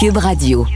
Cube 0.00 0.16
Radio. 0.16 0.66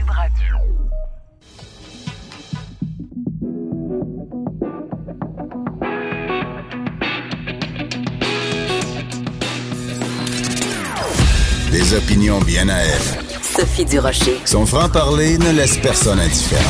Des 11.71 11.93
opinions 11.95 12.39
bien 12.41 12.69
à 12.69 12.75
elle. 12.75 13.01
Sophie 13.41 13.85
Durocher. 13.85 14.39
Son 14.45 14.67
franc-parler 14.67 15.39
ne 15.39 15.53
laisse 15.53 15.77
personne 15.77 16.19
indifférent. 16.19 16.61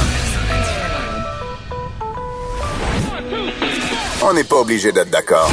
On 4.24 4.34
n'est 4.34 4.46
pas 4.46 4.62
obligé 4.62 4.94
d'être 4.94 5.10
d'accord. 5.10 5.52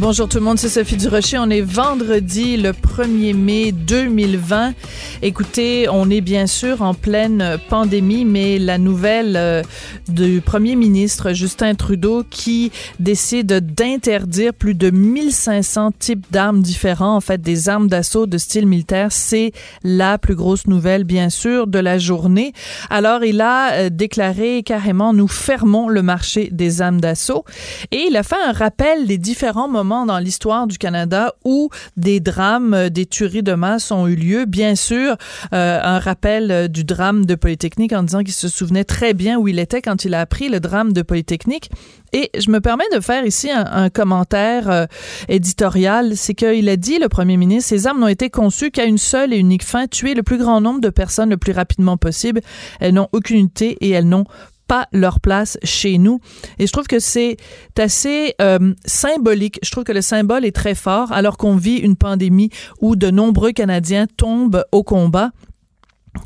Bonjour 0.00 0.28
tout 0.28 0.38
le 0.38 0.44
monde, 0.44 0.60
c'est 0.60 0.68
Sophie 0.68 0.96
Durocher. 0.96 1.38
On 1.38 1.50
est 1.50 1.60
vendredi 1.60 2.56
le 2.56 2.70
1er 2.70 3.34
mai 3.34 3.72
2020. 3.72 4.74
Écoutez, 5.20 5.88
on 5.90 6.10
est 6.10 6.20
bien 6.20 6.46
sûr 6.46 6.80
en 6.80 6.94
pleine 6.94 7.58
pandémie, 7.68 8.24
mais 8.24 8.60
la 8.60 8.78
nouvelle 8.78 9.36
euh, 9.36 9.62
du 10.06 10.40
premier 10.40 10.76
ministre 10.76 11.32
Justin 11.32 11.74
Trudeau 11.74 12.22
qui 12.30 12.70
décide 13.00 13.52
d'interdire 13.74 14.54
plus 14.54 14.74
de 14.74 14.90
1500 14.90 15.90
types 15.98 16.24
d'armes 16.30 16.62
différents, 16.62 17.16
en 17.16 17.20
fait 17.20 17.40
des 17.40 17.68
armes 17.68 17.88
d'assaut 17.88 18.26
de 18.26 18.38
style 18.38 18.66
militaire, 18.66 19.10
c'est 19.10 19.50
la 19.82 20.18
plus 20.18 20.36
grosse 20.36 20.68
nouvelle 20.68 21.02
bien 21.02 21.30
sûr 21.30 21.66
de 21.66 21.80
la 21.80 21.98
journée. 21.98 22.52
Alors 22.88 23.24
il 23.24 23.40
a 23.40 23.72
euh, 23.72 23.90
déclaré 23.90 24.62
carrément 24.62 25.12
nous 25.12 25.26
fermons 25.28 25.88
le 25.88 26.02
marché 26.02 26.48
des 26.52 26.80
armes 26.80 27.00
d'assaut 27.00 27.44
et 27.90 28.04
il 28.08 28.16
a 28.16 28.22
fait 28.22 28.36
un 28.46 28.52
rappel 28.52 29.08
des 29.08 29.18
différents 29.18 29.68
moments 29.68 30.06
dans 30.06 30.18
l'histoire 30.20 30.68
du 30.68 30.78
Canada 30.78 31.34
où 31.44 31.70
des 31.96 32.20
drames, 32.20 32.74
euh, 32.74 32.88
des 32.88 33.06
tueries 33.06 33.42
de 33.42 33.54
masse 33.54 33.90
ont 33.90 34.06
eu 34.06 34.14
lieu. 34.14 34.44
Bien 34.44 34.76
sûr, 34.76 35.07
euh, 35.10 35.80
un 35.82 35.98
rappel 35.98 36.50
euh, 36.50 36.68
du 36.68 36.84
drame 36.84 37.26
de 37.26 37.34
Polytechnique 37.34 37.92
en 37.92 38.02
disant 38.02 38.22
qu'il 38.22 38.32
se 38.32 38.48
souvenait 38.48 38.84
très 38.84 39.14
bien 39.14 39.38
où 39.38 39.48
il 39.48 39.58
était 39.58 39.82
quand 39.82 40.04
il 40.04 40.14
a 40.14 40.20
appris 40.20 40.48
le 40.48 40.60
drame 40.60 40.92
de 40.92 41.02
Polytechnique. 41.02 41.70
Et 42.12 42.30
je 42.38 42.50
me 42.50 42.60
permets 42.60 42.88
de 42.94 43.00
faire 43.00 43.26
ici 43.26 43.50
un, 43.50 43.90
commentaire 43.90 44.86
éditorial. 45.28 46.16
C'est 46.16 46.32
qu'il 46.32 46.66
a 46.70 46.76
dit, 46.76 46.98
le 46.98 47.10
premier 47.10 47.36
ministre, 47.36 47.68
ces 47.68 47.86
armes 47.86 48.00
n'ont 48.00 48.08
été 48.08 48.30
conçues 48.30 48.70
qu'à 48.70 48.86
une 48.86 48.96
seule 48.96 49.34
et 49.34 49.36
unique 49.36 49.62
fin, 49.62 49.86
tuer 49.86 50.14
le 50.14 50.22
plus 50.22 50.38
grand 50.38 50.62
nombre 50.62 50.80
de 50.80 50.88
personnes 50.88 51.28
le 51.28 51.36
plus 51.36 51.52
rapidement 51.52 51.98
possible. 51.98 52.40
Elles 52.80 52.94
n'ont 52.94 53.08
aucune 53.12 53.36
unité 53.36 53.76
et 53.82 53.90
elles 53.90 54.08
n'ont 54.08 54.24
pas 54.68 54.86
leur 54.92 55.18
place 55.18 55.58
chez 55.64 55.98
nous. 55.98 56.20
Et 56.58 56.66
je 56.66 56.72
trouve 56.72 56.86
que 56.86 57.00
c'est 57.00 57.36
assez 57.76 58.34
euh, 58.40 58.74
symbolique. 58.84 59.58
Je 59.62 59.70
trouve 59.70 59.84
que 59.84 59.92
le 59.92 60.02
symbole 60.02 60.44
est 60.44 60.54
très 60.54 60.74
fort 60.74 61.10
alors 61.10 61.36
qu'on 61.36 61.56
vit 61.56 61.78
une 61.78 61.96
pandémie 61.96 62.50
où 62.80 62.94
de 62.94 63.10
nombreux 63.10 63.52
Canadiens 63.52 64.06
tombent 64.16 64.64
au 64.70 64.84
combat 64.84 65.30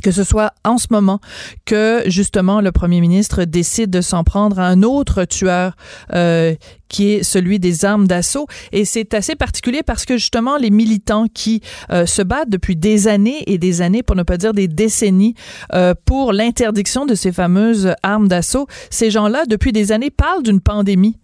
que 0.02 0.11
ce 0.11 0.25
soit 0.25 0.52
en 0.64 0.78
ce 0.78 0.88
moment 0.91 1.20
que 1.64 2.02
justement 2.06 2.61
le 2.61 2.72
premier 2.72 3.00
ministre 3.00 3.44
décide 3.44 3.91
de 3.91 4.00
s'en 4.00 4.25
prendre 4.25 4.58
à 4.58 4.66
un 4.66 4.83
autre 4.83 5.25
tueur 5.25 5.77
euh, 6.12 6.55
qui 6.88 7.12
est 7.12 7.22
celui 7.22 7.58
des 7.58 7.84
armes 7.84 8.06
d'assaut. 8.06 8.47
Et 8.72 8.84
c'est 8.84 9.14
assez 9.14 9.34
particulier 9.34 9.83
parce 9.83 10.05
que 10.05 10.16
justement 10.16 10.56
les 10.56 10.70
militants 10.70 11.27
qui 11.33 11.62
euh, 11.91 12.06
se 12.06 12.22
battent 12.22 12.50
depuis 12.50 12.77
des 12.77 13.08
années 13.08 13.42
et 13.47 13.58
des 13.58 13.80
années, 13.80 14.03
pour 14.03 14.16
ne 14.16 14.22
pas 14.22 14.36
dire 14.36 14.53
des 14.53 14.69
décennies, 14.69 15.34
euh, 15.72 15.94
pour 16.05 16.33
l'interdiction 16.33 17.06
de 17.06 17.14
ces 17.14 17.33
fameuses 17.33 17.94
armes 18.03 18.28
d'assaut, 18.28 18.66
ces 18.91 19.10
gens-là, 19.10 19.44
depuis 19.48 19.72
des 19.72 19.92
années, 19.92 20.10
parlent 20.10 20.42
d'une 20.42 20.60
pandémie. 20.60 21.16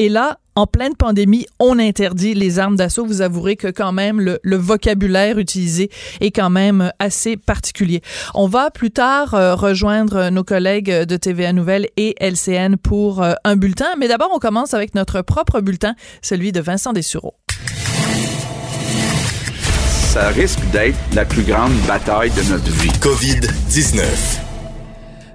Et 0.00 0.08
là, 0.08 0.38
en 0.54 0.66
pleine 0.66 0.94
pandémie, 0.94 1.46
on 1.58 1.80
interdit 1.80 2.32
les 2.32 2.60
armes 2.60 2.76
d'assaut. 2.76 3.04
Vous 3.04 3.20
avouerez 3.20 3.56
que 3.56 3.66
quand 3.66 3.90
même 3.90 4.20
le, 4.20 4.56
vocabulaire 4.56 5.38
utilisé 5.38 5.90
est 6.20 6.30
quand 6.30 6.50
même 6.50 6.92
assez 7.00 7.36
particulier. 7.36 8.00
On 8.34 8.46
va 8.46 8.70
plus 8.70 8.92
tard 8.92 9.34
euh, 9.34 9.56
rejoindre 9.56 10.30
nos 10.30 10.44
collègues 10.44 10.90
de 10.90 11.16
TVA 11.16 11.52
Nouvelles 11.52 11.88
et 11.96 12.14
LCN 12.20 12.76
pour 12.76 13.22
euh, 13.22 13.34
un 13.44 13.56
bulletin, 13.56 13.88
mais 13.98 14.06
d'abord 14.06 14.30
on 14.32 14.38
commence 14.38 14.72
avec 14.72 14.94
notre 14.94 15.20
propre 15.22 15.60
bulletin, 15.60 15.94
celui 16.22 16.52
de 16.52 16.60
Vincent 16.60 16.92
Dessureau. 16.92 17.34
Ça 20.12 20.28
risque 20.28 20.60
d'être 20.70 20.98
la 21.14 21.24
plus 21.24 21.42
grande 21.42 21.74
bataille 21.86 22.30
de 22.30 22.52
notre 22.52 22.70
vie. 22.70 22.90
COVID-19. 23.00 24.47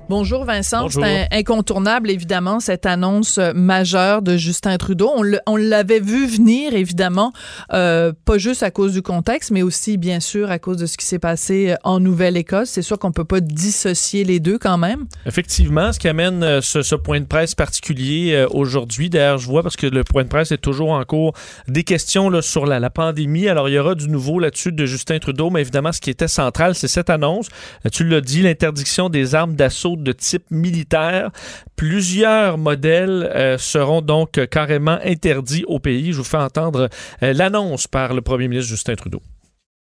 Bonjour 0.09 0.43
Vincent, 0.43 0.89
c'est 0.89 1.27
incontournable 1.31 2.11
évidemment 2.11 2.59
cette 2.59 2.85
annonce 2.85 3.37
euh, 3.37 3.53
majeure 3.55 4.21
de 4.21 4.35
Justin 4.35 4.77
Trudeau. 4.77 5.09
On 5.47 5.55
l'avait 5.55 6.01
vu 6.01 6.27
venir 6.27 6.73
évidemment, 6.73 7.31
euh, 7.71 8.11
pas 8.25 8.37
juste 8.37 8.63
à 8.63 8.71
cause 8.71 8.93
du 8.93 9.01
contexte, 9.01 9.51
mais 9.51 9.61
aussi 9.61 9.95
bien 9.97 10.19
sûr 10.19 10.51
à 10.51 10.59
cause 10.59 10.75
de 10.75 10.87
ce 10.87 10.97
qui 10.97 11.05
s'est 11.05 11.19
passé 11.19 11.71
euh, 11.71 11.75
en 11.85 12.01
Nouvelle-Écosse. 12.01 12.69
C'est 12.69 12.81
sûr 12.81 12.99
qu'on 12.99 13.13
peut 13.13 13.23
pas 13.23 13.39
dissocier 13.39 14.25
les 14.25 14.41
deux 14.41 14.57
quand 14.57 14.77
même. 14.77 15.05
Effectivement, 15.25 15.93
ce 15.93 15.99
qui 15.99 16.09
amène 16.09 16.59
ce, 16.61 16.95
point 16.95 17.21
de 17.21 17.25
presse 17.25 17.55
particulier 17.55 18.45
aujourd'hui. 18.51 19.09
D'ailleurs, 19.09 19.37
je 19.37 19.47
vois 19.47 19.63
parce 19.63 19.77
que 19.77 19.87
le 19.87 20.03
point 20.03 20.23
de 20.23 20.29
presse 20.29 20.51
est 20.51 20.57
toujours 20.57 20.91
en 20.91 21.03
cours 21.05 21.33
des 21.69 21.83
questions 21.83 22.29
là, 22.29 22.41
sur 22.41 22.65
la, 22.65 22.79
la 22.79 22.89
pandémie. 22.89 23.47
Alors 23.47 23.69
il 23.69 23.75
y 23.75 23.79
aura 23.79 23.95
du 23.95 24.09
nouveau 24.09 24.39
là-dessus 24.39 24.73
de 24.73 24.85
Justin 24.85 25.19
Trudeau, 25.19 25.49
mais 25.49 25.61
évidemment 25.61 25.93
ce 25.93 26.01
qui 26.01 26.09
était 26.09 26.27
central, 26.27 26.75
c'est 26.75 26.89
cette 26.89 27.09
annonce. 27.09 27.47
Tu 27.91 28.03
l'as 28.03 28.21
dit, 28.21 28.41
l'interdiction 28.41 29.09
des 29.09 29.33
armes 29.33 29.55
d'assaut 29.55 29.92
de 29.97 30.11
type 30.11 30.49
militaire. 30.49 31.31
Plusieurs 31.75 32.57
modèles 32.57 33.29
euh, 33.35 33.57
seront 33.57 34.01
donc 34.01 34.45
carrément 34.47 34.99
interdits 35.03 35.65
au 35.67 35.79
pays. 35.79 36.13
Je 36.13 36.17
vous 36.17 36.23
fais 36.23 36.37
entendre 36.37 36.89
euh, 37.21 37.33
l'annonce 37.33 37.87
par 37.87 38.13
le 38.13 38.21
premier 38.21 38.47
ministre 38.47 38.69
Justin 38.69 38.95
Trudeau. 38.95 39.21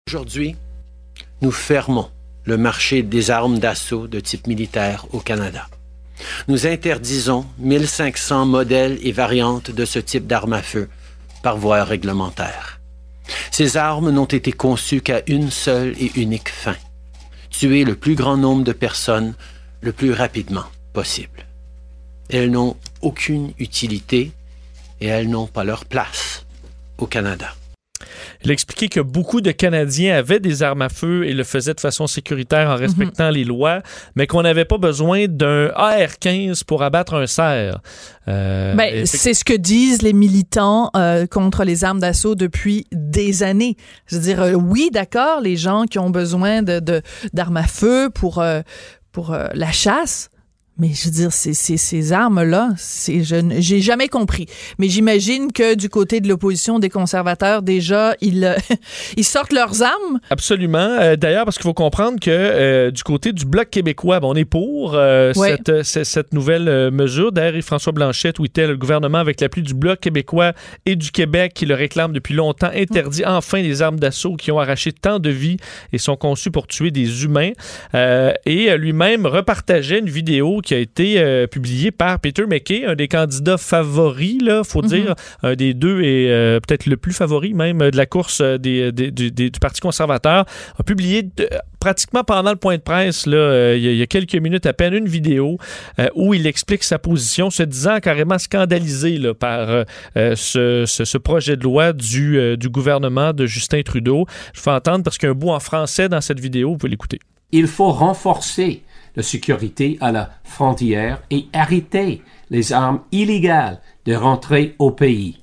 Aujourd'hui, 0.09 0.57
nous 1.43 1.51
fermons 1.51 2.09
le 2.45 2.57
marché 2.57 3.03
des 3.03 3.31
armes 3.31 3.59
d'assaut 3.59 4.07
de 4.07 4.21
type 4.21 4.47
militaire 4.47 5.07
au 5.13 5.21
Canada. 5.21 5.67
Nous 6.49 6.67
interdisons 6.67 7.47
1500 7.59 8.47
modèles 8.47 8.99
et 9.03 9.13
variantes 9.13 9.71
de 9.71 9.85
ce 9.85 9.99
type 9.99 10.27
d'armes 10.27 10.55
à 10.55 10.63
feu 10.63 10.89
par 11.43 11.57
voie 11.57 11.85
réglementaire. 11.85 12.81
Ces 13.51 13.77
armes 13.77 14.11
n'ont 14.11 14.25
été 14.25 14.53
conçues 14.53 15.01
qu'à 15.01 15.23
une 15.27 15.51
seule 15.51 15.95
et 16.01 16.11
unique 16.17 16.49
fin, 16.49 16.77
tuer 17.51 17.85
le 17.85 17.95
plus 17.95 18.15
grand 18.15 18.37
nombre 18.37 18.65
de 18.65 18.73
personnes 18.73 19.35
le 19.81 19.93
plus 19.93 20.13
rapidement 20.13 20.65
possible. 20.93 21.47
Elles 22.31 22.51
n'ont 22.51 22.77
aucune 23.01 23.53
utilité 23.59 24.33
et 25.01 25.07
elles 25.07 25.29
n'ont 25.29 25.47
pas 25.47 25.65
leur 25.65 25.85
place 25.85 26.45
au 26.99 27.07
Canada. 27.07 27.55
Il 28.45 28.51
a 28.51 28.53
expliqué 28.53 28.89
que 28.89 29.01
beaucoup 29.01 29.41
de 29.41 29.51
Canadiens 29.51 30.17
avaient 30.17 30.39
des 30.39 30.63
armes 30.63 30.83
à 30.83 30.89
feu 30.89 31.25
et 31.25 31.33
le 31.33 31.43
faisaient 31.43 31.75
de 31.75 31.81
façon 31.81 32.07
sécuritaire 32.07 32.69
en 32.69 32.75
mhm. 32.75 32.81
respectant 32.81 33.31
les 33.31 33.45
lois, 33.45 33.83
mais 34.15 34.27
qu'on 34.27 34.43
n'avait 34.43 34.65
pas 34.65 34.79
besoin 34.79 35.27
d'un 35.27 35.71
AR-15 35.75 36.65
pour 36.65 36.83
abattre 36.83 37.15
un 37.15 37.27
cerf. 37.27 37.81
Euh, 38.29 38.75
ben, 38.75 39.07
c'est 39.07 39.35
ce 39.35 39.45
que 39.45 39.55
disent 39.55 40.03
les 40.03 40.13
militants 40.13 40.91
euh, 40.97 41.27
contre 41.27 41.65
les 41.65 41.83
armes 41.83 41.99
d'assaut 41.99 42.35
depuis 42.35 42.87
des 42.93 43.43
années. 43.43 43.77
Je 44.07 44.17
veux 44.17 44.23
dire, 44.23 44.43
euh, 44.43 44.53
oui, 44.53 44.91
d'accord, 44.93 45.41
les 45.41 45.57
gens 45.57 45.85
qui 45.85 45.99
ont 45.99 46.11
besoin 46.11 46.63
de 46.63 47.03
d'armes 47.33 47.57
à 47.57 47.67
feu 47.67 48.11
pour 48.15 48.43
pour 49.13 49.33
euh, 49.33 49.49
la 49.55 49.73
chasse. 49.73 50.31
Mais 50.81 50.91
je 50.95 51.07
veux 51.07 51.11
dire, 51.11 51.33
ces, 51.33 51.55
ces, 51.55 52.13
armes-là, 52.13 52.71
je 52.79 53.57
j'ai 53.59 53.81
jamais 53.81 54.07
compris. 54.07 54.47
Mais 54.79 54.89
j'imagine 54.89 55.51
que 55.51 55.75
du 55.75 55.89
côté 55.89 56.21
de 56.21 56.29
l'opposition, 56.29 56.79
des 56.79 56.89
conservateurs, 56.89 57.63
déjà, 57.63 58.15
ils, 58.21 58.45
euh, 58.45 58.55
ils 59.17 59.25
sortent 59.25 59.53
leurs 59.53 59.83
armes. 59.83 60.21
Absolument. 60.31 60.79
Euh, 60.79 61.17
d'ailleurs, 61.17 61.45
parce 61.45 61.57
qu'il 61.57 61.65
faut 61.65 61.75
comprendre 61.75 62.21
que 62.21 62.91
du 62.91 63.03
côté 63.03 63.33
du 63.33 63.45
Bloc 63.45 63.71
québécois, 63.71 64.21
on 64.23 64.37
est 64.37 64.45
pour 64.45 64.97
cette, 65.35 65.83
cette, 65.83 66.33
nouvelle 66.33 66.93
mesure. 66.93 67.33
D'ailleurs, 67.33 67.61
François 67.63 67.93
Blanchet 67.93 68.35
tweetait 68.35 68.69
le 68.69 68.77
gouvernement, 68.77 69.19
avec 69.19 69.41
l'appui 69.41 69.63
du 69.63 69.75
Bloc 69.75 69.99
québécois 69.99 70.53
et 70.87 70.95
du 70.95 71.11
Québec, 71.11 71.55
qui 71.55 71.67
le 71.67 71.75
réclame 71.75 72.13
depuis 72.13 72.35
longtemps, 72.35 72.71
interdit 72.73 73.23
mm. 73.23 73.29
enfin 73.29 73.61
les 73.61 73.83
armes 73.83 73.99
d'assaut 73.99 74.37
qui 74.37 74.53
ont 74.53 74.61
arraché 74.61 74.93
tant 74.93 75.19
de 75.19 75.31
vies 75.31 75.57
et 75.93 75.99
sont 75.99 76.17
conçues 76.17 76.53
pour 76.53 76.69
tuer 76.69 76.93
des 76.93 77.25
humains. 77.25 77.51
et 77.95 78.77
lui-même 78.77 79.27
repartageait 79.27 79.99
une 79.99 80.09
vidéo 80.11 80.61
qui 80.69 80.75
a 80.75 80.79
été 80.79 81.19
euh, 81.19 81.47
publié 81.47 81.91
par 81.91 82.21
Peter 82.21 82.45
McKay, 82.47 82.85
un 82.85 82.95
des 82.95 83.09
candidats 83.09 83.57
favoris, 83.57 84.43
là, 84.43 84.63
faut 84.65 84.83
mhm. 84.83 84.89
dire, 84.89 85.15
un 85.43 85.55
des 85.55 85.73
deux 85.73 86.03
et 86.03 86.31
euh, 86.31 86.61
peut-être 86.61 86.85
le 86.85 86.99
plus 86.99 87.15
favori 87.15 87.55
même 87.55 87.79
de 87.79 87.97
la 87.97 88.05
course 88.05 88.43
euh, 88.43 88.59
des, 88.59 88.93
du 88.93 89.51
Parti 89.63 89.81
conservateur, 89.81 90.45
a 90.79 90.83
publié 90.83 91.27
pratiquement 91.81 92.23
pendant 92.23 92.51
le 92.51 92.57
point 92.57 92.77
de 92.77 92.83
presse, 92.83 93.25
là, 93.25 93.77
il, 93.77 93.83
y 93.83 94.03
a, 94.03 94.07
quelques 94.07 94.35
minutes 94.35 94.67
à 94.67 94.75
peine, 94.75 94.93
une 94.93 95.09
vidéo 95.09 95.57
où 96.15 96.35
il 96.35 96.47
explique 96.47 96.85
sa 96.85 96.99
position, 96.99 97.49
se 97.49 97.63
disant 97.63 97.99
carrément 98.01 98.39
scandalisé 98.39 99.17
là, 99.17 99.33
par 99.33 99.85
ce, 100.15 100.85
ce, 100.87 101.19
projet 101.19 101.57
de 101.57 101.63
loi 101.63 101.93
du, 101.93 102.57
du 102.59 102.69
gouvernement 102.69 103.33
de 103.33 103.47
Justin 103.47 103.83
Trudeau. 103.83 104.27
Je 104.53 104.61
fais 104.61 104.71
entendre 104.71 105.05
parce 105.05 105.17
qu'il 105.17 105.29
y 105.29 105.31
a 105.31 105.33
un 105.33 105.35
bout 105.35 105.51
en 105.51 105.61
français 105.61 106.09
dans 106.09 106.21
cette 106.21 106.41
vidéo, 106.41 106.73
vous 106.73 106.79
pouvez 106.79 106.91
l'écouter. 106.91 107.21
Il 107.53 107.67
faut 107.67 107.91
renforcer 107.91 108.83
la 109.19 109.25
sécurité 109.25 109.99
à 110.01 110.13
la 110.13 110.31
frontière 110.45 111.21
et 111.29 111.49
arrêter 111.53 112.23
les 112.51 112.73
armes 112.73 113.01
illégales 113.11 113.81
de 114.05 114.15
rentrer 114.15 114.77
au 114.79 114.93
pays. 114.93 115.43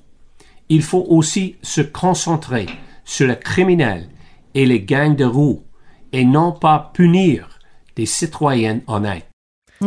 Il 0.70 0.82
faut 0.82 1.04
aussi 1.10 1.56
se 1.60 1.82
concentrer 1.82 2.64
sur 3.04 3.26
les 3.28 3.38
criminels 3.38 4.08
et 4.54 4.64
les 4.64 4.80
gangs 4.80 5.14
de 5.14 5.26
roues 5.26 5.62
et 6.10 6.24
non 6.24 6.52
pas 6.52 6.90
punir 6.94 7.60
des 7.96 8.06
citoyens 8.06 8.80
honnêtes. 8.86 9.28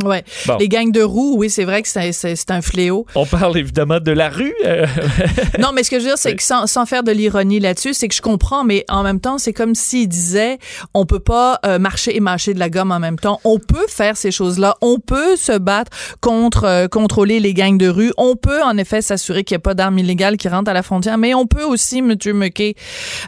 Ouais. 0.04 0.24
Les 0.60 0.70
gangs 0.70 0.92
de 0.92 1.02
roues, 1.02 1.36
oui, 1.38 1.50
c'est 1.50 1.66
vrai 1.66 1.82
que 1.82 1.88
c'est 1.88 2.52
un 2.52 2.62
fléau. 2.62 3.06
On 3.16 3.26
parle 3.26 3.58
évidemment 3.58 4.00
de 4.00 4.12
la 4.12 4.30
rue. 4.30 4.54
Euh. 4.66 4.86
non, 5.60 5.70
mais 5.74 5.84
ce 5.84 5.90
que 5.90 5.98
je 5.98 6.04
veux 6.04 6.10
dire, 6.10 6.18
c'est 6.18 6.36
que 6.36 6.44
sans, 6.44 6.68
sans, 6.68 6.86
faire 6.86 7.04
de 7.04 7.12
l'ironie 7.12 7.60
là-dessus, 7.60 7.94
c'est 7.94 8.08
que 8.08 8.16
je 8.16 8.22
comprends, 8.22 8.64
mais 8.64 8.86
en 8.90 9.04
même 9.04 9.20
temps, 9.20 9.38
c'est 9.38 9.54
comme 9.54 9.76
s'il 9.76 10.08
disait, 10.08 10.60
on 10.94 11.06
peut 11.06 11.20
pas 11.20 11.60
euh, 11.66 11.80
marcher 11.80 12.16
et 12.16 12.20
mâcher 12.20 12.54
de 12.54 12.60
la 12.60 12.70
gomme 12.70 12.92
en 12.92 13.00
même 13.00 13.18
temps. 13.18 13.40
On 13.44 13.60
peut 13.60 13.88
faire 13.88 14.16
ces 14.16 14.32
choses-là. 14.32 14.76
On 14.82 15.00
peut 15.00 15.36
se 15.36 15.58
battre 15.58 15.92
contre 16.22 16.66
euh, 16.66 16.88
contrôler 16.88 17.40
les 17.40 17.54
gangs 17.54 17.78
de 17.78 17.88
rue. 17.88 18.14
On 18.18 18.36
peut, 18.36 18.62
en 18.62 18.78
effet, 18.78 19.02
s'assurer 19.02 19.44
qu'il 19.44 19.56
n'y 19.56 19.60
a 19.60 19.62
pas 19.62 19.74
d'armes 19.74 19.98
illégales 19.98 20.38
qui 20.38 20.50
rentrent 20.50 20.70
à 20.70 20.74
la 20.74 20.84
frontière. 20.84 21.18
Mais 21.18 21.34
on 21.34 21.48
peut 21.48 21.64
aussi, 21.64 22.02
Monsieur 22.02 22.34
McKay, 22.34 22.76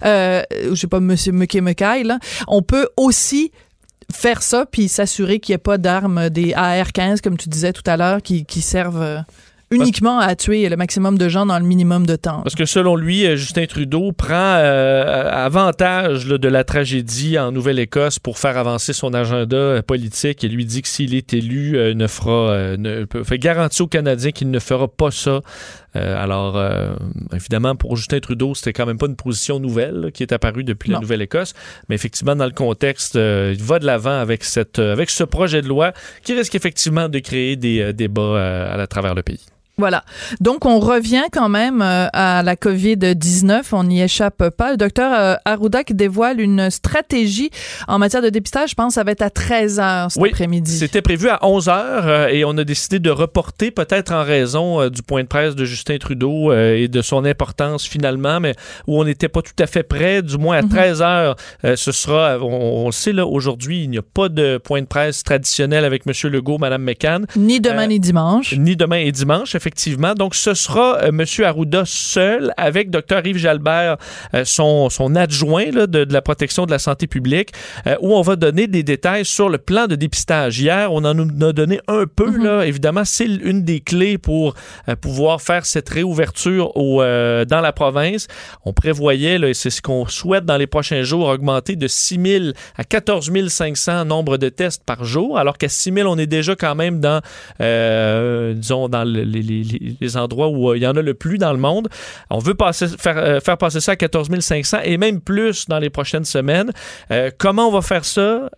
euh, 0.06 0.44
je 0.70 0.76
sais 0.76 0.88
pas, 0.88 1.00
Monsieur 1.00 1.32
McKay 1.32 1.62
McKay, 1.62 2.04
là, 2.04 2.20
on 2.48 2.62
peut 2.62 2.88
aussi 2.98 3.52
faire 4.16 4.42
ça 4.42 4.66
puis 4.70 4.88
s'assurer 4.88 5.40
qu'il 5.40 5.54
n'y 5.54 5.56
ait 5.56 5.60
pas 5.60 5.78
d'armes 5.78 6.30
des 6.30 6.54
AR-15 6.54 7.22
comme 7.22 7.38
tu 7.38 7.50
disais 7.50 7.74
tout 7.74 7.84
à 7.86 7.98
l'heure 7.98 8.22
qui, 8.22 8.46
qui 8.46 8.62
servent 8.62 9.02
euh, 9.02 9.20
uniquement 9.70 10.20
à 10.20 10.36
tuer 10.36 10.68
le 10.68 10.76
maximum 10.76 11.18
de 11.18 11.30
gens 11.30 11.46
dans 11.46 11.58
le 11.58 11.66
minimum 11.66 12.06
de 12.06 12.16
temps. 12.16 12.42
Parce 12.42 12.56
que 12.56 12.66
selon 12.66 12.96
lui, 12.96 13.26
euh, 13.26 13.36
Justin 13.36 13.66
Trudeau 13.66 14.12
prend 14.12 14.34
euh, 14.36 15.30
avantage 15.32 16.26
de 16.26 16.48
la 16.48 16.64
tragédie 16.64 17.40
en 17.40 17.52
Nouvelle-Écosse 17.52 18.20
pour 18.20 18.38
faire 18.38 18.58
avancer 18.58 18.94
son 18.94 19.14
agenda 19.14 19.82
politique 19.82 20.44
et 20.44 20.48
lui 20.48 20.66
dit 20.66 20.82
que 20.82 20.88
s'il 20.88 21.16
est 21.16 21.34
élu, 21.34 21.78
ne 21.96 22.08
fera, 22.08 22.78
ne, 22.78 23.06
fait 23.24 23.40
garantir 23.40 23.86
aux 23.86 23.90
Canadiens 23.90 24.32
qu'il 24.32 24.52
ne 24.52 24.60
fera 24.60 24.88
pas 24.88 25.12
ça 25.12 25.42
euh, 25.96 26.24
alors, 26.24 26.58
euh, 26.58 26.94
évidemment, 27.34 27.76
pour 27.76 27.96
Justin 27.96 28.20
Trudeau, 28.20 28.56
c'était 28.56 28.74
quand 28.74 28.86
même 28.86 28.98
pas 28.98 29.08
une 29.08 29.16
position 29.16 29.60
nouvelle 29.60 30.12
qui 30.14 30.24
est 30.24 30.32
apparue 30.32 30.64
depuis 30.64 30.92
la 30.92 31.00
Nouvelle-Écosse, 31.00 31.54
mais 31.90 31.96
effectivement, 31.96 32.36
dans 32.36 32.46
le 32.46 32.52
contexte, 32.52 33.16
euh, 33.16 33.54
il 33.56 33.64
va 33.64 33.80
de 33.80 33.86
l'avant 33.86 34.20
avec, 34.20 34.44
cette, 34.44 34.80
avec 34.80 35.10
ce 35.10 35.24
projet 35.24 35.62
de 35.62 35.68
loi 35.68 35.94
qui 36.24 36.34
risque 36.34 36.56
effectivement 36.56 37.10
de 37.10 37.20
créer 37.20 37.56
des 37.56 37.94
débats 37.94 38.72
à 38.72 38.88
travers 38.88 39.16
le 39.16 39.24
pays. 39.24 39.42
Voilà. 39.78 40.04
Donc, 40.40 40.66
on 40.66 40.80
revient 40.80 41.24
quand 41.32 41.50
même 41.50 41.82
euh, 41.82 42.08
à 42.14 42.44
la 42.44 42.56
COVID-19. 42.56 43.64
On 43.72 43.86
n'y 43.86 44.02
échappe 44.02 44.50
pas. 44.50 44.72
Le 44.72 44.78
docteur 44.78 45.12
euh, 45.14 45.36
Arruda 45.46 45.84
qui 45.84 45.94
dévoile 45.94 46.40
une 46.40 46.70
stratégie 46.70 47.50
en 47.88 47.98
matière 47.98 48.22
de 48.22 48.30
dépistage. 48.30 48.72
Je 48.72 48.76
pense 48.76 48.90
que 48.90 48.94
ça 48.96 49.04
va 49.04 49.12
être 49.12 49.22
à 49.22 49.30
13 49.30 49.80
heures 49.80 50.12
cet 50.12 50.24
après-midi. 50.24 50.78
C'était 50.78 51.02
prévu 51.02 51.30
à 51.30 51.40
11 51.42 51.70
heures 51.70 52.08
euh, 52.08 52.28
et 52.28 52.46
on 52.46 52.58
a 52.58 52.64
décidé 52.64 53.00
de 53.00 53.10
reporter, 53.10 53.72
peut-être 53.72 54.12
en 54.12 54.24
raison 54.24 54.90
du 54.90 55.02
point 55.02 55.24
de 55.24 55.28
presse 55.28 55.56
de 55.56 55.66
Justin 55.66 55.98
Trudeau 55.98 56.54
et 56.54 56.88
de 56.88 57.02
son 57.02 57.26
importance 57.26 57.86
finalement, 57.86 58.40
mais 58.40 58.56
où 58.88 59.00
on 59.00 59.06
n'était 59.06 59.30
pas 59.30 59.42
tout 59.42 59.52
à 59.58 59.68
fait 59.68 59.84
prêt. 59.84 60.22
Du 60.22 60.38
moins 60.38 60.58
à 60.58 60.64
13 60.64 61.00
mhm. 61.00 61.06
heures, 61.06 61.36
ce 61.64 61.92
sera, 61.92 62.38
on, 62.40 62.86
le 62.88 62.92
sait 62.92 63.14
là, 63.14 63.26
aujourd'hui, 63.26 63.84
il 63.84 63.90
n'y 63.90 63.98
a 63.98 64.04
pas 64.04 64.30
de 64.30 64.58
point 64.58 64.82
de 64.82 64.88
presse 64.88 65.24
traditionnel 65.24 65.86
avec 65.86 66.04
M. 66.06 66.14
Legault, 66.30 66.58
Mme 66.58 66.84
McCann. 66.84 67.26
Ni 67.36 67.60
demain 67.60 67.88
ni 67.88 68.00
dimanche. 68.00 68.54
Ni 68.58 68.76
demain 68.76 68.98
et 68.98 69.12
dimanche, 69.12 69.56
effectivement. 69.62 70.16
Donc, 70.16 70.34
ce 70.34 70.56
sera 70.56 70.98
euh, 71.04 71.10
M. 71.10 71.24
Arruda 71.46 71.84
seul 71.86 72.52
avec 72.58 72.90
Dr. 72.90 73.26
Yves 73.26 73.38
Jalbert, 73.38 73.98
euh, 74.34 74.44
son, 74.44 74.90
son 74.90 75.16
adjoint 75.16 75.70
de, 75.70 76.08
la 76.12 76.22
protection 76.22 76.66
de 76.66 76.72
la 76.72 76.80
santé 76.80 77.06
publique, 77.06 77.52
euh, 77.86 77.96
où 78.02 78.16
on 78.16 78.22
va 78.22 78.36
donner 78.36 78.66
des 78.66 78.82
détails 78.82 79.24
sur 79.24 79.50
le 79.50 79.60
plan 79.60 79.86
de 79.86 79.96
dépistage. 79.96 80.60
Hier, 80.60 80.92
on 80.92 81.06
en 81.06 81.18
a 81.20 81.54
donné 81.54 81.80
un 81.88 82.06
peu. 82.08 82.38
Là. 82.38 82.66
Évidemment, 82.66 83.04
c'est 83.06 83.26
une 83.26 83.64
des 83.64 83.82
clés 83.82 84.18
pour 84.18 84.56
pouvoir 85.02 85.42
faire 85.42 85.66
cette 85.66 85.90
réouverture 85.90 86.76
au, 86.76 87.02
dans 87.02 87.62
la 87.62 87.72
province. 87.72 88.28
On 88.66 88.74
prévoyait, 88.74 89.38
là, 89.38 89.50
et 89.50 89.54
c'est 89.54 89.70
ce 89.70 89.82
qu'on 89.82 90.08
souhaite 90.08 90.46
dans 90.46 90.58
les 90.58 90.68
prochains 90.68 91.04
jours, 91.04 91.28
augmenter 91.28 91.76
de 91.76 91.88
6 91.88 92.20
000 92.24 92.46
à 92.78 92.84
14 92.84 93.32
500 93.48 94.06
nombre 94.06 94.38
de 94.38 94.50
tests 94.50 94.84
par 94.86 95.04
jour, 95.04 95.38
alors 95.38 95.58
qu'à 95.58 95.70
6 95.70 95.94
000, 95.94 96.10
on 96.12 96.18
est 96.18 96.28
déjà 96.28 96.56
quand 96.56 96.76
même 96.76 97.00
dans, 97.00 97.22
disons, 97.60 98.90
dans 98.90 99.04
les, 99.04 99.51
les, 100.00 100.18
endroits 100.18 100.50
où 100.50 100.70
euh, 100.70 100.78
il 100.78 100.84
y 100.84 100.88
en 100.88 100.96
a 100.96 101.02
le 101.02 101.14
plus 101.14 101.38
dans 101.38 101.52
le 101.52 101.60
monde. 101.60 101.90
On 102.30 102.40
veut 102.40 102.54
passer, 102.54 102.88
faire, 102.88 103.18
euh, 103.18 103.40
faire 103.40 103.58
passer 103.58 103.80
ça 103.80 103.94
à 103.94 103.96
14 103.96 104.30
500 104.40 104.80
et 104.84 104.98
même 104.98 105.22
plus 105.22 105.68
dans 105.68 105.80
les 105.80 105.90
prochaines 105.90 106.26
semaines. 106.26 106.72
Euh, 107.12 107.32
comment 107.38 107.68
on 107.68 107.72
va 107.72 107.82
faire 107.82 108.06
ça? 108.06 108.50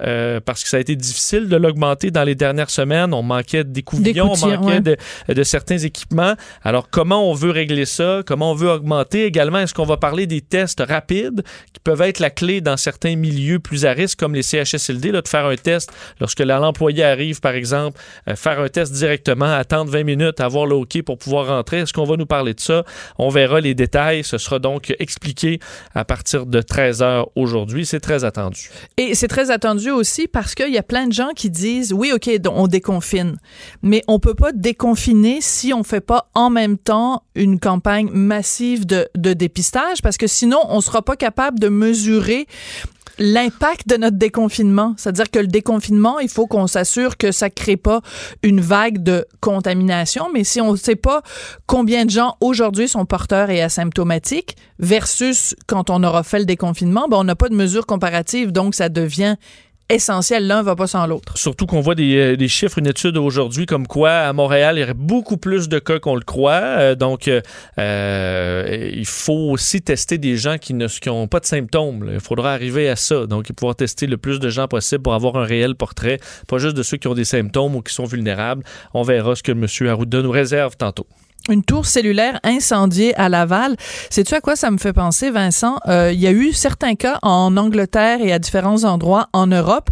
parce 0.46 0.64
que 0.64 0.70
ça 0.70 0.78
a 0.78 0.80
été 0.80 0.96
difficile 0.96 1.48
de 1.48 1.56
l'augmenter 1.56 2.12
dans 2.12 2.24
les 2.24 2.36
dernières 2.36 2.70
semaines. 2.70 3.14
On 3.14 3.24
manquait 3.24 3.64
d'écouvillons, 3.64 4.34
on 4.34 4.48
manquait 4.48 4.82
de, 4.82 4.98
de, 5.34 5.44
certains 5.44 5.78
équipements. 5.78 6.34
Alors, 6.64 6.90
comment 6.90 7.30
on 7.30 7.34
veut 7.34 7.52
régler 7.52 7.86
ça? 7.86 8.22
Comment 8.26 8.52
on 8.52 8.56
veut 8.56 8.70
augmenter? 8.70 9.26
Également? 9.26 9.60
Est-ce 9.60 9.74
qu'on 9.74 9.86
va 9.86 9.98
parler 9.98 10.28
des 10.28 10.42
tests 10.42 10.84
rapides 10.86 11.44
qui 11.74 11.80
peuvent 11.84 12.02
être 12.02 12.20
la 12.20 12.30
clé 12.30 12.62
dans 12.62 12.78
certains 12.78 13.16
milieux 13.16 13.60
plus 13.60 13.86
à 13.86 13.92
risque 13.92 14.20
comme 14.20 14.36
les 14.36 14.44
CHSLD, 14.44 15.12
là, 15.12 15.22
de 15.22 15.28
faire 15.28 15.46
un 15.46 15.56
test 15.56 15.92
lorsque 16.20 16.40
l'employé 16.40 17.04
arrive, 17.04 17.40
par 17.40 17.54
exemple, 17.54 18.00
faire 18.36 18.60
un 18.60 18.70
test 18.70 18.94
directement, 18.94 19.52
attendre 19.54 19.92
20 19.92 20.04
minutes, 20.04 20.40
avoir 20.40 20.66
le 20.66 20.76
OK 20.84 21.02
pour 21.02 21.18
pouvoir 21.18 21.48
rentrer. 21.48 21.80
Est-ce 21.80 21.94
qu'on 21.94 22.06
va 22.06 22.16
nous 22.16 22.26
parler 22.26 22.54
de 22.54 22.60
ça? 22.60 22.84
On 23.18 23.30
verra 23.30 23.60
les 23.60 23.74
détails. 23.74 24.24
Ce 24.24 24.38
sera 24.38 24.60
donc 24.60 24.94
expliqué 25.00 25.60
à 25.96 26.06
partir 26.06 26.46
de 26.46 26.62
13 26.62 27.02
heures 27.02 27.30
aujourd'hui. 27.36 27.86
C'est 27.86 28.00
très 28.00 28.24
attendu. 28.24 28.70
Et 28.98 29.16
c'est 29.16 29.28
très 29.28 29.52
attendu 29.52 29.90
aussi 29.90 30.28
parce 30.28 30.56
qu'il 30.56 30.72
y 30.72 30.78
a 30.78 30.84
plein 30.84 31.08
de 31.08 31.14
gens 31.14 31.30
qui 31.36 31.50
disent, 31.50 31.94
oui, 31.94 32.12
OK, 32.14 32.30
on 32.50 32.68
déconfine, 32.68 33.38
mais 33.82 34.04
on 34.08 34.20
peut 34.20 34.36
pas 34.36 34.52
déconfiner 34.52 35.40
si 35.42 35.74
on 35.74 35.84
fait 35.84 36.02
pas 36.02 36.30
en 36.34 36.50
même 36.50 36.78
temps 36.78 37.24
une 37.36 37.60
campagne 37.60 38.10
massive 38.12 38.86
de, 38.86 39.08
dépistage 39.16 40.02
parce 40.02 40.18
que 40.18 40.28
sinon, 40.28 40.60
on 40.70 40.82
sera 40.82 41.02
pas 41.02 41.16
capable 41.16 41.60
de 41.60 41.70
mesurer 41.70 42.48
l'impact 43.20 43.88
de 43.88 43.98
notre 43.98 44.18
déconfinement. 44.18 44.94
C'est-à-dire 44.98 45.30
que 45.30 45.40
le 45.40 45.48
déconfinement, 45.48 46.20
il 46.20 46.30
faut 46.30 46.48
qu'on 46.48 46.68
s'assure 46.68 47.18
que 47.18 47.32
ça 47.32 47.50
crée 47.50 47.78
pas 47.78 48.02
une 48.42 48.62
vague 48.62 49.04
de 49.04 49.26
contamination, 49.40 50.28
mais 50.34 50.44
si 50.44 50.62
on 50.62 50.72
ne 50.72 50.78
sait 50.78 50.96
pas 50.96 51.22
combien 51.68 52.06
de 52.06 52.10
gens 52.10 52.38
aujourd'hui 52.42 52.88
sont 52.88 53.06
porteurs 53.06 53.50
et 53.50 53.62
asymptomatiques 53.62 54.56
versus 54.80 55.56
quand 55.68 55.90
on 55.90 56.04
aura 56.04 56.24
fait 56.24 56.40
le 56.40 56.46
déconfinement, 56.46 57.08
ben 57.10 57.18
on 57.18 57.24
n'a 57.24 57.36
pas 57.36 57.50
de 57.50 57.56
mesure 57.56 57.86
comparative, 57.86 58.52
donc 58.52 58.76
ça 58.76 58.90
devient 58.90 59.36
essentiel. 59.90 60.48
L'un 60.48 60.64
va 60.64 60.76
pas 60.76 60.88
sans 60.88 61.06
l'autre. 61.08 61.38
Surtout 61.38 61.66
qu'on 61.66 61.82
voit 61.82 61.96
des, 61.96 62.16
euh, 62.16 62.48
chiffres, 62.48 62.80
une 62.80 62.88
étude 62.88 63.18
aujourd'hui 63.18 63.66
comme 63.66 63.88
quoi 63.88 64.12
à 64.12 64.34
Montréal, 64.34 64.78
il 64.78 64.82
y 64.82 64.84
aurait 64.84 64.94
beaucoup 64.94 65.38
plus 65.38 65.70
de 65.70 65.80
cas 65.80 66.00
qu'on 66.00 66.16
le 66.16 66.22
croit. 66.22 66.54
Euh, 66.54 66.96
donc, 66.96 67.30
euh, 67.80 68.92
il 68.94 69.06
faut 69.06 69.52
aussi 69.52 69.82
tester 69.82 70.18
des 70.18 70.38
gens 70.38 70.58
qui 70.58 70.74
n'ont 70.74 71.28
pas 71.28 71.40
de 71.40 71.46
symptômes. 71.46 72.10
Il 72.14 72.20
faudra 72.20 72.54
arriver 72.54 72.90
à 72.90 72.96
ça. 72.96 73.26
Donc, 73.26 73.52
pouvoir 73.54 73.76
tester 73.76 74.08
le 74.08 74.18
plus 74.18 74.40
de 74.40 74.50
gens 74.50 74.68
possible 74.68 75.04
pour 75.04 75.14
avoir 75.14 75.36
un 75.38 75.46
réel 75.46 75.76
portrait, 75.76 76.20
pas 76.48 76.58
juste 76.58 76.76
de 76.76 76.84
ceux 76.84 76.98
qui 76.98 77.08
ont 77.08 77.14
des 77.14 77.26
symptômes 77.26 77.76
ou 77.76 77.82
qui 77.82 77.94
sont 77.94 78.06
vulnérables. 78.06 78.64
On 78.94 79.04
verra 79.04 79.36
ce 79.36 79.44
que 79.44 79.52
M. 79.52 79.68
Arruda 79.90 80.22
nous 80.22 80.32
réserve 80.32 80.76
tantôt 80.78 81.08
une 81.50 81.64
tour 81.64 81.86
cellulaire 81.86 82.40
incendiée 82.44 83.16
à 83.16 83.30
Laval. 83.30 83.76
Sais-tu 84.10 84.34
à 84.34 84.42
quoi 84.42 84.56
ça 84.56 84.72
me 84.72 84.78
fait 84.78 84.94
penser, 84.94 85.30
Vincent? 85.30 85.78
Euh, 85.88 86.12
il 86.14 86.20
y 86.20 86.28
a 86.28 86.32
eu 86.32 86.54
certains 86.54 86.96
cas 86.96 87.20
en 87.22 87.58
Angleterre 87.58 88.20
et 88.22 88.32
à 88.32 88.40
différents 88.40 88.84
endroits 88.86 89.28
en 89.34 89.48
Europe 89.48 89.90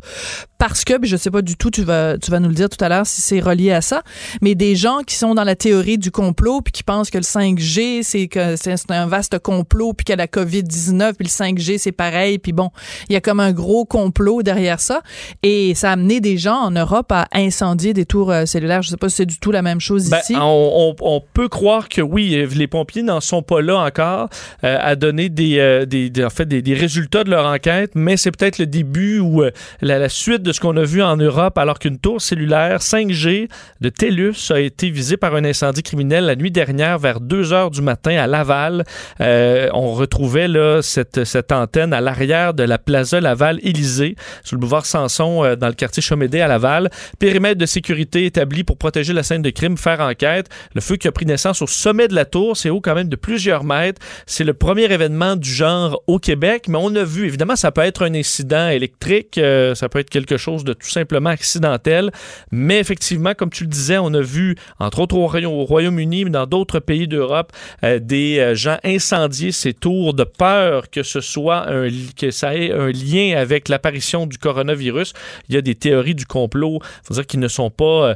parce 0.62 0.86
que, 0.86 0.93
je 1.01 1.17
sais 1.17 1.31
pas 1.31 1.41
du 1.41 1.55
tout, 1.55 1.72
tu 1.72 1.81
vas, 1.81 2.20
tu 2.20 2.29
vas 2.29 2.39
nous 2.39 2.50
le 2.50 2.53
dire 2.53 2.70
tout 2.70 2.86
à 2.86 2.88
l'heure 2.88 3.08
si 3.08 3.20
c'est 3.20 3.39
relié 3.39 3.72
à 3.72 3.81
ça, 3.81 4.03
mais 4.43 4.53
des 4.53 4.75
gens 4.75 5.00
qui 5.00 5.15
sont 5.15 5.34
dans 5.34 5.43
la 5.43 5.55
théorie 5.55 5.98
du 5.98 6.12
complot 6.12 6.62
puis 6.62 6.72
qui 6.72 6.84
pensent 6.84 7.10
que 7.10 7.17
le 7.17 7.24
5G, 7.24 8.03
c'est 8.03 8.27
que 8.27 8.55
c'est 8.55 8.75
un 8.89 9.08
vaste 9.08 9.39
complot 9.39 9.93
puis 9.93 10.05
qu'il 10.05 10.13
y 10.13 10.13
a 10.13 10.17
la 10.17 10.27
COVID-19 10.27 11.13
puis 11.13 11.25
le 11.25 11.31
5G, 11.31 11.79
c'est 11.79 11.91
pareil 11.91 12.38
puis 12.38 12.51
bon, 12.51 12.70
il 13.10 13.13
y 13.13 13.15
a 13.15 13.22
comme 13.22 13.39
un 13.39 13.53
gros 13.53 13.86
complot 13.86 14.43
derrière 14.43 14.79
ça 14.79 15.01
et 15.41 15.74
ça 15.74 15.89
a 15.89 15.93
amené 15.93 16.22
des 16.22 16.38
gens 16.38 16.58
en 16.58 16.70
Europe 16.70 17.12
à 17.12 17.27
incendier 17.34 17.96
des 17.96 18.05
tours 18.05 18.29
euh, 18.29 18.46
cellulaires. 18.46 18.84
Je 18.84 18.89
sais 18.89 18.98
pas 18.98 19.10
si 19.10 19.15
c'est 19.15 19.25
du 19.25 19.39
tout 19.39 19.51
la 19.51 19.63
même 19.63 19.81
chose 19.81 20.12
ben, 20.12 20.20
ici. 20.20 20.36
On, 20.38 20.96
on, 21.01 21.22
peut 21.34 21.40
croire 21.50 21.89
que 21.89 22.01
oui, 22.01 22.45
les 22.55 22.67
pompiers 22.67 23.03
n'en 23.03 23.21
sont 23.21 23.41
pas 23.41 23.62
là 23.62 23.77
encore 23.77 24.29
euh, 24.63 24.77
à 24.79 24.95
donner 24.95 25.29
des, 25.29 25.60
euh, 25.60 25.86
des, 25.86 26.12
en 26.24 26.29
fait, 26.29 26.45
des, 26.45 26.62
des, 26.62 26.74
résultats 26.74 27.24
de 27.24 27.29
leur 27.29 27.45
enquête, 27.45 27.91
mais 27.95 28.17
c'est 28.17 28.31
peut-être 28.31 28.60
le 28.60 28.65
début 28.65 29.19
ou 29.19 29.43
la, 29.81 30.00
la 30.00 30.10
suite 30.10 30.43
de 30.43 30.51
ce 30.51 30.60
qu'on 30.60 30.77
a 30.77 30.83
vu 30.83 31.01
en 31.01 31.17
Europe 31.17 31.57
alors 31.57 31.79
qu'une 31.79 31.98
tour 31.98 32.21
cellulaire 32.21 32.79
5G 32.79 33.50
de 33.81 33.89
TELUS 33.89 34.51
a 34.51 34.60
été 34.60 34.89
visée 34.89 35.17
par 35.17 35.36
un 35.36 35.43
incendie 35.45 35.83
criminel 35.83 36.25
la 36.25 36.36
nuit 36.36 36.51
dernière 36.51 37.00
vers 37.00 37.19
2 37.19 37.53
heures 37.53 37.71
du 37.71 37.81
matin 37.81 38.17
à 38.17 38.27
Laval. 38.27 38.83
Euh, 39.19 39.69
on 39.74 39.93
retrouvait 39.93 40.48
là 40.48 40.81
cette, 40.81 41.24
cette 41.24 41.51
antenne 41.51 41.93
à 41.93 42.01
l'arrière 42.01 42.53
de 42.53 42.63
la 42.63 42.77
Plaza 42.77 43.19
Laval-Élysée 43.19 44.15
sur 44.43 44.55
le 44.55 44.60
boulevard 44.60 44.86
Sanson 44.86 45.43
euh, 45.43 45.55
dans 45.55 45.67
le 45.67 45.74
quartier 45.74 46.01
Chomédé 46.01 46.41
à 46.41 46.48
Laval. 46.48 46.89
Périmètre 47.19 47.60
de 47.60 47.65
sécurité 47.65 48.25
établi 48.25 48.63
pour 48.63 48.77
protéger 48.77 49.13
la 49.13 49.24
scène 49.24 49.41
de 49.41 49.50
crime, 49.50 49.77
faire 49.77 50.01
enquête. 50.01 50.50
Le 50.75 50.81
feu 50.81 50.95
qui 50.98 51.07
a 51.07 51.12
pris 51.12 51.25
naissance 51.32 51.62
au 51.62 51.68
sommet 51.68 52.08
de 52.08 52.16
la 52.16 52.26
tour. 52.26 52.58
C'est 52.58 52.70
haut 52.70 52.82
quand 52.82 52.96
même 52.96 53.10
de 53.10 53.16
plusieurs 53.16 53.64
mètres. 53.64 54.02
C'est 54.26 54.44
le 54.44 54.54
premier 54.54 54.92
événement 54.92 55.36
du 55.36 55.50
genre 55.50 56.02
au 56.08 56.20
Québec, 56.20 56.66
mais 56.68 56.78
on 56.80 56.96
a 56.96 57.04
vu, 57.04 57.26
évidemment, 57.26 57.56
ça 57.56 57.72
peut 57.72 57.82
être 57.82 58.04
un 58.06 58.14
incident 58.14 58.70
électrique, 58.70 59.38
euh, 59.38 59.76
ça 59.76 59.90
peut 59.90 60.00
être 60.00 60.10
quelque 60.10 60.38
chose 60.38 60.64
de 60.64 60.74
tout 60.74 60.90
simplement 60.90 61.30
accidentel, 61.30 62.12
mais 62.52 62.80
effectivement, 62.80 63.34
comme 63.34 63.50
tu 63.50 63.64
le 63.64 63.70
disais, 63.70 63.98
on 63.98 64.14
a 64.14 64.22
vu, 64.22 64.56
entre 64.80 65.00
autres 65.00 65.16
au, 65.16 65.28
Royaume-Uni, 65.66 66.26
mais 66.26 66.32
dans 66.32 66.46
d'autres 66.46 66.80
pays 66.80 67.08
d'Europe, 67.08 67.52
euh, 67.84 68.00
des 68.00 68.40
euh, 68.40 68.56
gens 68.56 68.78
incendier 68.84 69.52
ces 69.52 69.74
tours 69.74 70.14
de 70.14 70.24
peur 70.24 70.90
que 70.90 71.04
ce 71.04 71.22
soit 71.22 71.70
un, 71.70 71.88
que 72.18 72.32
ça 72.32 72.56
ait 72.56 72.72
un 72.72 72.92
lien 72.92 73.38
avec 73.38 73.70
l'apparition 73.70 74.26
du 74.28 74.38
coronavirus. 74.38 75.14
Il 75.50 75.56
y 75.56 75.58
a 75.58 75.62
des 75.62 75.76
théories 75.76 76.16
du 76.16 76.26
complot, 76.26 76.80
faut 77.04 77.14
dire, 77.14 77.26
qui 77.26 77.38
ne 77.38 77.48
sont 77.48 77.70
pas 77.70 78.16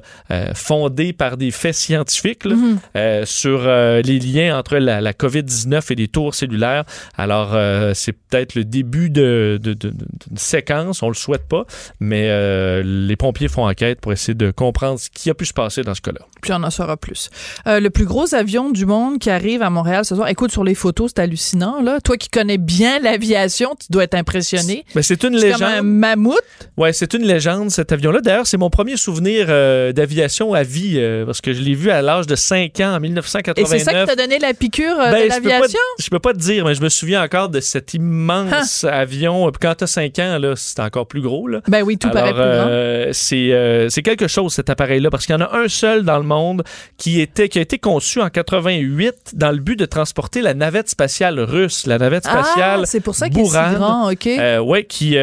fondées 0.54 1.14
par 1.14 1.38
des 1.38 1.52
faits 1.52 1.76
scientifiques 1.76 2.46
mm-hmm. 2.46 2.78
Sur 3.26 3.64
les 3.66 4.20
liens 4.20 4.58
entre 4.58 4.78
la, 4.78 5.02
la 5.02 5.14
COVID-19 5.14 5.92
et 5.92 5.96
les 5.96 6.08
tours 6.08 6.36
cellulaires. 6.36 6.84
Alors, 7.18 7.56
c'est 7.94 8.14
peut-être 8.14 8.56
le 8.56 8.64
début 8.64 9.10
d'une 9.10 9.58
de, 9.58 9.74
de, 9.74 9.92
séquence, 10.36 11.02
on 11.04 11.08
le 11.08 11.14
souhaite 11.14 11.48
pas, 11.48 11.66
mais 12.00 12.28
euh, 12.30 12.82
les 12.84 13.16
pompiers 13.16 13.48
font 13.48 13.68
enquête 13.68 14.02
pour 14.02 14.12
essayer 14.12 14.34
de 14.34 14.52
comprendre 14.52 15.00
ce 15.00 15.10
qui 15.10 15.30
a 15.30 15.34
pu 15.34 15.46
se 15.46 15.54
passer 15.54 15.84
dans 15.84 15.96
ce 15.96 16.02
cas-là. 16.02 16.22
Puis 16.42 16.52
on 16.54 16.64
en 16.64 16.70
saura 16.70 16.98
plus. 16.98 17.30
Euh, 17.68 17.80
le 17.80 17.90
plus 17.90 18.06
gros 18.06 18.34
avion 18.34 18.72
du 18.72 18.86
monde 18.86 19.20
qui 19.20 19.30
arrive 19.30 19.62
à 19.62 19.70
Montréal 19.70 20.06
ce 20.06 20.16
soir, 20.16 20.28
écoute, 20.28 20.52
sur 20.52 20.64
les 20.64 20.76
photos, 20.76 21.12
c'est 21.16 21.22
hallucinant. 21.22 21.82
Là. 21.82 22.00
Toi 22.02 22.18
qui 22.18 22.30
connais 22.30 22.58
bien 22.58 23.00
l'aviation, 23.00 23.76
tu 23.80 23.88
dois 23.90 24.04
être 24.04 24.16
impressionné. 24.16 24.86
Mais 24.96 25.02
c'est 25.02 25.24
une 25.24 25.36
légende. 25.36 25.60
comme 25.60 25.68
un 25.68 25.82
mammouth. 25.82 26.36
Ouais, 26.78 26.94
c'est 26.94 27.14
une 27.14 27.24
légende, 27.24 27.72
cet 27.72 27.92
avion-là. 27.92 28.22
D'ailleurs, 28.22 28.48
c'est 28.48 28.58
mon 28.58 28.70
premier 28.70 28.98
souvenir 28.98 29.48
euh, 29.50 29.92
d'aviation 29.92 30.54
à 30.54 30.64
vie, 30.64 31.02
parce 31.26 31.42
que 31.42 31.54
je 31.54 31.62
l'ai 31.62 31.76
vu 31.76 31.90
à 31.90 32.02
l'âge 32.02 32.28
de 32.28 32.36
5 32.36 32.80
ans, 32.82 32.85
en 32.94 33.00
1989. 33.00 33.74
Et 33.74 33.80
c'est 33.80 33.84
ça 33.84 34.00
qui 34.00 34.06
t'a 34.06 34.16
donné 34.16 34.40
la 34.40 34.54
piqûre 34.54 34.96
de 34.96 35.12
ben, 35.12 35.28
l'aviation? 35.28 35.80
Je 36.00 36.10
peux 36.10 36.20
pas 36.20 36.34
te 36.34 36.40
dire, 36.40 36.66
mais 36.66 36.76
je 36.76 36.82
me 36.82 36.90
souviens 36.90 37.24
encore 37.24 37.50
de 37.50 37.60
cet 37.60 37.94
immense 37.94 38.84
avion. 38.84 39.52
Quand 39.60 39.76
t'as 39.76 39.88
5 39.88 40.20
ans, 40.20 40.38
là, 40.40 40.54
c'est 40.56 40.80
encore 40.80 41.08
plus 41.08 41.22
gros. 41.22 41.48
Là. 41.48 41.62
Ben 41.68 41.84
oui, 41.84 41.98
tout 41.98 42.10
paraît 42.10 42.34
plus 42.34 42.42
grand. 42.42 42.68
Euh, 42.68 43.10
c'est, 43.14 43.52
euh, 43.52 43.90
c'est 43.90 44.02
quelque 44.02 44.28
chose, 44.28 44.54
cet 44.54 44.70
appareil-là, 44.70 45.10
parce 45.10 45.26
qu'il 45.26 45.36
y 45.36 45.38
en 45.38 45.42
a 45.42 45.56
un 45.56 45.68
seul 45.68 46.04
dans 46.04 46.18
le 46.18 46.24
monde 46.24 46.64
qui, 46.98 47.22
était, 47.22 47.50
qui 47.50 47.60
a 47.60 47.62
été 47.62 47.78
conçu 47.78 48.22
en 48.22 48.30
88 48.30 49.34
dans 49.34 49.52
le 49.52 49.60
but 49.60 49.78
de 49.78 49.86
transporter 49.86 50.42
la 50.42 50.54
navette 50.54 50.90
spatiale 50.90 51.40
russe, 51.40 51.86
la 51.88 51.98
navette 51.98 52.26
ah, 52.28 52.44
spatiale 52.44 52.80
ah, 52.84 52.86
c'est 52.86 53.00
pour 53.00 53.16
ça 53.16 53.30
qu'il 53.30 53.40
est 53.40 53.46
si 53.46 53.52
grand, 53.52 54.12
OK. 54.12 54.28
Euh, 54.28 54.60
ouais, 54.60 54.84
qui, 54.84 55.18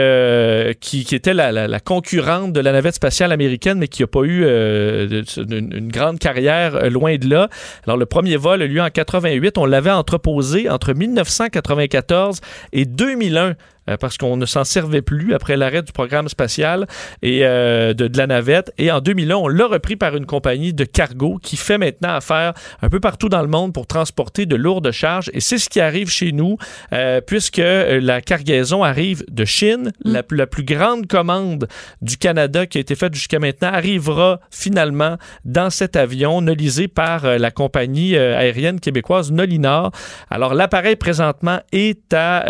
qui, 0.80 1.04
qui, 1.04 1.14
était 1.14 1.34
la, 1.34 1.52
la, 1.52 1.80
concurrente 1.80 2.52
de 2.52 2.60
la 2.60 2.72
navette 2.72 2.94
spatiale 2.94 3.32
américaine, 3.32 3.78
mais 3.78 3.88
qui 3.88 4.02
n'a 4.02 4.06
pas 4.06 4.22
eu 4.22 4.44
une, 4.44 5.24
une, 5.72 5.88
grande 5.88 6.18
carrière 6.18 6.90
loin 6.90 7.16
de 7.16 7.28
là. 7.28 7.48
Alors, 7.84 7.96
le 7.96 8.06
premier 8.06 8.36
vol 8.36 8.62
a 8.62 8.64
eu 8.64 8.68
lieu 8.68 8.82
en 8.82 8.90
88. 8.90 9.58
On 9.58 9.66
l'avait 9.66 9.90
entreposé 9.90 10.68
entre 10.68 10.92
1994 10.92 12.40
et 12.72 12.84
2001 12.84 13.54
euh, 13.88 13.96
parce 13.96 14.16
qu'on 14.16 14.36
ne 14.36 14.46
s'en 14.46 14.62
servait 14.64 15.02
plus 15.02 15.34
après 15.34 15.56
l'arrêt 15.56 15.82
du 15.82 15.92
programme 15.92 16.28
spatial 16.28 16.86
et 17.20 17.40
euh, 17.42 17.94
de, 17.94 18.06
de, 18.06 18.18
la 18.18 18.28
navette. 18.28 18.72
Et 18.78 18.92
en 18.92 19.00
2001, 19.00 19.36
on 19.36 19.48
l'a 19.48 19.66
repris 19.66 19.96
par 19.96 20.16
une 20.16 20.26
compagnie 20.26 20.72
de 20.72 20.84
cargo 20.84 21.38
qui 21.42 21.56
fait 21.56 21.78
maintenant 21.78 22.14
affaire 22.14 22.52
un 22.80 22.88
peu 22.88 23.00
partout 23.00 23.28
dans 23.28 23.42
le 23.42 23.48
monde 23.48 23.72
pour 23.72 23.88
transporter 23.88 24.46
de 24.46 24.54
lourdes 24.54 24.92
charges. 24.92 25.30
Et 25.32 25.40
c'est 25.40 25.58
ce 25.58 25.68
qui 25.68 25.80
arrive 25.80 26.08
chez 26.08 26.30
nous, 26.30 26.58
euh, 26.92 27.20
puisque 27.20 27.62
la 27.62 28.20
cargaison 28.20 28.84
arrive 28.84 29.24
de 29.28 29.44
Chine. 29.44 29.92
Mm. 30.04 30.12
La, 30.12 30.22
la, 30.30 30.46
plus 30.46 30.64
grande 30.64 31.06
commande 31.06 31.66
du 32.02 32.18
Canada 32.18 32.66
qui 32.66 32.78
a 32.78 32.80
été 32.80 32.94
faite 32.94 33.14
jusqu'à 33.14 33.38
maintenant 33.38 33.72
arrivera 33.72 34.40
finalement 34.50 35.16
dans 35.44 35.70
cet 35.70 35.96
avion 35.96 36.40
nolisé 36.40 36.88
par 36.88 37.24
la 37.38 37.50
compagnie 37.50 38.16
aérienne 38.16 38.80
québécoise 38.80 39.32
Nolinor. 39.32 39.92
Alors 40.30 40.54
l'appareil 40.54 40.96
présentement 40.96 41.60
est, 41.72 42.12
à, 42.12 42.44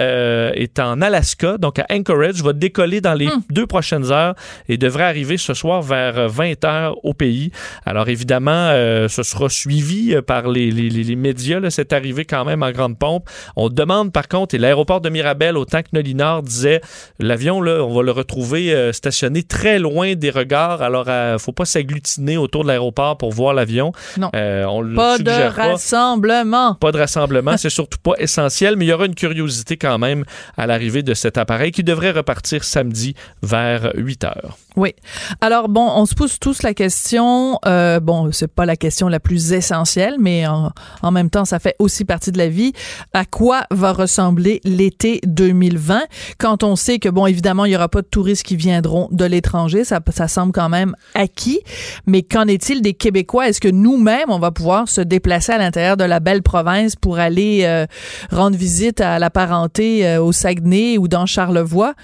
est 0.54 0.78
en 0.78 1.00
Alaska 1.00 1.21
donc 1.58 1.78
à 1.78 1.86
Anchorage, 1.90 2.42
va 2.42 2.52
décoller 2.52 3.00
dans 3.00 3.14
les 3.14 3.26
hmm. 3.26 3.42
deux 3.50 3.66
prochaines 3.66 4.10
heures 4.10 4.34
et 4.68 4.76
devrait 4.76 5.04
arriver 5.04 5.36
ce 5.36 5.54
soir 5.54 5.82
vers 5.82 6.28
20 6.28 6.44
euh, 6.44 6.66
heures 6.66 7.04
au 7.04 7.14
pays. 7.14 7.50
Alors 7.84 8.08
évidemment, 8.08 8.50
euh, 8.70 9.08
ce 9.08 9.22
sera 9.22 9.48
suivi 9.48 10.14
euh, 10.14 10.22
par 10.22 10.48
les, 10.48 10.70
les, 10.70 11.16
médias. 11.16 11.60
C'est 11.70 11.92
arrivé 11.92 12.24
quand 12.24 12.44
même 12.44 12.62
en 12.62 12.70
grande 12.70 12.98
pompe. 12.98 13.28
On 13.56 13.68
demande 13.68 14.12
par 14.12 14.28
contre, 14.28 14.54
et 14.54 14.58
l'aéroport 14.58 15.00
de 15.00 15.08
Mirabel, 15.08 15.56
autant 15.56 15.82
que 15.82 15.88
Nolinor 15.92 16.42
disait, 16.42 16.80
l'avion, 17.18 17.60
là, 17.60 17.84
on 17.84 17.94
va 17.94 18.02
le 18.02 18.12
retrouver 18.12 18.92
stationné 18.92 19.42
très 19.42 19.78
loin 19.78 20.14
des 20.14 20.30
regards. 20.30 20.82
Alors, 20.82 21.06
il 21.08 21.32
ne 21.34 21.38
faut 21.38 21.52
pas 21.52 21.64
s'agglutiner 21.64 22.36
autour 22.36 22.62
de 22.62 22.68
l'aéroport 22.68 23.18
pour 23.18 23.32
voir 23.32 23.54
l'avion. 23.54 23.92
Non. 24.16 24.30
on 24.32 24.94
pas 24.94 25.18
de 25.18 25.54
rassemblement. 25.54 26.74
Pas 26.74 26.92
de 26.92 26.98
rassemblement. 26.98 27.56
C'est 27.56 27.70
surtout 27.70 27.98
pas 28.02 28.14
essentiel, 28.18 28.76
mais 28.76 28.86
il 28.86 28.88
y 28.88 28.92
aura 28.92 29.06
une 29.06 29.14
curiosité 29.14 29.76
quand 29.76 29.98
même 29.98 30.24
à 30.56 30.66
l'arrivée 30.66 31.02
de 31.02 31.11
cet 31.14 31.38
appareil 31.38 31.72
qui 31.72 31.84
devrait 31.84 32.10
repartir 32.10 32.64
samedi 32.64 33.14
vers 33.42 33.92
8 33.94 34.24
heures. 34.24 34.58
Oui. 34.76 34.94
Alors 35.40 35.68
bon, 35.68 35.86
on 35.94 36.06
se 36.06 36.14
pose 36.14 36.38
tous 36.38 36.62
la 36.62 36.72
question. 36.72 37.58
Euh, 37.66 38.00
bon, 38.00 38.32
c'est 38.32 38.48
pas 38.48 38.64
la 38.64 38.76
question 38.76 39.08
la 39.08 39.20
plus 39.20 39.52
essentielle, 39.52 40.16
mais 40.18 40.46
en, 40.46 41.10
même 41.10 41.28
temps, 41.28 41.44
ça 41.44 41.58
fait 41.58 41.76
aussi 41.78 42.04
partie 42.04 42.32
de 42.32 42.38
la 42.38 42.48
vie. 42.48 42.72
À 43.12 43.24
quoi 43.24 43.64
va 43.70 43.92
ressembler 43.92 44.60
l'été 44.64 45.20
2020 45.26 46.02
quand 46.38 46.62
on 46.62 46.76
sait 46.76 46.98
que 46.98 47.08
bon, 47.08 47.26
évidemment, 47.26 47.66
il 47.66 47.72
y 47.72 47.76
aura 47.76 47.88
pas 47.88 48.00
de 48.00 48.06
touristes 48.06 48.44
qui 48.44 48.56
viendront 48.56 49.08
de 49.10 49.24
l'étranger. 49.24 49.84
Ça, 49.84 50.00
ça 50.10 50.28
semble 50.28 50.52
quand 50.52 50.68
même 50.68 50.94
acquis. 51.14 51.60
Mais 52.06 52.22
qu'en 52.22 52.46
est-il 52.46 52.80
des 52.80 52.94
Québécois? 52.94 53.48
Est-ce 53.48 53.60
que 53.60 53.68
nous-mêmes, 53.68 54.30
on 54.30 54.38
va 54.38 54.50
pouvoir 54.50 54.88
se 54.88 55.00
déplacer 55.00 55.52
à 55.52 55.58
l'intérieur 55.58 55.96
de 55.96 56.04
la 56.04 56.20
belle 56.20 56.42
province 56.42 56.96
pour 56.96 57.18
aller 57.18 57.60
euh, 57.64 57.86
rendre 58.30 58.56
visite 58.56 59.00
à 59.00 59.18
la 59.18 59.30
parenté 59.30 60.06
euh, 60.06 60.22
au 60.22 60.32
Saguenay 60.32 60.96
ou 61.02 61.08
dans 61.08 61.26
Charlevoix 61.26 61.94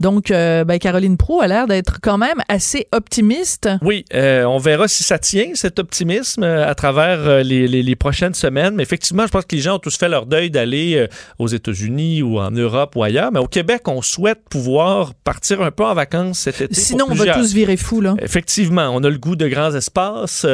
donc, 0.00 0.30
euh, 0.30 0.64
ben, 0.64 0.78
Caroline 0.78 1.16
Pro 1.16 1.40
a 1.40 1.46
l'air 1.46 1.66
d'être 1.66 2.00
quand 2.02 2.18
même 2.18 2.42
assez 2.48 2.86
optimiste. 2.92 3.68
Oui, 3.82 4.04
euh, 4.12 4.44
on 4.44 4.58
verra 4.58 4.88
si 4.88 5.04
ça 5.04 5.18
tient, 5.18 5.50
cet 5.54 5.78
optimisme, 5.78 6.42
euh, 6.42 6.68
à 6.68 6.74
travers 6.74 7.44
les, 7.44 7.68
les, 7.68 7.96
prochaines 7.96 8.34
semaines. 8.34 8.74
Mais 8.74 8.82
effectivement, 8.82 9.24
je 9.26 9.30
pense 9.30 9.44
que 9.44 9.54
les 9.54 9.62
gens 9.62 9.76
ont 9.76 9.78
tous 9.78 9.96
fait 9.96 10.08
leur 10.08 10.26
deuil 10.26 10.50
d'aller 10.50 11.06
aux 11.38 11.46
États-Unis 11.46 12.22
ou 12.22 12.38
en 12.40 12.50
Europe 12.50 12.96
ou 12.96 13.04
ailleurs. 13.04 13.30
Mais 13.32 13.38
au 13.38 13.46
Québec, 13.46 13.82
on 13.86 14.02
souhaite 14.02 14.40
pouvoir 14.50 15.14
partir 15.14 15.62
un 15.62 15.70
peu 15.70 15.84
en 15.84 15.94
vacances 15.94 16.40
cet 16.40 16.60
été. 16.60 16.74
Sinon, 16.74 17.06
on 17.08 17.14
va 17.14 17.32
tous 17.34 17.54
virer 17.54 17.76
fou, 17.76 18.00
là. 18.00 18.14
Effectivement, 18.20 18.90
on 18.92 19.02
a 19.04 19.10
le 19.10 19.18
goût 19.18 19.36
de 19.36 19.46
grands 19.46 19.74
espaces, 19.74 20.44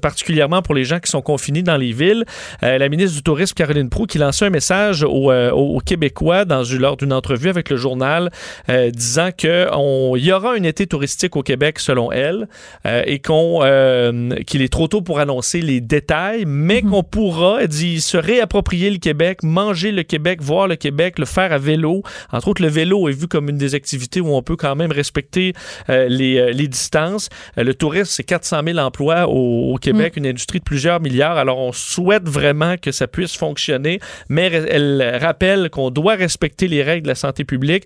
particulièrement 0.00 0.62
pour 0.62 0.74
les 0.74 0.84
gens 0.84 1.00
qui 1.00 1.10
sont 1.10 1.22
confinés 1.22 1.62
dans 1.62 1.76
les 1.76 1.92
villes. 1.92 2.24
la 2.62 2.88
ministre 2.88 3.16
du 3.16 3.22
Tourisme, 3.22 3.54
Caroline 3.54 3.90
Proux, 3.90 4.06
qui 4.06 4.18
lançait 4.18 4.46
un 4.46 4.50
message 4.50 5.02
aux, 5.02 5.32
aux 5.32 5.80
Québécois 5.80 6.44
dans, 6.44 6.62
lors 6.78 6.96
d'une 6.96 7.12
entrevue 7.12 7.48
avec 7.48 7.68
le 7.68 7.76
journal 7.76 8.30
euh, 8.68 8.90
disant 8.90 9.30
qu'il 9.36 9.68
y 10.16 10.32
aura 10.32 10.54
un 10.54 10.62
été 10.62 10.86
touristique 10.86 11.36
au 11.36 11.42
Québec 11.42 11.78
selon 11.78 12.12
elle 12.12 12.48
euh, 12.86 13.02
et 13.06 13.18
qu'on 13.18 13.60
euh, 13.62 14.30
qu'il 14.46 14.62
est 14.62 14.72
trop 14.72 14.88
tôt 14.88 15.02
pour 15.02 15.18
annoncer 15.18 15.60
les 15.60 15.80
détails, 15.80 16.44
mais 16.46 16.82
mhm. 16.82 16.90
qu'on 16.90 17.02
pourra, 17.02 17.62
elle 17.62 17.68
dit, 17.68 18.00
se 18.00 18.16
réapproprier 18.16 18.90
le 18.90 18.98
Québec, 18.98 19.42
manger 19.42 19.92
le 19.92 20.02
Québec, 20.02 20.40
voir 20.42 20.68
le 20.68 20.76
Québec, 20.76 21.18
le 21.18 21.26
faire 21.26 21.52
à 21.52 21.58
vélo. 21.58 22.02
Entre 22.32 22.48
autres, 22.48 22.62
le 22.62 22.68
vélo 22.68 23.08
est 23.08 23.12
vu 23.12 23.28
comme 23.28 23.48
une 23.48 23.58
des 23.58 23.74
activités 23.74 24.20
où 24.20 24.34
on 24.34 24.42
peut 24.42 24.56
quand 24.56 24.76
même 24.76 24.92
respecter 24.92 25.52
les, 25.88 26.52
les, 26.52 26.68
distances. 26.68 27.28
le 27.56 27.74
tourisme, 27.74 28.10
c'est 28.10 28.24
400 28.24 28.60
000 28.66 28.78
emplois 28.78 29.28
au, 29.28 29.76
Québec, 29.76 30.16
mhm. 30.16 30.24
une 30.24 30.30
industrie 30.30 30.58
de 30.58 30.64
plusieurs 30.64 31.00
milliards. 31.00 31.36
Alors, 31.36 31.58
on 31.58 31.72
souhaite 31.72 32.28
vraiment 32.28 32.76
que 32.76 32.92
ça 32.92 33.06
puisse 33.06 33.36
fonctionner, 33.36 34.00
mais 34.28 34.46
elle 34.46 35.18
rappelle 35.20 35.70
qu'on 35.70 35.90
doit 35.90 36.14
respecter 36.14 36.68
les 36.68 36.82
règles 36.82 37.04
de 37.04 37.08
la 37.08 37.14
santé 37.14 37.44
publique 37.44 37.84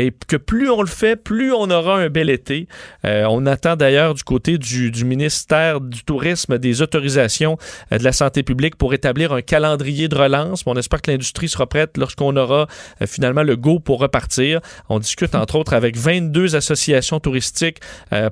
et 0.00 0.12
que 0.26 0.36
plus 0.36 0.70
on 0.70 0.80
le 0.80 0.88
fait, 0.88 1.16
plus 1.16 1.52
on 1.52 1.70
aura 1.70 1.98
un 1.98 2.08
bel 2.08 2.30
été. 2.30 2.68
Euh, 3.04 3.26
on 3.28 3.44
attend 3.46 3.76
d'ailleurs 3.76 4.14
du 4.14 4.22
côté 4.22 4.56
du, 4.56 5.04
ministère 5.04 5.80
du 5.80 6.04
Tourisme 6.04 6.58
des 6.58 6.80
autorisations 6.80 7.58
euh, 7.92 7.98
de 7.98 8.04
la 8.04 8.12
santé 8.12 8.42
publique 8.42 8.76
pour 8.76 8.94
établir 8.94 9.32
un 9.32 9.42
calendrier 9.42 10.08
de 10.08 10.16
relance. 10.16 10.62
On 10.66 10.74
espère 10.74 11.02
que 11.02 11.10
l'industrie 11.10 11.48
sera 11.48 11.66
prête 11.66 11.96
lorsqu'on 11.98 12.34
aura 12.36 12.66
euh, 13.02 13.06
finalement 13.06 13.42
le 13.42 13.56
go 13.56 13.78
pour 13.78 14.00
repartir. 14.00 14.60
On 14.88 14.98
discute 14.98 15.34
entre 15.34 15.56
autres 15.56 15.74
avec 15.74 15.96
22 15.96 16.56
associations 16.56 17.20
touristiques 17.20 17.80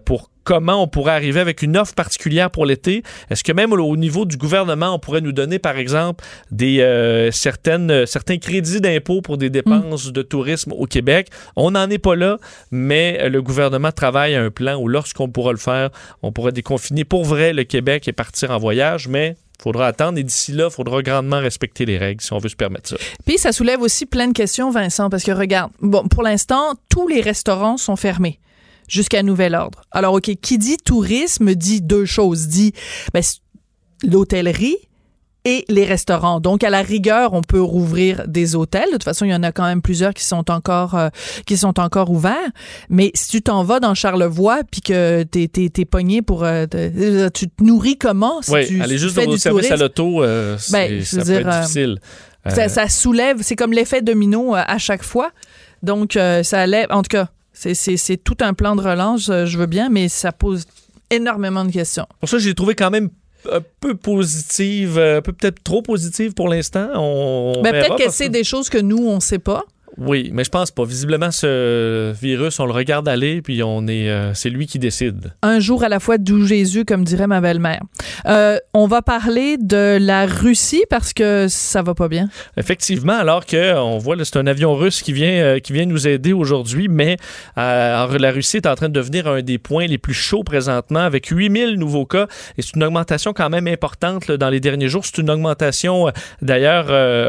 pour 0.05 0.31
comment 0.49 0.83
on 0.83 0.89
pourrait 0.89 1.13
arriver 1.13 1.41
avec 1.41 1.61
une 1.61 1.77
offre 1.77 1.93
particulière 1.93 2.51
pour 2.51 2.65
l'été. 2.65 3.03
Est-ce 3.29 3.45
que 3.45 3.53
même 3.53 3.71
au 3.75 3.97
niveau 3.99 4.25
du 4.25 4.39
gouvernement, 4.39 4.95
on 4.95 4.99
pourrait 4.99 5.21
nous 5.21 5.33
donner, 5.33 5.59
par 5.59 5.77
exemple, 5.77 6.25
des 6.51 6.81
euh, 6.81 7.31
certaines, 7.31 7.91
euh, 7.91 8.07
certains 8.07 8.39
crédits 8.39 8.81
d'impôt 8.81 9.21
pour 9.21 9.37
des 9.37 9.51
dépenses 9.51 10.11
de 10.11 10.23
tourisme 10.23 10.73
au 10.73 10.87
Québec? 10.87 11.29
On 11.55 11.73
n'en 11.73 11.91
est 11.91 11.99
pas 11.99 12.17
là, 12.17 12.39
mais 12.71 13.29
le 13.29 13.43
gouvernement 13.43 13.93
travaille 13.93 14.37
à 14.37 14.43
un 14.43 14.51
plan 14.51 14.77
où 14.77 14.89
lorsqu'on 14.89 15.29
pourra 15.29 15.53
le 15.53 15.59
faire, 15.59 15.91
on 16.23 16.33
pourra 16.33 16.51
déconfiner 16.51 17.05
pour 17.05 17.27
vrai 17.27 17.53
le 17.53 17.65
Québec 17.65 18.09
et 18.09 18.13
partir 18.13 18.51
en 18.51 18.57
voyage, 18.57 19.07
mais 19.07 19.37
il 19.59 19.63
faudra 19.63 19.87
attendre 19.87 20.17
et 20.17 20.23
d'ici 20.23 20.53
là, 20.53 20.69
il 20.71 20.75
faudra 20.75 21.03
grandement 21.03 21.41
respecter 21.41 21.85
les 21.85 21.99
règles 21.99 22.23
si 22.23 22.33
on 22.33 22.39
veut 22.39 22.49
se 22.49 22.57
permettre 22.57 22.89
ça. 22.89 22.97
Puis 23.27 23.37
ça 23.37 23.53
soulève 23.53 23.83
aussi 23.83 24.07
plein 24.07 24.29
de 24.29 24.33
questions, 24.33 24.71
Vincent, 24.71 25.11
parce 25.11 25.25
que 25.25 25.33
regarde, 25.33 25.73
bon, 25.83 26.09
pour 26.09 26.23
l'instant, 26.23 26.73
tous 26.89 27.07
les 27.07 27.21
restaurants 27.21 27.77
sont 27.77 27.97
fermés 27.97 28.41
jusqu'à 28.89 29.23
nouvel 29.23 29.55
ordre. 29.55 29.83
Alors, 29.93 30.15
OK, 30.15 30.31
qui 30.43 30.59
dit 30.59 30.77
tourisme 30.79 31.55
dit 31.55 31.81
deux 31.81 32.05
choses. 32.07 32.49
Dit, 32.49 32.73
ben, 33.15 33.23
l'hôtellerie 34.03 34.77
et 35.45 35.65
les 35.69 35.85
restaurants. 35.85 36.41
Donc, 36.41 36.63
à 36.65 36.69
la 36.71 36.83
rigueur, 36.83 37.33
on 37.33 37.43
peut 37.43 37.61
rouvrir 37.61 38.25
des 38.27 38.55
hôtels. 38.55 38.87
De 38.87 38.93
toute 38.93 39.05
façon, 39.05 39.25
il 39.25 39.31
y 39.31 39.35
en 39.35 39.43
a 39.43 39.53
quand 39.53 39.65
même 39.65 39.81
plusieurs 39.83 40.13
qui 40.13 40.25
sont 40.25 40.51
encore 40.51 40.95
euh, 40.95 41.09
qui 41.47 41.57
sont 41.57 41.79
encore 41.81 42.11
ouverts. 42.11 42.51
Mais 42.91 43.11
si 43.15 43.29
tu 43.29 43.41
t'en 43.43 43.63
vas 43.65 43.81
dans 43.81 43.95
Charlevoix 43.95 44.61
puis 44.71 44.81
que 44.83 45.23
t'es 45.23 45.49
t'es, 45.49 45.69
t'es 45.71 45.85
pogné 45.85 46.23
pour 46.23 46.45
euh, 46.45 46.67
tu 47.33 47.49
te 47.49 47.63
nourris 47.65 47.97
comment 47.97 48.43
si 48.43 48.51
oui, 48.53 48.67
tu, 48.67 48.83
aller 48.83 48.95
tu 48.97 49.01
juste 49.03 49.15
fais 49.15 49.27
au 49.27 49.33
du 49.33 49.39
service 49.39 49.67
à 49.71 49.79
tourisme? 49.79 49.83
l'auto, 49.85 50.23
euh, 50.23 50.57
c'est- 50.59 50.73
Ben, 50.73 51.05
ça 51.05 51.17
veux 51.19 51.23
peut 51.23 51.29
dire, 51.31 51.39
être 51.41 51.47
euh, 51.55 51.61
difficile. 51.61 51.99
Euh, 52.47 52.51
ça, 52.51 52.69
ça 52.69 52.89
soulève, 52.89 53.39
c'est 53.41 53.57
comme 53.57 53.73
l'effet 53.73 54.03
domino 54.03 54.55
euh, 54.55 54.63
à 54.67 54.79
chaque 54.79 55.03
fois. 55.05 55.31
Donc, 55.83 56.17
euh, 56.17 56.43
ça 56.43 56.61
allait, 56.61 56.91
en 56.93 57.03
tout 57.03 57.09
cas, 57.11 57.29
c'est, 57.59 58.17
tout 58.23 58.37
un 58.41 58.55
plan 58.55 58.77
de 58.77 58.83
relance, 58.83 59.29
euh, 59.29 59.47
je 59.47 59.59
veux 59.59 59.67
bien, 59.67 59.89
mais 59.89 60.09
ça 60.09 60.33
pose 60.33 60.65
énormément 61.11 61.65
de 61.65 61.73
questions. 61.73 62.07
Pour 62.21 62.29
ça, 62.29 62.39
j'ai 62.39 62.55
trouvé 62.55 62.75
quand 62.75 62.91
même 62.91 63.11
un 63.51 63.61
peu 63.81 63.95
positive, 63.95 64.99
euh, 64.99 65.19
un 65.19 65.23
peu 65.23 65.33
peut-être 65.33 65.63
trop 65.63 65.83
positive 65.83 66.35
pour 66.35 66.49
l'instant. 66.49 66.89
On, 66.95 67.55
on 67.57 67.63
Ben, 67.63 67.73
peut-être 67.73 67.97
qu'elle 67.97 68.13
sait 68.13 68.29
des 68.29 68.45
choses 68.45 68.69
que 68.69 68.79
nous, 68.79 68.99
on 68.99 69.21
sait 69.21 69.39
pas. 69.39 69.65
Oui, 69.99 70.31
mais 70.33 70.45
je 70.45 70.51
pense 70.51 70.71
pas. 70.71 70.85
Visiblement, 70.85 71.33
ce 71.33 72.13
virus, 72.13 72.61
on 72.61 72.67
le 72.67 72.73
regarde 72.73 73.09
aller, 73.09 73.43
puis 73.43 73.63
on 73.65 73.87
est, 73.89 74.09
euh, 74.09 74.33
c'est 74.33 74.49
lui 74.49 74.67
qui 74.67 74.79
décide. 74.79 75.33
Un 75.43 75.59
jour 75.59 75.83
à 75.83 75.89
la 75.89 75.99
fois, 75.99 76.19
d'où 76.19 76.47
Jésus, 76.47 76.85
comme 76.85 77.05
dirait 77.05 77.27
ma 77.27 77.41
belle-mère. 77.41 77.83
Euh, 78.27 78.59
on 78.75 78.87
va 78.87 79.03
parler 79.03 79.57
de 79.59 79.99
la 80.01 80.27
Russie 80.27 80.85
parce 80.89 81.13
que 81.13 81.47
ça 81.49 81.83
va 81.83 81.95
pas 81.95 82.09
bien. 82.09 82.29
Effectivement, 82.57 83.15
alors 83.15 83.45
que 83.45 83.77
on 83.77 83.99
voit 83.99 84.17
c'est 84.23 84.37
un 84.37 84.47
avion 84.47 84.75
russe 84.75 85.03
qui 85.03 85.13
vient 85.13 85.31
euh, 85.31 85.59
qui 85.59 85.73
vient 85.73 85.87
nous 85.87 86.07
aider 86.09 86.33
aujourd'hui, 86.33 86.89
mais 86.89 87.17
la 87.57 88.31
Russie 88.33 88.59
est 88.59 88.67
en 88.67 88.75
train 88.75 88.89
de 88.89 88.95
devenir 88.95 89.27
un 89.27 89.43
des 89.43 89.59
points 89.59 89.87
les 89.87 89.99
plus 89.99 90.15
chauds 90.15 90.45
présentement 90.45 91.01
avec 91.01 91.27
8000 91.27 91.75
nouveaux 91.75 92.07
cas 92.07 92.27
et 92.57 92.63
c'est 92.63 92.75
une 92.75 92.85
augmentation 92.85 93.33
quand 93.33 93.49
même 93.49 93.69
importante 93.69 94.27
là, 94.27 94.37
dans 94.37 94.49
les 94.49 94.61
derniers 94.61 94.89
jours. 94.89 95.05
C'est 95.05 95.19
une 95.19 95.31
augmentation 95.31 96.11
d'ailleurs 96.43 96.87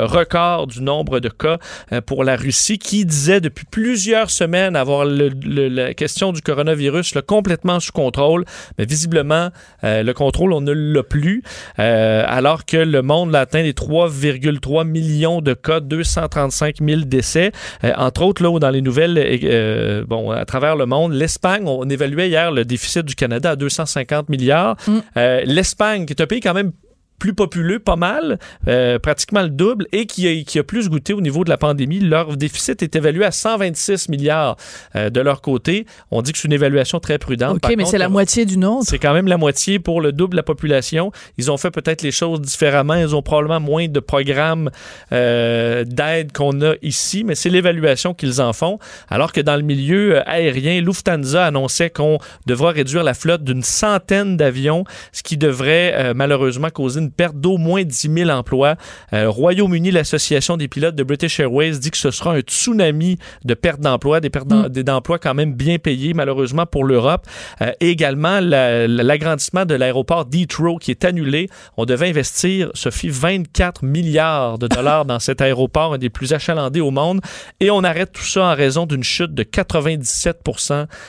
record 0.09 0.67
du 0.67 0.81
nombre 0.81 1.19
de 1.19 1.29
cas 1.29 1.57
pour 2.05 2.23
la 2.23 2.35
Russie 2.35 2.58
qui 2.77 3.05
disait 3.05 3.41
depuis 3.41 3.65
plusieurs 3.69 4.29
semaines 4.29 4.75
avoir 4.75 5.05
le- 5.05 5.29
le- 5.29 5.67
la 5.69 5.93
question 5.93 6.31
du 6.31 6.41
coronavirus 6.41 7.15
là, 7.15 7.21
complètement 7.21 7.79
sous 7.79 7.91
contrôle, 7.91 8.45
mais 8.77 8.85
visiblement 8.85 9.49
euh, 9.83 10.03
le 10.03 10.13
contrôle 10.13 10.53
on 10.53 10.61
ne 10.61 10.71
l'a 10.71 11.03
plus 11.03 11.41
euh, 11.79 12.23
alors 12.27 12.65
que 12.65 12.77
le 12.77 13.01
monde 13.01 13.31
l'a 13.31 13.41
atteint 13.41 13.61
les 13.61 13.73
3,3 13.73 14.85
millions 14.85 15.41
de 15.41 15.53
cas, 15.53 15.79
235 15.79 16.75
000 16.85 17.01
décès. 17.05 17.51
Euh, 17.83 17.91
entre 17.97 18.23
autres, 18.23 18.43
là, 18.43 18.59
dans 18.59 18.69
les 18.69 18.81
nouvelles, 18.81 20.03
bon, 20.07 20.31
à 20.31 20.45
travers 20.45 20.75
le 20.75 20.85
monde, 20.85 21.13
l'Espagne, 21.13 21.63
on 21.65 21.89
évaluait 21.89 22.29
hier 22.29 22.51
le 22.51 22.65
déficit 22.65 23.05
du 23.05 23.15
Canada 23.15 23.51
à 23.51 23.55
250 23.55 24.29
milliards. 24.29 24.75
Mm. 24.87 24.99
L'Espagne, 25.45 26.05
qui 26.05 26.13
est 26.13 26.21
un 26.21 26.27
pays 26.27 26.39
quand 26.41 26.53
même 26.53 26.71
plus 27.19 27.33
populeux, 27.33 27.79
pas 27.79 27.97
mal, 27.97 28.39
euh, 28.67 28.97
pratiquement 28.97 29.41
le 29.41 29.49
double, 29.49 29.85
et 29.91 30.05
qui 30.05 30.27
a, 30.27 30.43
qui 30.43 30.57
a 30.57 30.63
plus 30.63 30.89
goûté 30.89 31.13
au 31.13 31.21
niveau 31.21 31.43
de 31.43 31.49
la 31.49 31.57
pandémie. 31.57 31.99
Leur 31.99 32.37
déficit 32.37 32.81
est 32.81 32.95
évalué 32.95 33.25
à 33.25 33.31
126 33.31 34.09
milliards 34.09 34.55
euh, 34.95 35.09
de 35.09 35.19
leur 35.19 35.41
côté. 35.41 35.85
On 36.09 36.21
dit 36.21 36.31
que 36.31 36.37
c'est 36.37 36.47
une 36.47 36.53
évaluation 36.53 36.99
très 36.99 37.19
prudente. 37.19 37.57
OK, 37.57 37.61
Par 37.61 37.71
mais 37.77 37.85
c'est 37.85 37.97
la 37.97 38.09
moitié 38.09 38.45
d'une 38.45 38.65
autre. 38.65 38.85
c'est 38.87 38.97
quand 38.97 39.13
même 39.13 39.27
la 39.27 39.37
moitié 39.37 39.79
pour 39.79 40.01
le 40.01 40.11
double 40.11 40.31
de 40.31 40.37
la 40.37 40.43
population. 40.43 41.11
Ils 41.37 41.51
ont 41.51 41.57
fait 41.57 41.71
peut-être 41.71 42.01
les 42.01 42.11
choses 42.11 42.41
différemment. 42.41 42.95
Ils 42.95 43.15
ont 43.15 43.21
probablement 43.21 43.59
moins 43.59 43.87
de 43.87 43.99
programmes 43.99 44.71
euh, 45.11 45.83
d'aide 45.83 46.31
qu'on 46.31 46.61
a 46.61 46.75
ici, 46.81 47.23
mais 47.23 47.35
c'est 47.35 47.49
l'évaluation 47.49 48.13
qu'ils 48.13 48.41
en 48.41 48.53
font. 48.53 48.79
Alors 49.09 49.33
que 49.33 49.41
dans 49.41 49.57
le 49.57 49.63
milieu 49.63 50.27
aérien, 50.27 50.81
Lufthansa 50.81 51.45
annonçait 51.45 51.89
qu'on 51.89 52.17
devra 52.45 52.71
réduire 52.71 53.03
la 53.03 53.13
flotte 53.13 53.43
d'une 53.43 53.63
centaine 53.63 54.37
d'avions, 54.37 54.85
ce 55.11 55.21
qui 55.21 55.37
devrait 55.37 56.13
malheureusement 56.13 56.69
causer 56.69 57.01
une 57.01 57.08
perte 57.09 57.35
d'au 57.35 57.57
moins 57.57 57.83
10 57.83 58.09
000 58.13 58.29
emplois. 58.29 58.75
Euh, 59.13 59.29
Royaume-Uni, 59.29 59.91
l'Association 59.91 60.57
des 60.57 60.67
pilotes 60.67 60.95
de 60.95 61.03
British 61.03 61.39
Airways 61.39 61.71
dit 61.79 61.91
que 61.91 61.97
ce 61.97 62.11
sera 62.11 62.33
un 62.33 62.39
tsunami 62.41 63.17
de 63.45 63.53
pertes 63.53 63.79
d'emplois, 63.81 64.19
des 64.19 64.29
pertes 64.29 64.47
d'em- 64.47 64.67
Mm. 64.69 64.83
d'emplois 64.83 65.19
quand 65.19 65.33
même 65.33 65.53
bien 65.53 65.77
payés 65.77 66.13
malheureusement 66.13 66.65
pour 66.65 66.83
l'Europe. 66.83 67.25
Euh, 67.61 67.71
et 67.79 67.89
également 67.89 68.39
la- 68.39 68.87
la- 68.87 69.03
l'agrandissement 69.03 69.65
de 69.65 69.75
l'aéroport 69.75 70.25
d'Heathrow 70.25 70.77
qui 70.77 70.91
est 70.91 71.05
annulé. 71.05 71.49
On 71.77 71.85
devait 71.85 72.09
investir, 72.09 72.69
Sophie, 72.73 73.09
24 73.09 73.83
milliards 73.83 74.57
de 74.57 74.67
dollars 74.67 75.05
dans 75.05 75.19
cet 75.19 75.41
aéroport, 75.41 75.93
un 75.93 75.97
des 75.97 76.09
plus 76.09 76.33
achalandés 76.33 76.81
au 76.81 76.91
monde. 76.91 77.21
Et 77.59 77.71
on 77.71 77.83
arrête 77.83 78.11
tout 78.11 78.23
ça 78.23 78.45
en 78.45 78.55
raison 78.55 78.85
d'une 78.85 79.03
chute 79.03 79.33
de 79.33 79.43
97 79.43 80.39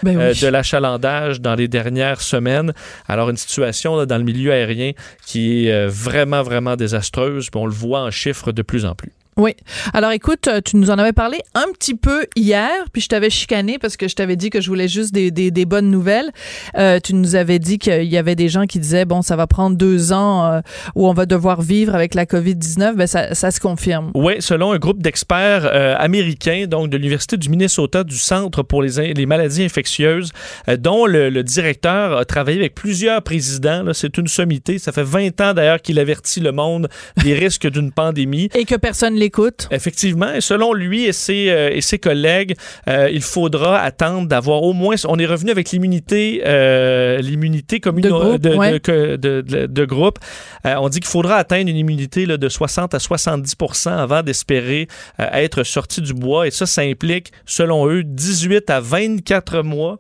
Ben 0.03 0.19
euh, 0.19 0.33
oui. 0.33 0.41
de 0.41 0.47
l'achalandage 0.49 1.41
dans 1.41 1.55
les 1.55 1.69
dernières 1.69 2.21
semaines. 2.21 2.73
Alors, 3.09 3.31
une 3.31 3.37
situation 3.37 3.97
là, 3.97 4.07
dans 4.07 4.19
le 4.19 4.25
milieu 4.25 4.53
aérien 4.53 4.93
qui 5.27 5.67
est 5.67 5.73
euh, 5.73 5.89
vraiment, 5.91 6.43
vraiment 6.43 6.77
désastreuse. 6.77 7.49
On 7.55 7.67
le 7.67 7.73
voit 7.73 8.01
en 8.01 8.11
chiffres 8.11 8.53
de 8.53 8.63
plus 8.63 8.85
en 8.85 8.95
plus. 8.95 9.13
Oui. 9.41 9.55
Alors 9.95 10.13
écoute, 10.13 10.49
euh, 10.49 10.61
tu 10.63 10.77
nous 10.77 10.91
en 10.91 10.99
avais 10.99 11.15
parlé 11.15 11.39
un 11.55 11.73
petit 11.73 11.95
peu 11.95 12.27
hier, 12.37 12.71
puis 12.93 13.01
je 13.01 13.09
t'avais 13.09 13.31
chicané 13.31 13.79
parce 13.79 13.97
que 13.97 14.07
je 14.07 14.15
t'avais 14.15 14.37
dit 14.37 14.51
que 14.51 14.61
je 14.61 14.69
voulais 14.69 14.87
juste 14.87 15.15
des, 15.15 15.31
des, 15.31 15.51
des 15.51 15.65
bonnes 15.65 15.91
nouvelles. 15.91 16.31
Euh, 16.77 17.01
tu 17.03 17.15
nous 17.15 17.37
avais 17.37 17.59
dit 17.59 17.79
qu'il 17.79 18.05
y 18.05 18.19
avait 18.19 18.35
des 18.35 18.51
gens 18.51 18.67
qui 18.67 18.79
disaient, 18.79 19.07
bon, 19.07 19.23
ça 19.23 19.37
va 19.37 19.47
prendre 19.47 19.79
deux 19.79 20.13
ans 20.13 20.45
euh, 20.45 20.61
où 20.95 21.09
on 21.09 21.15
va 21.15 21.25
devoir 21.25 21.63
vivre 21.63 21.95
avec 21.95 22.15
la 22.15 22.27
COVID-19. 22.27 22.97
Ben, 22.97 23.07
ça, 23.07 23.35
ça 23.35 23.51
se 23.51 23.61
confirme. 23.61 24.11
Oui, 24.15 24.35
selon 24.41 24.73
un 24.73 24.79
groupe 24.79 25.01
d'experts 25.01 25.65
euh, 25.65 25.95
américains, 25.99 26.67
donc 26.69 26.91
de 26.91 26.99
l'Université 26.99 27.39
du 27.39 27.49
Minnesota, 27.49 28.05
du 28.05 28.19
Centre 28.19 28.63
pour 28.63 28.83
les, 28.83 29.25
maladies 29.25 29.65
infectieuses, 29.65 30.33
dont 30.79 31.07
le, 31.07 31.31
le 31.31 31.43
directeur 31.43 32.19
a 32.19 32.27
travaillé 32.27 32.59
avec 32.59 32.75
plusieurs 32.75 33.23
présidents. 33.23 33.85
C'est 33.95 34.19
une 34.19 34.29
sommité. 34.29 34.79
Ça 34.79 34.93
fait 34.93 35.03
20 35.03 35.41
ans 35.41 35.55
d'ailleurs 35.55 35.81
qu'il 35.81 35.99
avertit 35.99 36.41
le 36.41 36.53
monde 36.53 36.89
des 37.23 37.35
risques 37.41 37.71
d'une 37.71 37.93
pandémie. 37.93 38.51
Et 38.55 38.65
que 38.65 38.75
personne 38.75 39.15
l'écoute. 39.31 39.69
Effectivement, 39.71 40.41
selon 40.41 40.73
lui 40.73 41.05
et 41.05 41.13
ses, 41.13 41.49
euh, 41.51 41.71
et 41.73 41.81
ses 41.81 41.99
collègues, 41.99 42.57
euh, 42.89 43.09
il 43.13 43.23
faudra 43.23 43.79
attendre 43.81 44.27
d'avoir 44.27 44.63
au 44.63 44.73
moins. 44.73 44.97
On 45.07 45.19
est 45.19 45.27
revenu 45.27 45.51
avec 45.53 45.71
l'immunité, 45.71 46.43
euh, 46.47 47.19
l'immunité 47.19 47.79
commune 47.81 48.03
De 48.05 48.11
groupe, 48.11 48.41
de, 48.41 48.55
ouais. 48.55 48.73
de- 48.73 48.79
que- 48.79 49.17
de- 49.17 49.41
de- 49.41 49.67
de 49.67 49.85
groupe. 49.85 50.19
On 50.65 50.89
dit 50.89 51.01
qu'il 51.01 51.09
faudra 51.09 51.37
atteindre 51.37 51.71
une 51.71 51.77
immunité 51.77 52.27
là, 52.27 52.37
de 52.37 52.49
60 52.49 52.95
à 52.95 52.99
70 52.99 53.87
avant 53.87 54.23
d'espérer 54.23 54.89
être 55.19 55.63
sorti 55.63 56.01
du 56.01 56.13
bois. 56.13 56.47
Et 56.47 56.51
ça, 56.51 56.67
ça 56.67 56.83
implique, 56.83 57.33
selon 57.47 57.89
eux, 57.89 58.03
18 58.05 58.69
à 58.71 58.81
24 58.81 59.63
mois. 59.63 59.99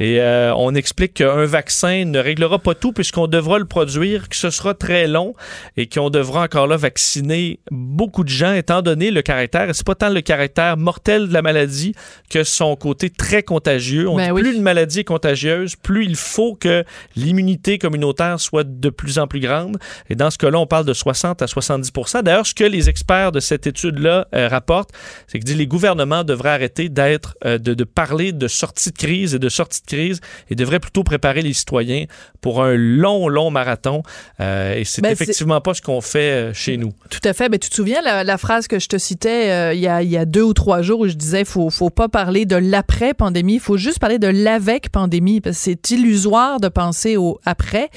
Et 0.00 0.20
on 0.56 0.74
explique 0.74 1.14
qu'un 1.14 1.44
vaccin 1.46 2.04
ne 2.04 2.18
réglera 2.18 2.58
pas 2.58 2.74
tout 2.74 2.92
puisqu'on 2.92 3.26
devra 3.28 3.58
le 3.58 3.64
produire, 3.64 4.28
que 4.28 4.36
ce 4.36 4.50
sera 4.50 4.74
très 4.74 5.06
long 5.06 5.34
et 5.76 5.86
qu'on 5.86 6.10
devra 6.10 6.42
encore 6.44 6.66
là 6.66 6.76
vacciner 6.76 7.60
beaucoup 7.70 8.24
de 8.24 8.28
gens 8.28 8.52
étant 8.62 8.80
donné 8.82 9.10
le 9.10 9.22
caractère, 9.22 9.68
et 9.68 9.74
c'est 9.74 9.86
pas 9.86 9.94
tant 9.94 10.08
le 10.08 10.20
caractère 10.20 10.76
mortel 10.76 11.28
de 11.28 11.32
la 11.32 11.42
maladie 11.42 11.94
que 12.30 12.44
son 12.44 12.76
côté 12.76 13.10
très 13.10 13.42
contagieux. 13.42 14.08
On 14.08 14.16
Ben 14.16 14.26
dit 14.26 14.32
oui. 14.32 14.42
plus 14.42 14.54
une 14.54 14.62
maladie 14.62 15.00
est 15.00 15.04
contagieuse, 15.04 15.74
plus 15.76 16.04
il 16.04 16.16
faut 16.16 16.54
que 16.54 16.84
l'immunité 17.16 17.78
communautaire 17.78 18.38
soit 18.40 18.64
de 18.64 18.88
plus 18.90 19.18
en 19.18 19.26
plus 19.26 19.40
grande. 19.40 19.78
Et 20.08 20.14
dans 20.14 20.30
ce 20.30 20.38
cas-là, 20.38 20.58
on 20.58 20.66
parle 20.66 20.86
de 20.86 20.92
60 20.94 21.42
à 21.42 21.46
70 21.46 21.90
D'ailleurs, 22.22 22.46
ce 22.46 22.54
que 22.54 22.64
les 22.64 22.88
experts 22.88 23.32
de 23.32 23.40
cette 23.40 23.66
étude-là 23.66 24.28
euh, 24.34 24.48
rapportent, 24.48 24.90
c'est 25.26 25.38
que 25.40 25.44
dit, 25.44 25.54
les 25.54 25.66
gouvernements 25.66 26.22
devraient 26.22 26.50
arrêter 26.50 26.88
d'être, 26.88 27.36
euh, 27.44 27.58
de, 27.58 27.74
de 27.74 27.84
parler 27.84 28.32
de 28.32 28.46
sortie 28.48 28.90
de 28.92 28.96
crise 28.96 29.34
et 29.34 29.38
de 29.38 29.48
sortie 29.48 29.80
de 29.82 29.86
crise 29.86 30.20
et 30.50 30.54
devraient 30.54 30.80
plutôt 30.80 31.02
préparer 31.02 31.42
les 31.42 31.52
citoyens 31.52 32.04
pour 32.40 32.62
un 32.62 32.74
long, 32.76 33.28
long 33.28 33.50
marathon. 33.50 34.02
Euh, 34.40 34.74
et 34.74 34.84
c'est 34.84 35.02
Ben, 35.02 35.10
effectivement 35.10 35.60
pas 35.60 35.74
ce 35.74 35.82
qu'on 35.82 36.00
fait 36.00 36.52
chez 36.54 36.76
nous. 36.76 36.92
Tout 37.10 37.20
à 37.24 37.32
fait. 37.32 37.48
Ben, 37.48 37.58
tu 37.58 37.68
te 37.68 37.74
souviens 37.74 38.00
la, 38.02 38.22
la 38.22 38.38
phrase 38.38 38.51
que 38.60 38.78
je 38.78 38.88
te 38.88 38.98
citais 38.98 39.50
euh, 39.50 39.74
il, 39.74 39.80
y 39.80 39.88
a, 39.88 40.02
il 40.02 40.10
y 40.10 40.16
a 40.16 40.24
deux 40.24 40.42
ou 40.42 40.54
trois 40.54 40.82
jours 40.82 41.00
où 41.00 41.08
je 41.08 41.14
disais 41.14 41.44
faut 41.44 41.70
faut 41.70 41.90
pas 41.90 42.08
parler 42.08 42.44
de 42.46 42.56
l'après-pandémie, 42.56 43.54
il 43.54 43.60
faut 43.60 43.76
juste 43.76 43.98
parler 43.98 44.18
de 44.18 44.28
l'avec-pandémie 44.28 45.40
parce 45.40 45.56
que 45.56 45.62
c'est 45.62 45.90
illusoire 45.90 46.60
de 46.60 46.68
penser 46.68 47.16
au 47.16 47.40
après 47.44 47.88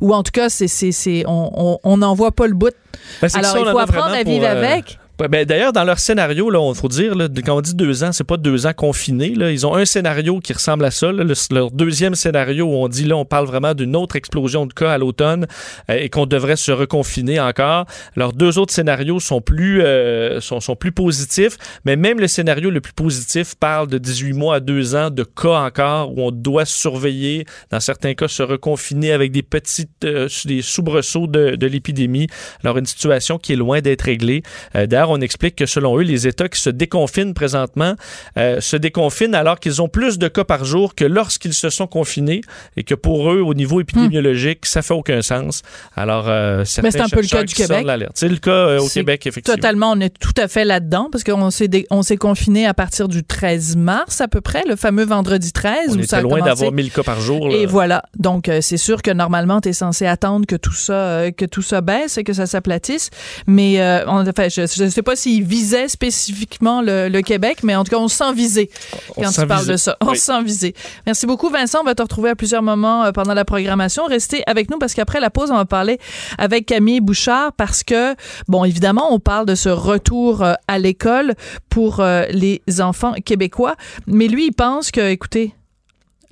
ou 0.00 0.14
en 0.14 0.22
tout 0.22 0.32
cas 0.32 0.48
c'est 0.48 0.68
c'est 0.68 0.92
c'est 0.92 1.24
on 1.26 1.78
on 1.82 1.96
n'en 1.96 2.14
voit 2.14 2.32
pas 2.32 2.46
le 2.46 2.54
bout. 2.54 2.74
Ben, 3.20 3.28
Alors 3.34 3.52
ça, 3.52 3.58
il 3.60 3.70
faut 3.70 3.78
apprendre 3.78 4.14
à 4.14 4.22
vivre 4.22 4.46
euh, 4.46 4.58
avec. 4.58 4.98
Ben, 5.28 5.44
D'ailleurs, 5.44 5.72
dans 5.72 5.84
leur 5.84 5.98
scénario, 5.98 6.50
là, 6.50 6.60
on 6.60 6.74
faut 6.74 6.88
dire, 6.88 7.14
là, 7.14 7.28
quand 7.44 7.56
on 7.56 7.60
dit 7.60 7.74
deux 7.74 8.04
ans, 8.04 8.12
c'est 8.12 8.24
pas 8.24 8.36
deux 8.36 8.66
ans 8.66 8.72
confinés. 8.74 9.34
Là. 9.34 9.50
Ils 9.50 9.66
ont 9.66 9.74
un 9.74 9.84
scénario 9.84 10.40
qui 10.40 10.52
ressemble 10.52 10.84
à 10.84 10.90
ça. 10.90 11.12
là. 11.12 11.24
Le- 11.24 11.34
leur 11.54 11.70
deuxième 11.70 12.14
scénario 12.14 12.66
où 12.66 12.74
on 12.74 12.88
dit 12.88 13.04
là, 13.04 13.16
on 13.16 13.24
parle 13.24 13.46
vraiment 13.46 13.74
d'une 13.74 13.96
autre 13.96 14.16
explosion 14.16 14.66
de 14.66 14.72
cas 14.72 14.92
à 14.92 14.98
l'automne 14.98 15.46
euh, 15.90 15.94
et 15.98 16.08
qu'on 16.08 16.26
devrait 16.26 16.56
se 16.56 16.72
reconfiner 16.72 17.40
encore. 17.40 17.86
Leurs 18.16 18.32
deux 18.32 18.58
autres 18.58 18.72
scénarios 18.72 19.20
sont 19.20 19.40
plus, 19.40 19.82
euh, 19.82 20.40
sont 20.40 20.76
plus 20.76 20.92
positifs, 20.92 21.56
mais 21.84 21.96
même 21.96 22.18
le 22.20 22.28
scénario 22.28 22.70
le 22.70 22.80
plus 22.80 22.92
positif 22.92 23.54
parle 23.54 23.88
de 23.88 23.98
18 23.98 24.32
mois 24.32 24.56
à 24.56 24.60
deux 24.60 24.94
ans 24.94 25.10
de 25.10 25.24
cas 25.24 25.60
encore 25.60 26.12
où 26.12 26.20
on 26.22 26.30
doit 26.30 26.64
surveiller, 26.64 27.44
dans 27.70 27.80
certains 27.80 28.14
cas, 28.14 28.28
se 28.28 28.42
reconfiner 28.42 29.12
avec 29.12 29.32
des 29.32 29.42
petites, 29.42 30.04
euh, 30.04 30.28
des 30.44 30.62
soubresauts 30.62 31.26
de, 31.26 31.56
de 31.56 31.66
l'épidémie. 31.66 32.26
Alors, 32.64 32.78
une 32.78 32.86
situation 32.86 33.38
qui 33.38 33.52
est 33.52 33.56
loin 33.56 33.80
d'être 33.80 34.02
réglée. 34.02 34.42
Euh, 34.74 34.86
D'ailleurs, 34.86 35.11
on 35.12 35.20
explique 35.20 35.56
que 35.56 35.66
selon 35.66 35.98
eux, 35.98 36.02
les 36.02 36.26
États 36.26 36.48
qui 36.48 36.60
se 36.60 36.70
déconfinent 36.70 37.34
présentement 37.34 37.94
se 38.36 38.76
déconfinent 38.76 39.34
alors 39.34 39.60
qu'ils 39.60 39.82
ont 39.82 39.88
plus 39.88 40.18
de 40.18 40.28
cas 40.28 40.44
par 40.44 40.64
jour 40.64 40.94
que 40.94 41.04
lorsqu'ils 41.04 41.54
se 41.54 41.70
sont 41.70 41.86
confinés 41.86 42.40
et 42.76 42.82
que 42.82 42.94
pour 42.94 43.32
eux, 43.32 43.40
au 43.40 43.54
niveau 43.54 43.80
épidémiologique, 43.80 44.66
ça 44.66 44.82
fait 44.82 44.94
aucun 44.94 45.22
sens. 45.22 45.62
Alors, 45.96 46.26
Mais 46.26 46.90
c'est 46.90 47.00
un 47.00 47.08
peu 47.08 47.20
le 47.20 47.28
cas 47.28 47.44
du 47.44 47.54
Québec. 47.54 47.86
C'est 48.14 48.28
le 48.28 48.36
cas 48.36 48.78
au 48.78 48.88
Québec, 48.88 49.26
effectivement. 49.26 49.56
Totalement, 49.56 49.92
on 49.92 50.00
est 50.00 50.16
tout 50.18 50.34
à 50.36 50.48
fait 50.48 50.64
là-dedans 50.64 51.08
parce 51.10 51.24
qu'on 51.24 51.50
s'est 51.50 51.68
on 51.90 52.02
s'est 52.02 52.16
confiné 52.16 52.66
à 52.66 52.74
partir 52.74 53.08
du 53.08 53.24
13 53.24 53.76
mars 53.76 54.20
à 54.20 54.28
peu 54.28 54.40
près, 54.40 54.62
le 54.68 54.76
fameux 54.76 55.04
vendredi 55.04 55.52
13. 55.52 55.90
On 55.90 55.98
était 55.98 56.22
loin 56.22 56.40
d'avoir 56.40 56.72
1000 56.72 56.90
cas 56.90 57.02
par 57.02 57.20
jour. 57.20 57.50
Et 57.50 57.66
voilà. 57.66 58.02
Donc, 58.18 58.48
euh, 58.48 58.60
c'est 58.60 58.76
sûr 58.76 59.02
que 59.02 59.10
normalement, 59.10 59.60
tu 59.60 59.70
es 59.70 59.72
censé 59.72 60.06
attendre 60.06 60.46
que 60.46 60.56
tout 60.56 60.72
ça 60.72 60.92
euh, 60.92 61.30
que 61.30 61.44
tout 61.44 61.62
ça 61.62 61.80
baisse 61.80 62.18
et 62.18 62.24
que 62.24 62.32
ça 62.32 62.46
s'aplatisse. 62.46 63.10
Mais 63.46 63.80
euh, 63.80 64.04
on, 64.06 64.26
enfin, 64.26 64.48
je 64.48 64.62
ne 64.82 64.88
sais 64.92 65.02
pas 65.02 65.16
s'il 65.16 65.44
visait 65.44 65.88
spécifiquement 65.88 66.82
le, 66.82 67.20
Québec, 67.22 67.58
mais 67.62 67.76
en 67.76 67.84
tout 67.84 67.90
cas, 67.90 67.98
on 67.98 68.08
sent 68.08 68.32
viser 68.34 68.70
quand 69.14 69.30
tu 69.30 69.46
parles 69.46 69.66
de 69.66 69.76
ça. 69.76 69.96
On 70.00 70.14
sent 70.14 70.42
viser. 70.42 70.74
Merci 71.06 71.26
beaucoup, 71.26 71.48
Vincent. 71.50 71.78
On 71.80 71.84
va 71.84 71.94
te 71.94 72.02
retrouver 72.02 72.30
à 72.30 72.36
plusieurs 72.36 72.62
moments 72.62 73.10
pendant 73.12 73.34
la 73.34 73.44
programmation. 73.44 74.04
Restez 74.06 74.42
avec 74.46 74.70
nous 74.70 74.78
parce 74.78 74.94
qu'après 74.94 75.20
la 75.20 75.30
pause, 75.30 75.50
on 75.50 75.56
va 75.56 75.64
parler 75.64 75.98
avec 76.38 76.66
Camille 76.66 77.00
Bouchard 77.00 77.52
parce 77.52 77.82
que, 77.84 78.14
bon, 78.48 78.64
évidemment, 78.64 79.12
on 79.12 79.20
parle 79.20 79.46
de 79.46 79.54
ce 79.54 79.68
retour 79.68 80.44
à 80.66 80.78
l'école 80.78 81.34
pour 81.68 82.02
les 82.30 82.62
enfants 82.80 83.14
québécois. 83.24 83.76
Mais 84.06 84.28
lui, 84.28 84.46
il 84.46 84.52
pense 84.52 84.90
que, 84.90 85.10
écoutez, 85.10 85.54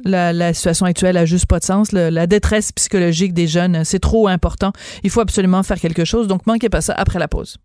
la, 0.05 0.55
situation 0.55 0.87
actuelle 0.87 1.17
a 1.17 1.25
juste 1.25 1.47
pas 1.47 1.59
de 1.59 1.65
sens. 1.65 1.93
la 1.93 2.27
détresse 2.27 2.73
psychologique 2.73 3.33
des 3.33 3.47
jeunes, 3.47 3.85
c'est 3.85 3.99
trop 3.99 4.29
important. 4.29 4.73
Il 5.03 5.11
faut 5.11 5.21
absolument 5.21 5.63
faire 5.63 5.81
quelque 5.81 6.05
chose. 6.05 6.27
Donc, 6.27 6.47
manquez 6.47 6.69
pas 6.69 6.81
ça 6.81 6.95
après 6.95 7.19
la 7.19 7.29
pause. 7.29 7.59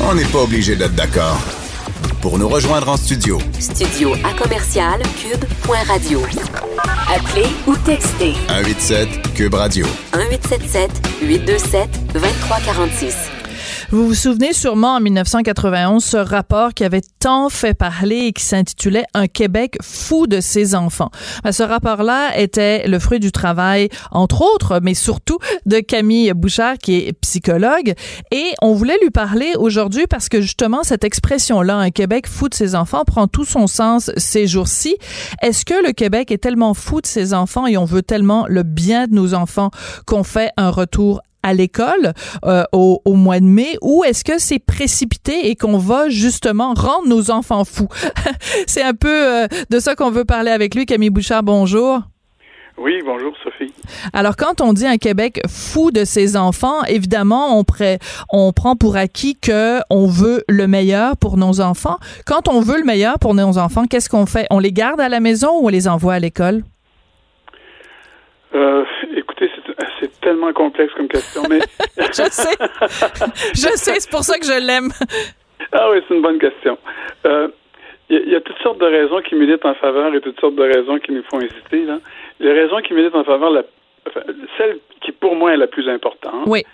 On 0.00 0.14
n'est 0.14 0.24
pas 0.26 0.42
obligé 0.42 0.76
d'être 0.76 0.94
d'accord. 0.94 1.40
Pour 2.20 2.38
nous 2.38 2.48
rejoindre 2.48 2.88
en 2.88 2.96
studio. 2.96 3.40
Studio 3.58 4.14
à 4.22 4.32
commercial 4.40 5.02
cube.radio. 5.16 6.22
Appelez 7.12 7.48
ou 7.66 7.74
textez. 7.78 8.34
187 8.46 9.34
cube 9.34 9.54
radio. 9.54 9.84
1877 10.14 10.90
827 11.22 12.12
2346. 12.12 13.16
Vous 13.90 14.06
vous 14.06 14.14
souvenez 14.14 14.52
sûrement 14.52 14.94
en 14.94 15.00
1991 15.00 16.02
ce 16.02 16.16
rapport 16.16 16.74
qui 16.74 16.84
avait 16.84 17.02
tant 17.18 17.48
fait 17.48 17.74
parler 17.74 18.26
et 18.26 18.32
qui 18.32 18.44
s'intitulait 18.44 19.04
Un 19.14 19.26
Québec 19.26 19.76
fou 19.82 20.26
de 20.26 20.40
ses 20.40 20.74
enfants. 20.74 21.10
Ben, 21.44 21.52
ce 21.52 21.62
rapport-là 21.62 22.38
était 22.38 22.86
le 22.86 22.98
fruit 22.98 23.20
du 23.20 23.32
travail, 23.32 23.88
entre 24.10 24.42
autres, 24.42 24.80
mais 24.82 24.94
surtout 24.94 25.38
de 25.66 25.80
Camille 25.80 26.32
Bouchard, 26.32 26.78
qui 26.78 26.96
est 26.96 27.12
psychologue. 27.12 27.94
Et 28.30 28.52
on 28.62 28.74
voulait 28.74 28.98
lui 29.02 29.10
parler 29.10 29.52
aujourd'hui 29.58 30.06
parce 30.06 30.28
que 30.28 30.40
justement, 30.40 30.82
cette 30.82 31.04
expression-là, 31.04 31.76
Un 31.76 31.90
Québec 31.90 32.26
fou 32.26 32.48
de 32.48 32.54
ses 32.54 32.74
enfants, 32.74 33.04
prend 33.04 33.26
tout 33.26 33.44
son 33.44 33.66
sens 33.66 34.10
ces 34.16 34.46
jours-ci. 34.46 34.96
Est-ce 35.42 35.64
que 35.64 35.86
le 35.86 35.92
Québec 35.92 36.30
est 36.30 36.38
tellement 36.38 36.74
fou 36.74 37.00
de 37.00 37.06
ses 37.06 37.34
enfants 37.34 37.66
et 37.66 37.76
on 37.76 37.84
veut 37.84 38.02
tellement 38.02 38.46
le 38.48 38.62
bien 38.62 39.06
de 39.06 39.14
nos 39.14 39.34
enfants 39.34 39.70
qu'on 40.06 40.22
fait 40.22 40.50
un 40.56 40.70
retour 40.70 41.20
à 41.42 41.54
l'école 41.54 42.12
euh, 42.44 42.64
au, 42.72 43.00
au, 43.04 43.14
mois 43.14 43.40
de 43.40 43.44
mai 43.44 43.76
ou 43.82 44.04
est-ce 44.04 44.24
que 44.24 44.38
c'est 44.38 44.58
précipité 44.58 45.48
et 45.48 45.56
qu'on 45.56 45.78
va 45.78 46.08
justement 46.08 46.74
rendre 46.74 47.08
nos 47.08 47.30
enfants 47.30 47.64
fous? 47.64 47.88
c'est 48.66 48.82
un 48.82 48.94
peu 48.94 49.08
euh, 49.08 49.46
de 49.70 49.78
ça 49.78 49.94
qu'on 49.94 50.10
veut 50.10 50.24
parler 50.24 50.50
avec 50.50 50.74
lui. 50.74 50.86
Camille 50.86 51.10
Bouchard, 51.10 51.42
bonjour. 51.42 52.00
Oui, 52.78 53.00
bonjour 53.04 53.34
Sophie. 53.44 53.72
Alors 54.12 54.34
quand 54.36 54.60
on 54.60 54.72
dit 54.72 54.86
un 54.86 54.96
Québec 54.96 55.40
fou 55.46 55.90
de 55.90 56.04
ses 56.04 56.36
enfants, 56.36 56.82
évidemment 56.88 57.58
on, 57.58 57.64
pré 57.64 57.98
on 58.32 58.52
prend 58.52 58.76
pour 58.76 58.96
acquis 58.96 59.36
que 59.38 59.80
on 59.90 60.06
veut 60.06 60.42
le 60.48 60.66
meilleur 60.66 61.16
pour 61.18 61.36
nos 61.36 61.60
enfants. 61.60 61.98
Quand 62.26 62.48
on 62.48 62.60
veut 62.60 62.78
le 62.78 62.84
meilleur 62.84 63.18
pour 63.18 63.34
nos 63.34 63.58
enfants, 63.58 63.84
qu'est-ce 63.84 64.08
qu'on 64.08 64.26
fait? 64.26 64.46
On 64.50 64.58
les 64.58 64.72
garde 64.72 65.00
à 65.00 65.10
la 65.10 65.20
maison 65.20 65.60
ou 65.60 65.66
on 65.66 65.68
les 65.68 65.86
envoie 65.86 66.14
à 66.14 66.18
l'école? 66.18 66.62
Euh, 68.54 68.84
tellement 70.22 70.52
complexe 70.52 70.92
comme 70.94 71.08
question, 71.08 71.42
mais... 71.48 71.58
je 71.98 72.28
sais. 72.30 72.56
Je 73.54 73.68
sais, 73.76 74.00
c'est 74.00 74.10
pour 74.10 74.22
ça 74.22 74.38
que 74.38 74.46
je 74.46 74.66
l'aime. 74.66 74.88
Ah 75.72 75.90
oui, 75.90 75.98
c'est 76.06 76.14
une 76.14 76.22
bonne 76.22 76.38
question. 76.38 76.78
Il 77.24 77.30
euh, 77.30 77.48
y, 78.10 78.30
y, 78.30 78.34
a 78.34 78.40
toutes 78.40 78.58
sortes 78.58 78.78
de 78.78 78.86
raisons 78.86 79.20
qui 79.20 79.34
militent 79.34 79.64
en 79.64 79.74
faveur 79.74 80.14
et 80.14 80.20
toutes 80.20 80.40
sortes 80.40 80.56
de 80.56 80.62
raisons 80.62 80.98
qui 80.98 81.12
nous 81.12 81.22
font 81.24 81.40
hésiter. 81.40 81.84
Là. 81.84 81.98
Les 82.40 82.52
raisons 82.52 82.80
qui 82.80 82.94
militent 82.94 83.14
en 83.14 83.24
faveur, 83.24 83.50
la, 83.50 83.62
celle 84.58 84.78
qui 85.00 85.12
pour 85.12 85.36
moi 85.36 85.52
est 85.52 85.56
la 85.56 85.66
plus 85.66 85.88
importante, 85.88 86.44
oui. 86.46 86.64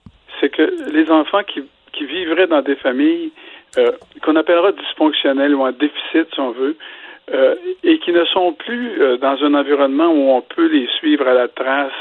c'est 0.40 0.48
que 0.48 0.90
les 0.92 1.10
enfants 1.10 1.42
qui, 1.42 1.62
qui 1.92 2.04
vivraient 2.04 2.46
dans 2.46 2.62
des 2.62 2.76
familles 2.76 3.30
euh, 3.76 3.92
qu'on 4.22 4.36
appellera 4.36 4.72
dysfonctionnelles 4.72 5.54
ou 5.54 5.62
en 5.62 5.72
déficit, 5.72 6.32
si 6.32 6.40
on 6.40 6.52
veut, 6.52 6.76
euh, 7.32 7.54
et 7.84 7.98
qui 7.98 8.12
ne 8.12 8.24
sont 8.24 8.54
plus 8.54 9.02
euh, 9.02 9.18
dans 9.18 9.36
un 9.44 9.52
environnement 9.54 10.08
où 10.08 10.30
on 10.30 10.40
peut 10.40 10.66
les 10.66 10.88
suivre 10.98 11.28
à 11.28 11.34
la 11.34 11.48
trace, 11.48 11.92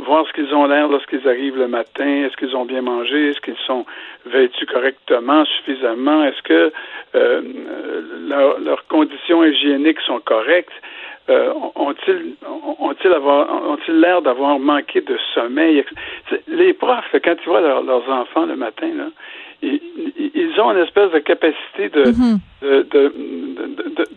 voir 0.00 0.26
ce 0.26 0.32
qu'ils 0.32 0.54
ont 0.54 0.66
l'air 0.66 0.88
lorsqu'ils 0.88 1.26
arrivent 1.28 1.58
le 1.58 1.68
matin, 1.68 2.24
est-ce 2.24 2.36
qu'ils 2.36 2.56
ont 2.56 2.64
bien 2.64 2.82
mangé, 2.82 3.28
est-ce 3.28 3.40
qu'ils 3.40 3.62
sont 3.66 3.84
vêtus 4.26 4.66
correctement, 4.66 5.44
suffisamment, 5.44 6.24
est-ce 6.24 6.42
que 6.42 6.72
euh, 7.14 7.42
leurs 8.64 8.86
conditions 8.88 9.44
hygiéniques 9.44 10.00
sont 10.00 10.20
correctes, 10.20 10.72
euh, 11.30 11.52
ont-ils 11.76 12.34
ont-ils 12.80 13.12
ont-ils 13.12 14.00
l'air 14.00 14.22
d'avoir 14.22 14.58
manqué 14.58 15.00
de 15.00 15.16
sommeil? 15.34 15.84
Les 16.48 16.72
profs, 16.72 17.14
quand 17.24 17.34
ils 17.40 17.48
voient 17.48 17.60
leurs 17.60 18.08
enfants 18.10 18.46
le 18.46 18.56
matin, 18.56 18.88
là, 18.94 19.06
ils, 19.62 20.60
ont 20.60 20.72
une 20.72 20.82
espèce 20.82 21.10
de 21.12 21.18
capacité 21.18 21.88
de, 21.90 22.04
mm-hmm. 22.04 22.38
de, 22.62 22.82
de, 22.90 23.12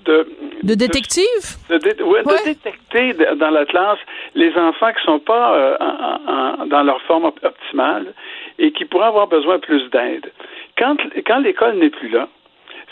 de, 0.06 0.28
de, 0.63 0.73
détective? 0.76 1.26
De, 1.69 2.04
ouais, 2.04 2.23
détecter 2.45 3.13
dans 3.36 3.49
la 3.49 3.65
classe 3.65 3.99
les 4.36 4.56
enfants 4.56 4.91
qui 4.93 5.04
sont 5.04 5.19
pas 5.19 5.56
euh, 5.56 6.65
dans 6.67 6.84
leur 6.84 7.02
forme 7.04 7.26
optimale 7.26 8.13
et 8.60 8.71
qui 8.71 8.86
pourraient 8.86 9.08
avoir 9.08 9.28
besoin 9.28 9.60
plus 9.60 9.89
d'aide. 9.89 10.32
Quand, 10.78 10.95
quand 11.26 11.39
l'école 11.39 11.76
n'est 11.76 11.89
plus 11.89 12.10
là, 12.10 12.28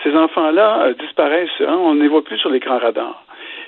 ces 0.04 0.16
enfants-là 0.16 0.84
euh, 0.84 0.94
disparaissent, 0.94 1.50
hein, 1.62 1.78
on 1.80 1.96
ne 1.96 2.02
les 2.02 2.08
voit 2.08 2.24
plus 2.24 2.38
sur 2.38 2.50
l'écran 2.50 2.80
radar. 2.80 3.24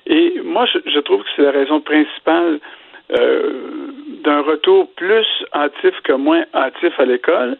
Et 0.07 0.41
moi, 0.43 0.65
je, 0.65 0.79
je 0.85 0.99
trouve 0.99 1.23
que 1.23 1.29
c'est 1.35 1.43
la 1.43 1.51
raison 1.51 1.81
principale 1.81 2.59
euh, 3.11 3.51
d'un 4.23 4.41
retour 4.41 4.89
plus 4.95 5.27
hâtif 5.53 5.93
que 6.03 6.13
moins 6.13 6.43
hâtif 6.53 6.97
à 6.99 7.05
l'école. 7.05 7.57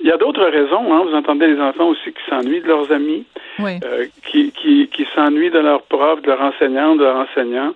Il 0.00 0.06
y 0.06 0.12
a 0.12 0.16
d'autres 0.16 0.44
raisons. 0.44 0.92
Hein. 0.92 1.04
Vous 1.06 1.14
entendez 1.14 1.46
les 1.46 1.60
enfants 1.60 1.88
aussi 1.88 2.12
qui 2.12 2.30
s'ennuient 2.30 2.60
de 2.60 2.68
leurs 2.68 2.90
amis, 2.92 3.24
euh, 3.60 4.06
qui, 4.26 4.52
qui, 4.52 4.88
qui 4.88 5.06
s'ennuient 5.14 5.50
de 5.50 5.58
leurs 5.58 5.82
profs, 5.82 6.22
de 6.22 6.28
leurs 6.28 6.40
enseignants, 6.40 6.96
de 6.96 7.04
leurs 7.04 7.16
enseignants, 7.16 7.74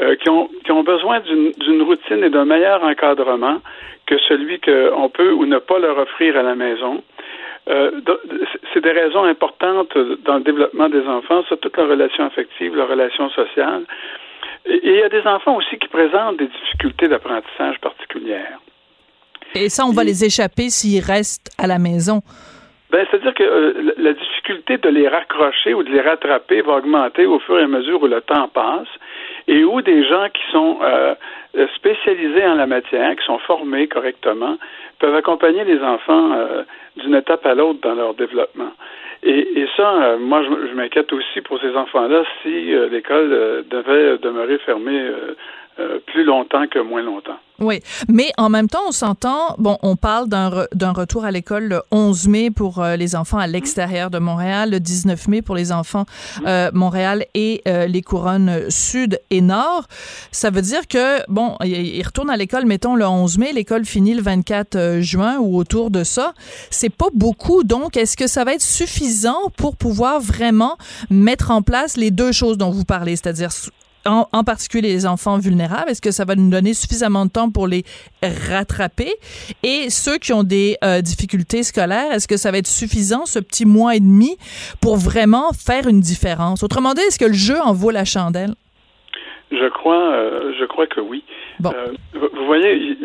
euh, 0.00 0.14
qui, 0.16 0.28
ont, 0.30 0.48
qui 0.64 0.72
ont 0.72 0.82
besoin 0.82 1.20
d'une 1.20 1.82
routine 1.82 2.24
et 2.24 2.30
d'un 2.30 2.44
meilleur 2.44 2.82
encadrement 2.84 3.58
que 4.06 4.18
celui 4.28 4.60
qu'on 4.60 5.08
peut 5.08 5.32
ou 5.32 5.46
ne 5.46 5.58
pas 5.58 5.78
leur 5.78 5.98
offrir 5.98 6.36
à 6.36 6.42
la 6.42 6.54
maison. 6.54 7.02
Euh, 7.68 8.00
c'est 8.72 8.80
des 8.80 8.92
raisons 8.92 9.24
importantes 9.24 9.96
dans 10.24 10.36
le 10.36 10.42
développement 10.42 10.88
des 10.88 11.06
enfants, 11.06 11.44
sur 11.44 11.58
toute 11.60 11.76
leur 11.76 11.88
relation 11.88 12.24
affective, 12.24 12.74
leur 12.74 12.88
relation 12.88 13.28
sociale. 13.30 13.84
Et 14.66 14.80
il 14.82 14.96
y 14.96 15.02
a 15.02 15.08
des 15.08 15.26
enfants 15.26 15.56
aussi 15.56 15.78
qui 15.78 15.88
présentent 15.88 16.38
des 16.38 16.48
difficultés 16.48 17.08
d'apprentissage 17.08 17.78
particulières. 17.80 18.58
Et 19.54 19.68
ça, 19.68 19.84
on 19.84 19.92
va 19.92 20.04
les 20.04 20.24
échapper 20.24 20.68
s'ils 20.68 21.02
restent 21.02 21.50
à 21.58 21.66
la 21.66 21.78
maison. 21.78 22.22
Ben, 22.90 23.06
c'est-à-dire 23.10 23.34
que 23.34 23.42
euh, 23.42 23.94
la 23.98 24.12
difficulté 24.12 24.78
de 24.78 24.88
les 24.88 25.08
raccrocher 25.08 25.74
ou 25.74 25.82
de 25.82 25.90
les 25.90 26.00
rattraper 26.00 26.60
va 26.62 26.74
augmenter 26.74 27.24
au 27.24 27.38
fur 27.38 27.58
et 27.58 27.62
à 27.62 27.68
mesure 27.68 28.02
où 28.02 28.06
le 28.06 28.20
temps 28.20 28.48
passe 28.48 28.88
et 29.50 29.64
où 29.64 29.82
des 29.82 30.04
gens 30.04 30.28
qui 30.32 30.42
sont 30.52 30.78
euh, 30.80 31.14
spécialisés 31.74 32.46
en 32.46 32.54
la 32.54 32.68
matière, 32.68 33.16
qui 33.16 33.24
sont 33.24 33.38
formés 33.38 33.88
correctement, 33.88 34.56
peuvent 35.00 35.16
accompagner 35.16 35.64
les 35.64 35.80
enfants 35.82 36.32
euh, 36.32 36.62
d'une 36.96 37.16
étape 37.16 37.44
à 37.44 37.54
l'autre 37.54 37.80
dans 37.82 37.94
leur 37.94 38.14
développement. 38.14 38.72
Et, 39.24 39.60
et 39.60 39.68
ça, 39.76 40.16
moi, 40.20 40.42
je, 40.44 40.68
je 40.68 40.74
m'inquiète 40.74 41.12
aussi 41.12 41.40
pour 41.40 41.60
ces 41.60 41.74
enfants-là 41.76 42.22
si 42.42 42.72
l'école 42.90 43.64
devait 43.68 44.18
demeurer 44.18 44.58
fermée 44.58 45.02
plus 46.06 46.24
longtemps 46.24 46.66
que 46.66 46.78
moins 46.78 47.02
longtemps. 47.02 47.38
Oui, 47.60 47.82
mais 48.08 48.32
en 48.38 48.48
même 48.48 48.68
temps, 48.68 48.80
on 48.88 48.92
s'entend, 48.92 49.54
bon, 49.58 49.76
on 49.82 49.94
parle 49.94 50.28
d'un 50.28 50.92
retour 50.92 51.26
à 51.26 51.30
l'école 51.30 51.64
le 51.64 51.82
11 51.90 52.28
mai 52.28 52.50
pour 52.50 52.78
euh, 52.78 52.96
les 52.96 53.14
enfants 53.14 53.36
à 53.36 53.46
l'extérieur 53.46 54.08
de 54.08 54.18
Montréal, 54.18 54.70
le 54.70 54.80
19 54.80 55.28
mai 55.28 55.42
pour 55.42 55.54
les 55.54 55.70
enfants 55.70 56.06
euh, 56.46 56.70
Montréal 56.72 57.26
et 57.34 57.60
euh, 57.68 57.86
les 57.86 58.00
couronnes 58.00 58.70
sud 58.70 59.20
et 59.28 59.42
nord. 59.42 59.84
Ça 60.32 60.48
veut 60.48 60.62
dire 60.62 60.88
que, 60.88 61.20
bon, 61.30 61.56
ils 61.62 62.02
retournent 62.02 62.30
à 62.30 62.38
l'école, 62.38 62.64
mettons, 62.64 62.94
le 62.94 63.06
11 63.06 63.36
mai, 63.36 63.52
l'école 63.52 63.84
finit 63.84 64.14
le 64.14 64.22
24 64.22 65.00
juin 65.00 65.36
ou 65.38 65.58
autour 65.58 65.90
de 65.90 66.02
ça. 66.02 66.32
C'est 66.70 66.88
pas 66.88 67.08
beaucoup, 67.12 67.62
donc 67.62 67.98
est-ce 67.98 68.16
que 68.16 68.26
ça 68.26 68.44
va 68.44 68.54
être 68.54 68.62
suffisant 68.62 69.50
pour 69.58 69.76
pouvoir 69.76 70.18
vraiment 70.18 70.78
mettre 71.10 71.50
en 71.50 71.60
place 71.60 71.98
les 71.98 72.10
deux 72.10 72.32
choses 72.32 72.56
dont 72.56 72.70
vous 72.70 72.86
parlez, 72.86 73.16
c'est-à-dire 73.16 73.50
en, 74.06 74.44
particulier 74.44 74.88
les 74.88 75.06
enfants 75.06 75.38
vulnérables? 75.38 75.90
Est-ce 75.90 76.02
que 76.02 76.10
ça 76.10 76.24
va 76.24 76.34
nous 76.34 76.50
donner 76.50 76.74
suffisamment 76.74 77.26
de 77.26 77.30
temps 77.30 77.50
pour 77.50 77.66
les 77.66 77.84
rattraper? 78.22 79.12
Et 79.62 79.90
ceux 79.90 80.18
qui 80.18 80.32
ont 80.32 80.42
des 80.42 80.76
euh, 80.84 81.00
difficultés 81.00 81.62
scolaires, 81.62 82.12
est-ce 82.12 82.28
que 82.28 82.36
ça 82.36 82.50
va 82.50 82.58
être 82.58 82.66
suffisant, 82.66 83.26
ce 83.26 83.38
petit 83.38 83.66
mois 83.66 83.96
et 83.96 84.00
demi, 84.00 84.36
pour 84.80 84.96
vraiment 84.96 85.52
faire 85.52 85.86
une 85.88 86.00
différence? 86.00 86.62
Autrement 86.62 86.94
dit, 86.94 87.02
est-ce 87.02 87.18
que 87.18 87.26
le 87.26 87.32
jeu 87.32 87.60
en 87.62 87.72
vaut 87.72 87.90
la 87.90 88.04
chandelle? 88.04 88.54
Je 89.50 89.68
crois, 89.68 90.12
euh, 90.12 90.52
je 90.58 90.64
crois 90.64 90.86
que 90.86 91.00
oui. 91.00 91.24
Euh, 91.64 91.88
vous 92.14 92.46
voyez, 92.46 92.96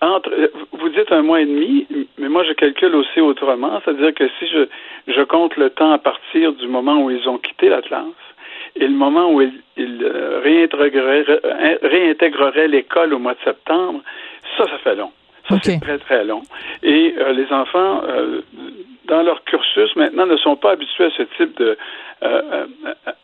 entre, 0.00 0.30
vous 0.72 0.88
dites 0.90 1.10
un 1.10 1.22
mois 1.22 1.40
et 1.40 1.46
demi, 1.46 1.86
mais 2.18 2.28
moi 2.28 2.44
je 2.44 2.52
calcule 2.52 2.94
aussi 2.94 3.20
autrement, 3.20 3.80
c'est-à-dire 3.84 4.14
que 4.14 4.28
si 4.38 4.46
je, 4.46 4.68
je 5.12 5.22
compte 5.22 5.56
le 5.56 5.70
temps 5.70 5.92
à 5.92 5.98
partir 5.98 6.52
du 6.52 6.68
moment 6.68 7.02
où 7.02 7.10
ils 7.10 7.28
ont 7.28 7.38
quitté 7.38 7.68
la 7.68 7.82
classe 7.82 8.04
et 8.76 8.86
le 8.86 8.94
moment 8.94 9.30
où 9.32 9.40
ils, 9.40 9.52
euh, 9.78 10.40
réintégreraient, 11.82 12.68
l'école 12.68 13.14
au 13.14 13.18
mois 13.18 13.34
de 13.34 13.40
septembre, 13.44 14.00
ça, 14.56 14.64
ça 14.64 14.78
fait 14.78 14.94
long. 14.94 15.12
Ça, 15.48 15.56
c'est 15.62 15.80
très, 15.80 15.98
très 15.98 16.24
long. 16.24 16.42
Et 16.82 17.14
les 17.34 17.52
enfants, 17.52 18.02
dans 19.06 19.22
leur 19.22 19.44
cursus, 19.44 19.94
maintenant, 19.94 20.26
ne 20.26 20.36
sont 20.36 20.56
pas 20.56 20.72
habitués 20.72 21.04
à 21.04 21.10
ce 21.10 21.22
type 21.22 21.56
de, 21.58 21.78
euh, 22.22 22.66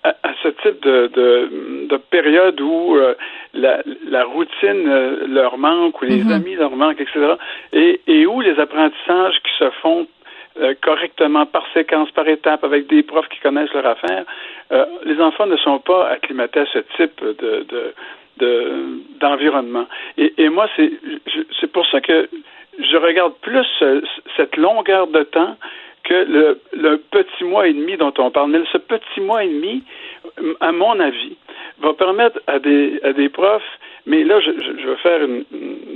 à, 0.05 0.15
ce 0.43 0.49
type 0.49 0.83
de, 0.83 1.11
de, 1.15 1.87
de 1.88 1.97
période 1.97 2.61
où 2.61 2.95
euh, 2.97 3.15
la, 3.55 3.83
la, 4.07 4.25
routine 4.25 4.87
euh, 4.87 5.27
leur 5.27 5.57
manque, 5.57 6.03
ou 6.03 6.05
les 6.05 6.23
mhm. 6.23 6.33
amis 6.33 6.55
leur 6.57 6.77
manquent, 6.77 7.01
etc. 7.01 7.37
Et, 7.73 8.01
et 8.07 8.27
où 8.27 8.43
les 8.43 8.59
apprentissages 8.61 9.41
qui 9.45 9.51
se 9.59 9.71
font 9.81 10.07
correctement 10.83 11.47
par 11.47 11.65
séquence, 11.73 12.11
par 12.11 12.29
étape, 12.29 12.65
avec 12.65 12.87
des 12.87 13.03
profs 13.03 13.29
qui 13.29 13.41
connaissent 13.41 13.73
leur 13.73 13.87
affaire, 13.87 14.25
les 15.05 15.21
enfants 15.21 15.47
ne 15.47 15.57
sont 15.57 15.79
pas 15.79 16.09
acclimatés 16.09 16.61
à 16.61 16.67
ce 16.67 16.79
type 16.97 17.23
de, 17.23 17.67
de 17.69 17.95
d'environnement. 19.21 19.87
Et, 20.17 20.49
moi, 20.49 20.69
c'est 20.77 21.73
pour 21.73 21.87
ça 21.87 22.01
que 22.01 22.29
je 22.79 22.97
regarde 22.97 23.35
plus 23.43 23.67
cette 24.37 24.57
longueur 24.57 25.07
de 25.07 25.23
temps 25.23 25.57
que 26.05 26.59
le, 26.73 26.97
petit 27.11 27.45
mois 27.45 27.69
et 27.69 27.73
demi 27.73 27.97
dont 27.97 28.12
on 28.19 28.31
parle. 28.31 28.51
Mais 28.51 28.61
ce 28.73 28.79
petit 28.79 29.21
mois 29.21 29.45
et 29.45 29.49
demi, 29.49 29.85
à 30.61 30.73
mon 30.73 30.99
avis, 30.99 31.37
va 31.81 31.93
permettre 31.95 32.41
à 32.47 32.59
des, 32.59 33.01
à 33.03 33.12
des 33.12 33.29
profs, 33.29 33.62
mais 34.07 34.25
là, 34.25 34.41
je, 34.41 34.51
je, 34.51 34.87
veux 34.87 34.97
faire 34.97 35.23
une, 35.23 35.45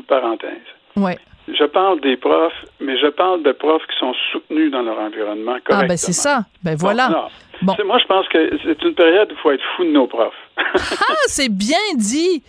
parenthèse. 0.07 0.51
Ouais. 0.97 1.16
Je 1.49 1.65
parle 1.65 2.01
des 2.01 2.17
profs, 2.17 2.65
mais 2.81 2.99
je 2.99 3.07
parle 3.07 3.43
de 3.43 3.53
profs 3.53 3.87
qui 3.87 3.97
sont 3.99 4.13
soutenus 4.33 4.71
dans 4.71 4.83
leur 4.83 4.99
environnement 4.99 5.53
correctement. 5.65 5.81
Ah, 5.83 5.87
ben 5.87 5.97
c'est 5.97 6.13
ça. 6.13 6.41
Ben 6.65 6.75
voilà. 6.77 7.29
Bon, 7.63 7.75
Moi, 7.87 7.99
je 7.99 8.07
pense 8.07 8.29
que 8.29 8.51
c'est 8.65 8.83
une 8.83 8.95
période 8.95 9.31
où 9.31 9.35
il 9.35 9.39
faut 9.39 9.53
être 9.53 9.65
fou 9.77 9.85
de 9.85 9.91
nos 9.91 10.07
profs. 10.07 10.35
ah, 10.59 11.15
c'est 11.27 11.49
bien 11.49 11.79
dit. 11.95 12.43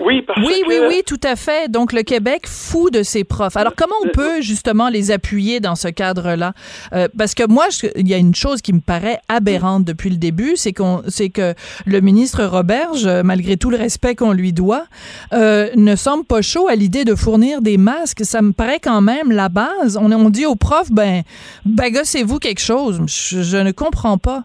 Oui, 0.00 0.22
parce 0.22 0.40
oui, 0.40 0.62
oui, 0.66 0.76
oui, 0.88 1.02
tout 1.06 1.20
à 1.22 1.36
fait. 1.36 1.70
Donc, 1.70 1.92
le 1.92 2.02
Québec 2.02 2.46
fou 2.46 2.90
de 2.90 3.02
ses 3.02 3.24
profs. 3.24 3.56
Alors, 3.56 3.74
comment 3.76 3.94
on 4.04 4.08
peut 4.08 4.40
justement 4.40 4.88
les 4.88 5.10
appuyer 5.10 5.60
dans 5.60 5.74
ce 5.74 5.88
cadre-là? 5.88 6.52
Euh, 6.92 7.08
parce 7.16 7.34
que 7.34 7.46
moi, 7.46 7.66
il 7.96 8.08
y 8.08 8.14
a 8.14 8.18
une 8.18 8.34
chose 8.34 8.62
qui 8.62 8.72
me 8.72 8.80
paraît 8.80 9.20
aberrante 9.28 9.84
depuis 9.84 10.10
le 10.10 10.16
début, 10.16 10.56
c'est 10.56 10.72
qu'on, 10.72 11.02
c'est 11.08 11.30
que 11.30 11.54
le 11.86 12.00
ministre 12.00 12.44
Roberge, 12.44 13.06
malgré 13.24 13.56
tout 13.56 13.70
le 13.70 13.76
respect 13.76 14.14
qu'on 14.14 14.32
lui 14.32 14.52
doit, 14.52 14.84
euh, 15.32 15.68
ne 15.76 15.96
semble 15.96 16.24
pas 16.24 16.42
chaud 16.42 16.68
à 16.68 16.74
l'idée 16.74 17.04
de 17.04 17.14
fournir 17.14 17.60
des 17.62 17.76
masques. 17.76 18.24
Ça 18.24 18.42
me 18.42 18.52
paraît 18.52 18.80
quand 18.80 19.00
même 19.00 19.30
la 19.30 19.48
base. 19.48 19.98
On, 20.00 20.10
on 20.12 20.30
dit 20.30 20.46
aux 20.46 20.56
profs, 20.56 20.90
ben, 20.90 21.22
bagassez-vous 21.64 22.38
quelque 22.38 22.60
chose. 22.60 23.00
je 23.06 23.56
ne 23.56 23.72
comprends 23.72 24.18
pas. 24.18 24.42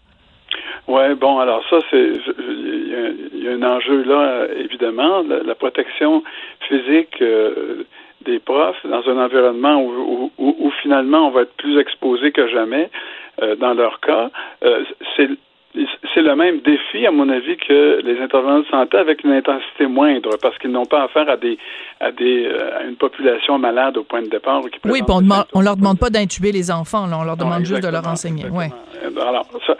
Oui, 0.89 1.03
bon, 1.21 1.37
alors 1.37 1.61
ça, 1.69 1.77
c'est 1.91 2.13
un 3.49 3.63
enjeu 3.63 4.03
là, 4.03 4.47
évidemment, 4.57 5.23
la, 5.23 5.55
protection 5.55 6.23
physique 6.67 7.21
euh, 7.21 7.83
des 8.21 8.39
profs 8.39 8.85
dans 8.85 9.07
un 9.09 9.17
environnement 9.17 9.81
où, 9.81 10.31
où, 10.37 10.71
finalement 10.81 11.27
on 11.27 11.31
va 11.31 11.41
être 11.41 11.55
plus 11.55 11.77
exposé 11.79 12.31
que 12.31 12.47
jamais 12.47 12.89
euh, 13.41 13.55
dans 13.55 13.73
leur 13.73 13.99
cas. 13.99 14.29
Euh, 14.63 14.83
c'est 15.15 15.29
c'est 15.75 16.21
le 16.21 16.35
même 16.35 16.59
défi, 16.61 17.05
à 17.05 17.11
mon 17.11 17.29
avis, 17.29 17.55
que 17.57 18.01
les 18.03 18.19
intervenants 18.19 18.59
de 18.59 18.65
santé 18.65 18.97
avec 18.97 19.23
une 19.23 19.31
intensité 19.31 19.85
moindre, 19.85 20.31
parce 20.41 20.57
qu'ils 20.57 20.71
n'ont 20.71 20.85
pas 20.85 21.03
affaire 21.03 21.29
à 21.29 21.37
des 21.37 21.57
à 21.99 22.11
des 22.11 22.45
euh, 22.45 22.79
à 22.79 22.83
une 22.83 22.95
population 22.95 23.59
malade 23.59 23.97
au 23.97 24.03
point 24.03 24.21
de 24.21 24.29
départ. 24.29 24.61
Qui 24.61 24.79
oui, 24.85 25.01
on, 25.07 25.21
demande, 25.21 25.45
on 25.53 25.61
leur 25.61 25.77
demande 25.77 25.99
pas 25.99 26.09
d'intuber 26.09 26.51
les 26.51 26.71
enfants, 26.71 27.05
on 27.11 27.23
leur 27.23 27.37
demande 27.37 27.65
juste 27.65 27.83
de 27.83 27.91
leur 27.91 28.07
enseigner. 28.07 28.45
Ouais. 28.49 28.69
Alors, 29.21 29.45
ça, 29.65 29.75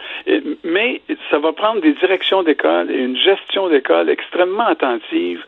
mais 0.64 1.00
ça 1.30 1.38
va 1.38 1.52
prendre 1.52 1.80
des 1.80 1.92
directions 1.94 2.42
d'école 2.42 2.90
et 2.90 2.98
une 2.98 3.16
gestion 3.16 3.68
d'école 3.68 4.08
extrêmement 4.10 4.66
attentive 4.66 5.44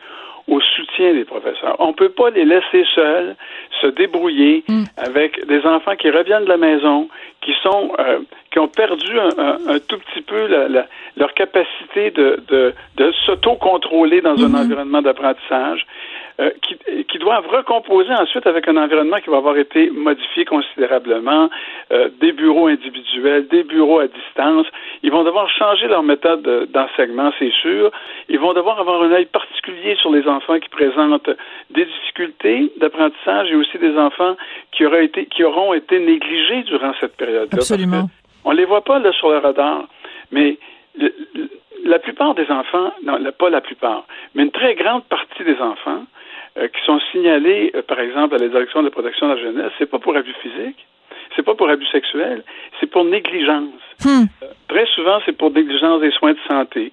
au 0.47 0.59
soutien 0.59 1.13
des 1.13 1.25
professeurs. 1.25 1.75
On 1.79 1.89
ne 1.89 1.93
peut 1.93 2.09
pas 2.09 2.29
les 2.29 2.45
laisser 2.45 2.85
seuls 2.93 3.35
se 3.81 3.87
débrouiller 3.87 4.63
mm. 4.67 4.83
avec 4.97 5.45
des 5.47 5.61
enfants 5.65 5.95
qui 5.95 6.09
reviennent 6.09 6.43
de 6.43 6.49
la 6.49 6.57
maison, 6.57 7.07
qui 7.41 7.53
sont 7.61 7.93
euh, 7.99 8.19
qui 8.51 8.59
ont 8.59 8.67
perdu 8.67 9.19
un, 9.19 9.79
tout 9.87 9.97
petit 9.97 10.21
peu 10.21 10.47
leur 11.17 11.33
capacité 11.33 12.11
de, 12.11 12.43
de, 12.47 12.73
de 12.97 13.11
s'auto-contrôler 13.25 14.21
dans 14.21 14.39
un 14.43 14.49
mm-hmm. 14.49 14.61
environnement 14.63 15.01
d'apprentissage. 15.01 15.87
Euh, 16.39 16.49
qui, 16.63 16.75
qui, 17.03 17.19
doivent 17.19 17.45
recomposer 17.47 18.11
ensuite 18.11 18.47
avec 18.47 18.67
un 18.67 18.75
environnement 18.75 19.19
qui 19.19 19.29
va 19.29 19.37
avoir 19.37 19.55
été 19.55 19.91
modifié 19.91 20.45
considérablement, 20.45 21.47
euh, 21.91 22.09
des 22.19 22.31
bureaux 22.31 22.65
individuels, 22.65 23.47
des 23.49 23.61
bureaux 23.61 23.99
à 23.99 24.07
distance. 24.07 24.65
Ils 25.03 25.11
vont 25.11 25.23
devoir 25.23 25.47
changer 25.47 25.87
leur 25.87 26.01
méthode 26.01 26.41
d'enseignement, 26.71 27.31
c'est 27.37 27.51
sûr. 27.51 27.91
Ils 28.29 28.39
vont 28.39 28.53
devoir 28.53 28.79
avoir 28.79 29.03
un 29.03 29.11
œil 29.11 29.27
particulier 29.27 29.95
sur 29.97 30.11
les 30.11 30.27
enfants 30.27 30.57
qui 30.57 30.69
présentent 30.69 31.29
des 31.69 31.85
difficultés 31.85 32.71
d'apprentissage 32.77 33.51
et 33.51 33.55
aussi 33.55 33.77
des 33.77 33.95
enfants 33.95 34.35
qui, 34.71 34.87
auraient 34.87 35.05
été, 35.05 35.27
qui 35.27 35.43
auront 35.43 35.75
été 35.75 35.99
négligés 35.99 36.63
durant 36.63 36.93
cette 36.99 37.15
période-là. 37.15 37.59
Absolument. 37.59 38.09
On 38.43 38.53
les 38.53 38.65
voit 38.65 38.83
pas 38.83 38.97
là 38.97 39.11
sur 39.11 39.29
le 39.29 39.37
radar, 39.37 39.83
mais 40.31 40.57
la 41.85 41.99
plupart 41.99 42.33
des 42.33 42.49
enfants, 42.49 42.91
non, 43.03 43.19
pas 43.37 43.51
la 43.51 43.61
plupart, 43.61 44.05
mais 44.33 44.41
une 44.41 44.51
très 44.51 44.73
grande 44.73 45.03
partie 45.03 45.43
des 45.43 45.59
enfants 45.59 46.05
qui 46.55 46.85
sont 46.85 46.99
signalés, 47.11 47.71
euh, 47.75 47.81
par 47.81 47.99
exemple, 47.99 48.35
à 48.35 48.37
la 48.37 48.47
direction 48.47 48.83
de 48.83 48.89
protection 48.89 49.27
de 49.27 49.33
la 49.33 49.41
jeunesse, 49.41 49.71
c'est 49.77 49.89
pas 49.89 49.99
pour 49.99 50.15
abus 50.15 50.35
physique, 50.41 50.85
c'est 51.35 51.43
pas 51.43 51.55
pour 51.55 51.69
abus 51.69 51.85
sexuel, 51.87 52.43
c'est 52.79 52.87
pour 52.87 53.05
négligence. 53.05 53.81
Hmm. 54.03 54.25
Euh, 54.41 54.47
très 54.67 54.85
souvent, 54.87 55.19
c'est 55.25 55.37
pour 55.37 55.51
négligence 55.51 56.01
des 56.01 56.11
soins 56.11 56.33
de 56.33 56.39
santé, 56.47 56.91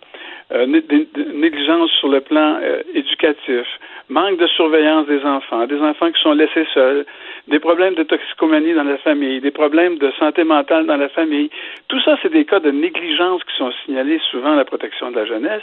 négligence 1.34 1.90
sur 2.00 2.08
le 2.08 2.20
plan 2.20 2.58
éducatif, 2.94 3.66
manque 4.08 4.38
de 4.38 4.46
surveillance 4.48 5.06
des 5.06 5.24
enfants, 5.24 5.66
des 5.66 5.80
enfants 5.80 6.10
qui 6.10 6.20
sont 6.20 6.32
laissés 6.32 6.66
seuls, 6.74 7.06
des 7.48 7.58
problèmes 7.58 7.94
de 7.94 8.02
toxicomanie 8.02 8.74
dans 8.74 8.84
la 8.84 8.98
famille, 8.98 9.40
des 9.40 9.50
problèmes 9.50 9.98
de 9.98 10.10
santé 10.18 10.44
mentale 10.44 10.86
dans 10.86 10.96
la 10.96 11.08
famille. 11.08 11.50
Tout 11.88 12.00
ça, 12.00 12.16
c'est 12.22 12.32
des 12.32 12.44
cas 12.44 12.60
de 12.60 12.70
négligence 12.70 13.42
qui 13.44 13.56
sont 13.56 13.72
signalés 13.84 14.20
souvent 14.30 14.52
à 14.52 14.56
la 14.56 14.64
protection 14.64 15.10
de 15.10 15.16
la 15.16 15.26
jeunesse. 15.26 15.62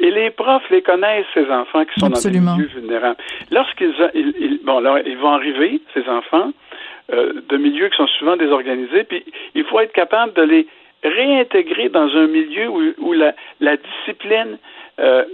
Et 0.00 0.10
les 0.10 0.30
profs 0.30 0.68
les 0.70 0.82
connaissent, 0.82 1.26
ces 1.34 1.50
enfants 1.50 1.84
qui 1.84 2.00
sont 2.00 2.08
dans 2.08 2.20
des 2.20 2.40
milieux 2.40 2.70
vulnérables. 2.74 3.18
Lorsqu'ils 3.50 3.94
ils, 4.14 4.60
bon, 4.64 4.82
ils 5.04 5.18
vont 5.18 5.32
arriver, 5.32 5.80
ces 5.94 6.08
enfants, 6.08 6.52
euh, 6.52 6.67
de 7.10 7.56
milieux 7.56 7.88
qui 7.88 7.96
sont 7.96 8.06
souvent 8.18 8.36
désorganisés, 8.36 9.04
puis 9.04 9.24
il 9.54 9.64
faut 9.64 9.80
être 9.80 9.92
capable 9.92 10.34
de 10.34 10.42
les 10.42 10.66
réintégrer 11.02 11.88
dans 11.88 12.08
un 12.16 12.26
milieu 12.26 12.68
où, 12.68 12.82
où 12.98 13.12
la, 13.12 13.34
la 13.60 13.76
discipline 13.76 14.58
euh, 15.00 15.24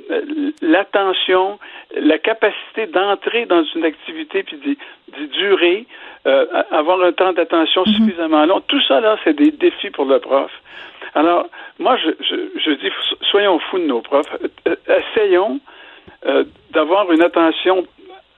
l'attention, 0.61 1.59
la 1.97 2.19
capacité 2.19 2.87
d'entrer 2.87 3.47
dans 3.47 3.65
une 3.75 3.85
activité 3.85 4.43
puis 4.43 4.59
d'y 4.59 5.27
durer, 5.29 5.87
euh, 6.27 6.45
avoir 6.71 7.01
un 7.03 7.13
temps 7.13 7.33
d'attention 7.33 7.83
mhm. 7.87 7.95
suffisamment 7.95 8.45
long. 8.45 8.61
Tout 8.61 8.83
ça, 8.83 9.01
là, 9.01 9.17
c'est 9.25 9.35
des 9.35 9.53
défis 9.53 9.89
pour 9.89 10.05
le 10.05 10.19
prof. 10.19 10.51
Alors, 11.15 11.47
moi, 11.79 11.97
je, 11.97 12.11
je, 12.21 12.61
je 12.61 12.71
dis, 12.73 12.91
soyons 13.23 13.59
fous 13.59 13.79
de 13.79 13.87
nos 13.87 14.03
profs. 14.03 14.37
Euh, 14.69 14.77
essayons 14.87 15.61
d'avoir 16.71 17.13
une 17.13 17.21
attention 17.23 17.87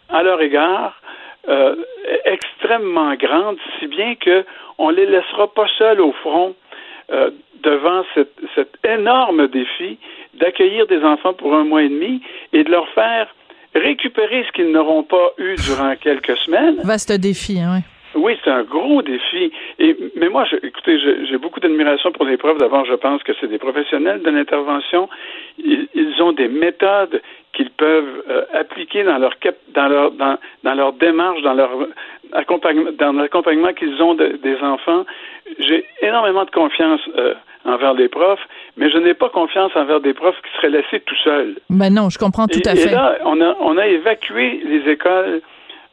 à 0.08 0.22
leur 0.24 0.40
égard 0.42 1.00
extrêmement 2.24 3.14
grande, 3.14 3.56
si 3.78 3.86
bien 3.86 4.14
que 4.16 4.44
on 4.78 4.90
les 4.90 5.06
laissera 5.06 5.52
pas 5.52 5.66
seuls 5.78 6.00
au 6.00 6.12
front 6.12 6.54
devant 7.62 8.02
cet 8.54 8.76
énorme 8.84 9.48
défi 9.48 9.98
d'accueillir 10.34 10.86
des 10.86 11.02
enfants 11.02 11.34
pour 11.34 11.54
un 11.54 11.64
mois 11.64 11.82
et 11.82 11.88
demi 11.88 12.20
et 12.52 12.64
de 12.64 12.70
leur 12.70 12.88
faire 12.90 13.28
récupérer 13.74 14.44
ce 14.46 14.52
qu'ils 14.52 14.70
n'auront 14.70 15.02
pas 15.02 15.32
eu 15.38 15.54
durant 15.56 15.94
quelques 15.96 16.36
semaines. 16.38 16.80
Vaste 16.82 17.12
défi, 17.12 17.60
hein, 17.60 17.76
oui. 17.76 17.82
Oui, 18.16 18.36
c'est 18.42 18.50
un 18.50 18.62
gros 18.62 19.02
défi. 19.02 19.52
Et, 19.78 19.96
mais 20.16 20.28
moi, 20.28 20.44
je, 20.50 20.56
écoutez, 20.66 20.98
j'ai 20.98 21.38
beaucoup 21.38 21.60
d'admiration 21.60 22.12
pour 22.12 22.24
les 22.24 22.36
profs. 22.36 22.58
D'abord, 22.58 22.84
je 22.86 22.94
pense 22.94 23.22
que 23.22 23.32
c'est 23.40 23.46
des 23.48 23.58
professionnels 23.58 24.22
de 24.22 24.30
l'intervention. 24.30 25.08
Ils, 25.58 25.86
ont 26.22 26.32
des 26.32 26.48
méthodes 26.48 27.20
qu'ils 27.52 27.70
peuvent 27.70 28.22
euh, 28.28 28.44
appliquer 28.54 29.04
dans 29.04 29.18
leur, 29.18 29.34
dans 29.74 29.88
leur, 29.88 30.10
dans, 30.12 30.38
dans 30.64 30.74
leur 30.74 30.92
démarche, 30.94 31.42
dans 31.42 31.52
leur 31.52 31.70
accompagnement, 32.32 32.90
dans 32.98 33.12
l'accompagnement 33.12 33.72
qu'ils 33.74 34.00
ont 34.02 34.14
des 34.14 34.56
enfants. 34.62 35.04
J'ai 35.58 35.84
énormément 36.00 36.44
de 36.44 36.50
confiance 36.50 37.00
euh, 37.16 37.34
envers 37.66 37.94
les 37.94 38.08
profs, 38.08 38.40
mais 38.76 38.90
je 38.90 38.98
n'ai 38.98 39.14
pas 39.14 39.28
confiance 39.28 39.72
envers 39.74 40.00
des 40.00 40.14
profs 40.14 40.36
qui 40.42 40.56
seraient 40.56 40.70
laissés 40.70 41.00
tout 41.00 41.16
seuls. 41.22 41.56
Ben 41.68 41.92
non, 41.92 42.08
je 42.08 42.18
comprends 42.18 42.46
tout 42.46 42.60
à 42.64 42.74
fait. 42.74 42.88
Et 42.88 42.92
là, 42.92 43.18
on 43.24 43.40
a, 43.40 43.56
on 43.60 43.76
a 43.76 43.86
évacué 43.86 44.62
les 44.64 44.90
écoles 44.90 45.42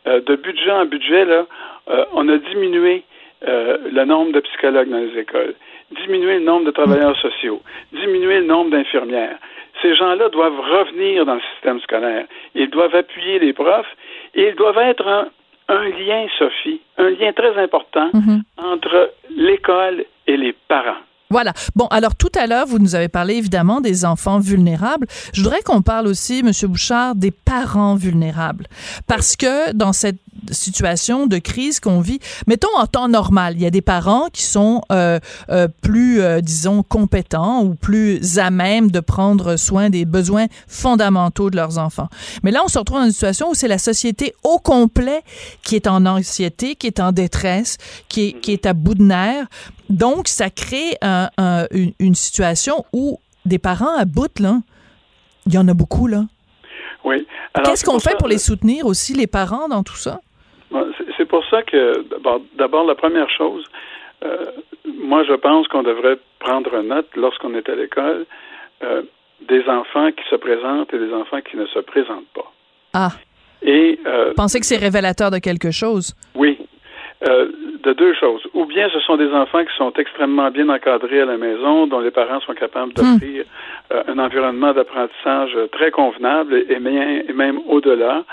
euh, 0.07 0.21
de 0.21 0.35
budget 0.35 0.71
en 0.71 0.85
budget. 0.85 1.25
Là, 1.25 1.45
euh, 1.89 2.05
on 2.13 2.27
a 2.29 2.37
diminué 2.37 3.03
euh, 3.47 3.77
le 3.91 4.05
nombre 4.05 4.31
de 4.31 4.39
psychologues 4.41 4.89
dans 4.89 4.99
les 4.99 5.17
écoles, 5.19 5.55
diminué 5.91 6.39
le 6.39 6.45
nombre 6.45 6.65
de 6.65 6.71
travailleurs 6.71 7.17
sociaux, 7.17 7.61
diminué 7.91 8.39
le 8.39 8.45
nombre 8.45 8.71
d'infirmières. 8.71 9.37
Ces 9.81 9.95
gens-là 9.95 10.29
doivent 10.29 10.59
revenir 10.59 11.25
dans 11.25 11.35
le 11.35 11.41
système 11.53 11.79
scolaire. 11.81 12.25
Ils 12.55 12.69
doivent 12.69 12.95
appuyer 12.95 13.39
les 13.39 13.53
profs 13.53 13.95
et 14.35 14.49
ils 14.49 14.55
doivent 14.55 14.77
être 14.77 15.07
un, 15.07 15.27
un 15.67 15.89
lien, 15.89 16.27
Sophie, 16.37 16.81
un 16.97 17.09
lien 17.09 17.33
très 17.33 17.57
important 17.57 18.09
mm-hmm. 18.13 18.41
entre 18.57 19.11
l'école 19.35 20.05
et 20.27 20.37
les 20.37 20.53
parents. 20.67 21.01
Voilà. 21.33 21.51
Bon, 21.75 21.87
alors 21.87 22.15
tout 22.15 22.31
à 22.39 22.45
l'heure, 22.45 22.67
vous 22.67 22.77
nous 22.77 22.93
avez 22.93 23.07
parlé 23.07 23.33
évidemment 23.33 23.81
des 23.81 24.05
enfants 24.05 24.37
vulnérables. 24.37 25.07
Je 25.33 25.41
voudrais 25.41 25.63
qu'on 25.63 25.81
parle 25.81 26.05
aussi, 26.05 26.43
Monsieur 26.43 26.67
Bouchard, 26.67 27.15
des 27.15 27.31
parents 27.31 27.95
vulnérables. 27.95 28.67
Parce 29.07 29.35
que 29.35 29.73
dans 29.73 29.93
cette 29.93 30.19
situation 30.51 31.25
de 31.25 31.39
crise 31.39 31.79
qu'on 31.79 32.01
vit, 32.01 32.19
mettons 32.45 32.75
en 32.77 32.85
temps 32.85 33.07
normal, 33.07 33.55
il 33.55 33.63
y 33.63 33.65
a 33.65 33.71
des 33.71 33.81
parents 33.81 34.27
qui 34.31 34.43
sont 34.43 34.83
euh, 34.91 35.19
euh, 35.49 35.67
plus, 35.81 36.21
euh, 36.21 36.39
disons, 36.39 36.83
compétents 36.83 37.63
ou 37.63 37.73
plus 37.73 38.37
à 38.37 38.51
même 38.51 38.91
de 38.91 38.99
prendre 38.99 39.55
soin 39.55 39.89
des 39.89 40.05
besoins 40.05 40.45
fondamentaux 40.67 41.49
de 41.49 41.55
leurs 41.55 41.79
enfants. 41.79 42.09
Mais 42.43 42.51
là, 42.51 42.61
on 42.63 42.67
se 42.67 42.77
retrouve 42.77 42.99
dans 42.99 43.05
une 43.05 43.11
situation 43.11 43.49
où 43.49 43.55
c'est 43.55 43.67
la 43.67 43.79
société 43.79 44.35
au 44.43 44.59
complet 44.59 45.23
qui 45.63 45.75
est 45.75 45.87
en 45.87 46.05
anxiété, 46.05 46.75
qui 46.75 46.85
est 46.85 46.99
en 46.99 47.11
détresse, 47.11 47.77
qui 48.07 48.27
est, 48.27 48.33
qui 48.33 48.51
est 48.51 48.67
à 48.67 48.73
bout 48.73 48.93
de 48.93 49.03
nerfs. 49.03 49.47
Donc, 49.89 50.27
ça 50.27 50.49
crée 50.49 50.97
un, 51.01 51.29
une, 51.71 51.93
une, 51.99 52.15
situation 52.15 52.85
où 52.93 53.19
des 53.45 53.59
parents 53.59 53.95
à 53.97 54.05
bout, 54.05 54.39
là, 54.39 54.59
il 55.45 55.53
y 55.53 55.57
en 55.57 55.67
a 55.67 55.73
beaucoup, 55.73 56.07
là. 56.07 56.23
Oui. 57.03 57.27
Qu'est-ce 57.65 57.83
qu'on 57.83 57.99
fait 57.99 58.17
pour 58.17 58.27
les 58.27 58.37
soutenir 58.37 58.85
aussi, 58.85 59.13
les 59.13 59.27
parents, 59.27 59.67
dans 59.67 59.83
tout 59.83 59.95
ça? 59.95 60.19
C'est 61.17 61.25
pour 61.25 61.43
ça 61.49 61.61
que, 61.63 62.05
d'abord, 62.57 62.85
la 62.85 62.95
première 62.95 63.29
chose, 63.29 63.63
euh, 64.23 64.45
moi, 64.85 65.23
je 65.23 65.33
pense 65.33 65.67
qu'on 65.67 65.83
devrait 65.83 66.17
prendre 66.39 66.81
note 66.81 67.09
lorsqu'on 67.15 67.53
est 67.55 67.67
à 67.69 67.75
l'école 67.75 68.25
euh, 68.83 69.03
des 69.47 69.63
enfants 69.67 70.11
qui 70.11 70.23
se 70.29 70.35
présentent 70.35 70.93
et 70.93 70.99
des 70.99 71.13
enfants 71.13 71.41
qui 71.41 71.57
ne 71.57 71.65
se 71.67 71.79
présentent 71.79 72.31
pas. 72.33 72.51
Ah. 72.93 73.11
Et 73.61 73.99
euh, 74.05 74.33
pensez 74.35 74.59
que 74.59 74.65
c'est 74.65 74.77
révélateur 74.77 75.31
de 75.31 75.39
quelque 75.39 75.71
chose. 75.71 76.15
Oui. 76.35 76.57
Euh, 77.27 77.51
de 77.83 77.93
deux 77.93 78.13
choses. 78.13 78.41
Ou 78.53 78.65
bien 78.65 78.89
ce 78.89 78.99
sont 79.01 79.17
des 79.17 79.31
enfants 79.31 79.63
qui 79.63 79.75
sont 79.75 79.93
extrêmement 79.93 80.49
bien 80.51 80.69
encadrés 80.69 81.21
à 81.21 81.25
la 81.25 81.37
maison, 81.37 81.87
dont 81.87 81.99
les 81.99 82.11
parents 82.11 82.39
sont 82.41 82.53
capables 82.53 82.93
d'offrir 82.93 83.45
un 83.91 84.17
environnement 84.17 84.73
d'apprentissage 84.73 85.55
très 85.71 85.91
convenable 85.91 86.55
et, 86.55 86.73
et 86.73 87.33
même 87.33 87.59
au-delà, 87.67 88.23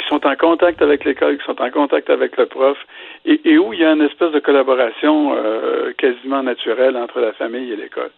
qui 0.00 0.08
sont 0.08 0.26
en 0.26 0.36
contact 0.36 0.80
avec 0.82 1.04
l'école, 1.04 1.38
qui 1.38 1.44
sont 1.44 1.60
en 1.60 1.70
contact 1.70 2.10
avec 2.10 2.36
le 2.36 2.46
prof, 2.46 2.78
et, 3.24 3.58
où 3.58 3.72
il 3.72 3.80
y 3.80 3.84
a 3.84 3.92
une 3.92 4.02
espèce 4.02 4.32
de 4.32 4.40
collaboration 4.40 5.34
euh, 5.36 5.92
quasiment 5.98 6.42
naturelle 6.42 6.96
entre 6.96 7.20
la 7.20 7.32
famille 7.32 7.72
et 7.72 7.76
l'école. 7.76 8.10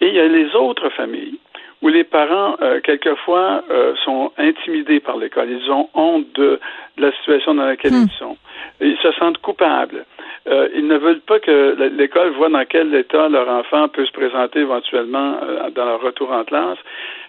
Et 0.00 0.08
il 0.08 0.14
y 0.14 0.20
a 0.20 0.26
les 0.26 0.54
autres 0.54 0.88
familles 0.90 1.38
où 1.82 1.88
les 1.88 2.04
parents, 2.04 2.56
euh, 2.62 2.80
quelquefois, 2.80 3.64
euh, 3.70 3.94
sont 4.04 4.32
intimidés 4.38 5.00
par 5.00 5.16
l'école. 5.16 5.50
Ils 5.50 5.70
ont 5.70 5.88
honte 5.94 6.32
de, 6.34 6.60
la 6.96 7.12
situation 7.12 7.54
dans 7.54 7.64
laquelle 7.64 7.92
ils 7.92 8.04
hmm. 8.04 8.18
sont. 8.18 8.36
Ils 8.80 8.96
se 8.98 9.12
sentent 9.12 9.38
coupables. 9.38 10.04
ils 10.46 10.86
ne 10.86 10.96
veulent 10.96 11.20
pas 11.20 11.40
que 11.40 11.76
l'école 11.96 12.30
voit 12.30 12.48
dans 12.48 12.64
quel 12.64 12.94
état 12.94 13.28
leur 13.28 13.48
enfant 13.48 13.88
peut 13.88 14.06
se 14.06 14.12
présenter 14.12 14.60
éventuellement 14.60 15.36
dans 15.74 15.84
leur 15.84 16.00
retour 16.00 16.30
en 16.32 16.44
classe. 16.44 16.78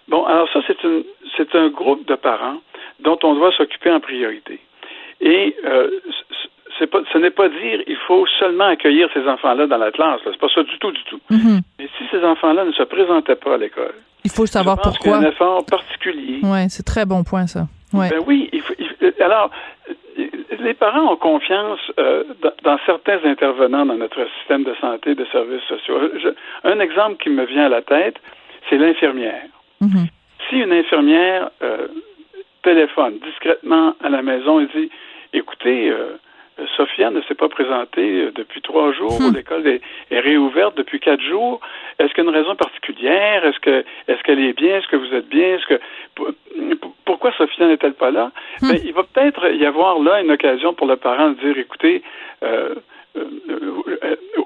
Bon, 0.08 0.26
alors 0.26 0.50
ça, 0.52 0.60
c'est, 0.68 0.78
c'est 1.38 1.56
un 1.56 1.70
groupe 1.70 2.06
de 2.08 2.16
parents 2.16 2.58
dont 3.00 3.18
on 3.24 3.36
doit 3.36 3.52
s'occuper 3.54 3.92
en 3.92 4.00
priorité. 4.00 4.60
Et 5.22 5.56
euh, 5.66 5.90
pas, 6.90 7.00
ce 7.12 7.18
n'est 7.18 7.32
pas 7.32 7.50
dire 7.50 7.82
il 7.88 7.98
faut 8.08 8.26
seulement 8.40 8.66
accueillir 8.66 9.10
ces 9.14 9.28
enfants-là 9.28 9.68
dans 9.68 9.78
la 9.78 9.92
classe. 9.92 10.20
C'est 10.24 10.38
pas 10.38 10.48
ça 10.54 10.64
du 10.64 10.78
tout, 10.80 10.92
du 10.92 11.04
tout. 11.04 11.20
Mm-hmm. 11.32 11.62
Mais 11.80 11.90
si 11.98 12.04
ces 12.12 12.24
enfants-là 12.24 12.66
ne 12.66 12.72
se 12.72 12.84
présentaient 12.84 13.36
pas 13.36 13.56
à 13.56 13.58
l'école, 13.58 13.96
il 14.24 14.32
faut 14.32 14.46
savoir 14.46 14.78
je 14.78 14.84
pense 14.84 14.98
pourquoi. 14.98 15.18
un 15.18 15.24
effort 15.24 15.66
particulier. 15.66 16.40
Oui, 16.44 16.70
c'est 16.70 16.84
très 16.84 17.06
bon 17.06 17.24
point 17.24 17.48
ça. 17.48 17.68
Ouais. 17.94 18.10
Ben 18.10 18.20
oui, 18.26 18.50
il 18.52 18.62
faut, 18.62 18.74
alors 19.20 19.52
les 20.60 20.74
parents 20.74 21.12
ont 21.12 21.18
confiance 21.18 21.80
euh, 22.00 22.24
dans, 22.64 22.80
certains 22.86 23.24
intervenants 23.26 23.86
dans 23.86 23.98
notre 23.98 24.26
système 24.40 24.64
de 24.64 24.74
santé, 24.80 25.14
de 25.14 25.26
services 25.26 25.64
sociaux. 25.68 26.00
un 26.64 26.80
exemple 26.80 27.22
qui 27.22 27.30
me 27.30 27.46
vient 27.46 27.66
à 27.66 27.70
la 27.70 27.82
tête, 27.82 28.16
c'est 28.70 28.78
l'infirmière. 28.78 29.46
Mm-hmm. 29.82 30.08
Si 30.50 30.56
une 30.56 30.72
infirmière 30.72 31.50
euh, 31.62 31.88
téléphone 32.64 33.20
discrètement 33.24 33.94
à 34.04 34.10
la 34.10 34.22
maison 34.22 34.60
et 34.60 34.68
dit 34.68 34.90
écoutez, 35.34 35.90
euh, 35.90 36.18
Sophia 36.78 37.10
ne 37.10 37.22
s'est 37.24 37.36
pas 37.36 37.50
présentée 37.50 38.26
euh, 38.26 38.32
depuis 38.34 38.62
trois 38.62 38.92
jours. 38.94 39.20
Hmm. 39.20 39.34
L'école 39.34 39.68
est, 39.68 39.82
réouverte 40.12 40.78
depuis 40.78 41.00
quatre 41.00 41.22
jours. 41.22 41.60
Est-ce 42.00 42.14
qu'il 42.14 42.24
y 42.24 42.28
a 42.28 42.30
une 42.30 42.36
raison 42.36 42.56
particulière? 42.56 43.46
Est-ce 43.46 43.60
que 43.60 43.84
est-ce 44.08 44.22
qu'elle 44.24 44.40
est 44.40 44.54
bien? 44.54 44.78
Est-ce 44.78 44.88
que 44.88 44.96
vous 44.96 45.14
êtes 45.14 45.28
bien? 45.28 45.56
Est-ce 45.56 45.66
que 45.66 45.80
pourquoi 47.06 47.32
Sophia 47.38 47.68
n'est-elle 47.68 47.94
pas 47.94 48.12
là? 48.12 48.32
Hmm. 48.62 48.70
Ben, 48.70 48.80
il 48.84 48.94
va 48.94 49.04
peut-être 49.04 49.54
y 49.54 49.66
avoir 49.66 50.00
là 50.00 50.22
une 50.22 50.32
occasion 50.32 50.74
pour 50.74 50.88
le 50.88 50.96
parent 50.96 51.30
de 51.30 51.36
dire 51.36 51.58
écoutez, 51.58 52.04
euh, 52.44 52.76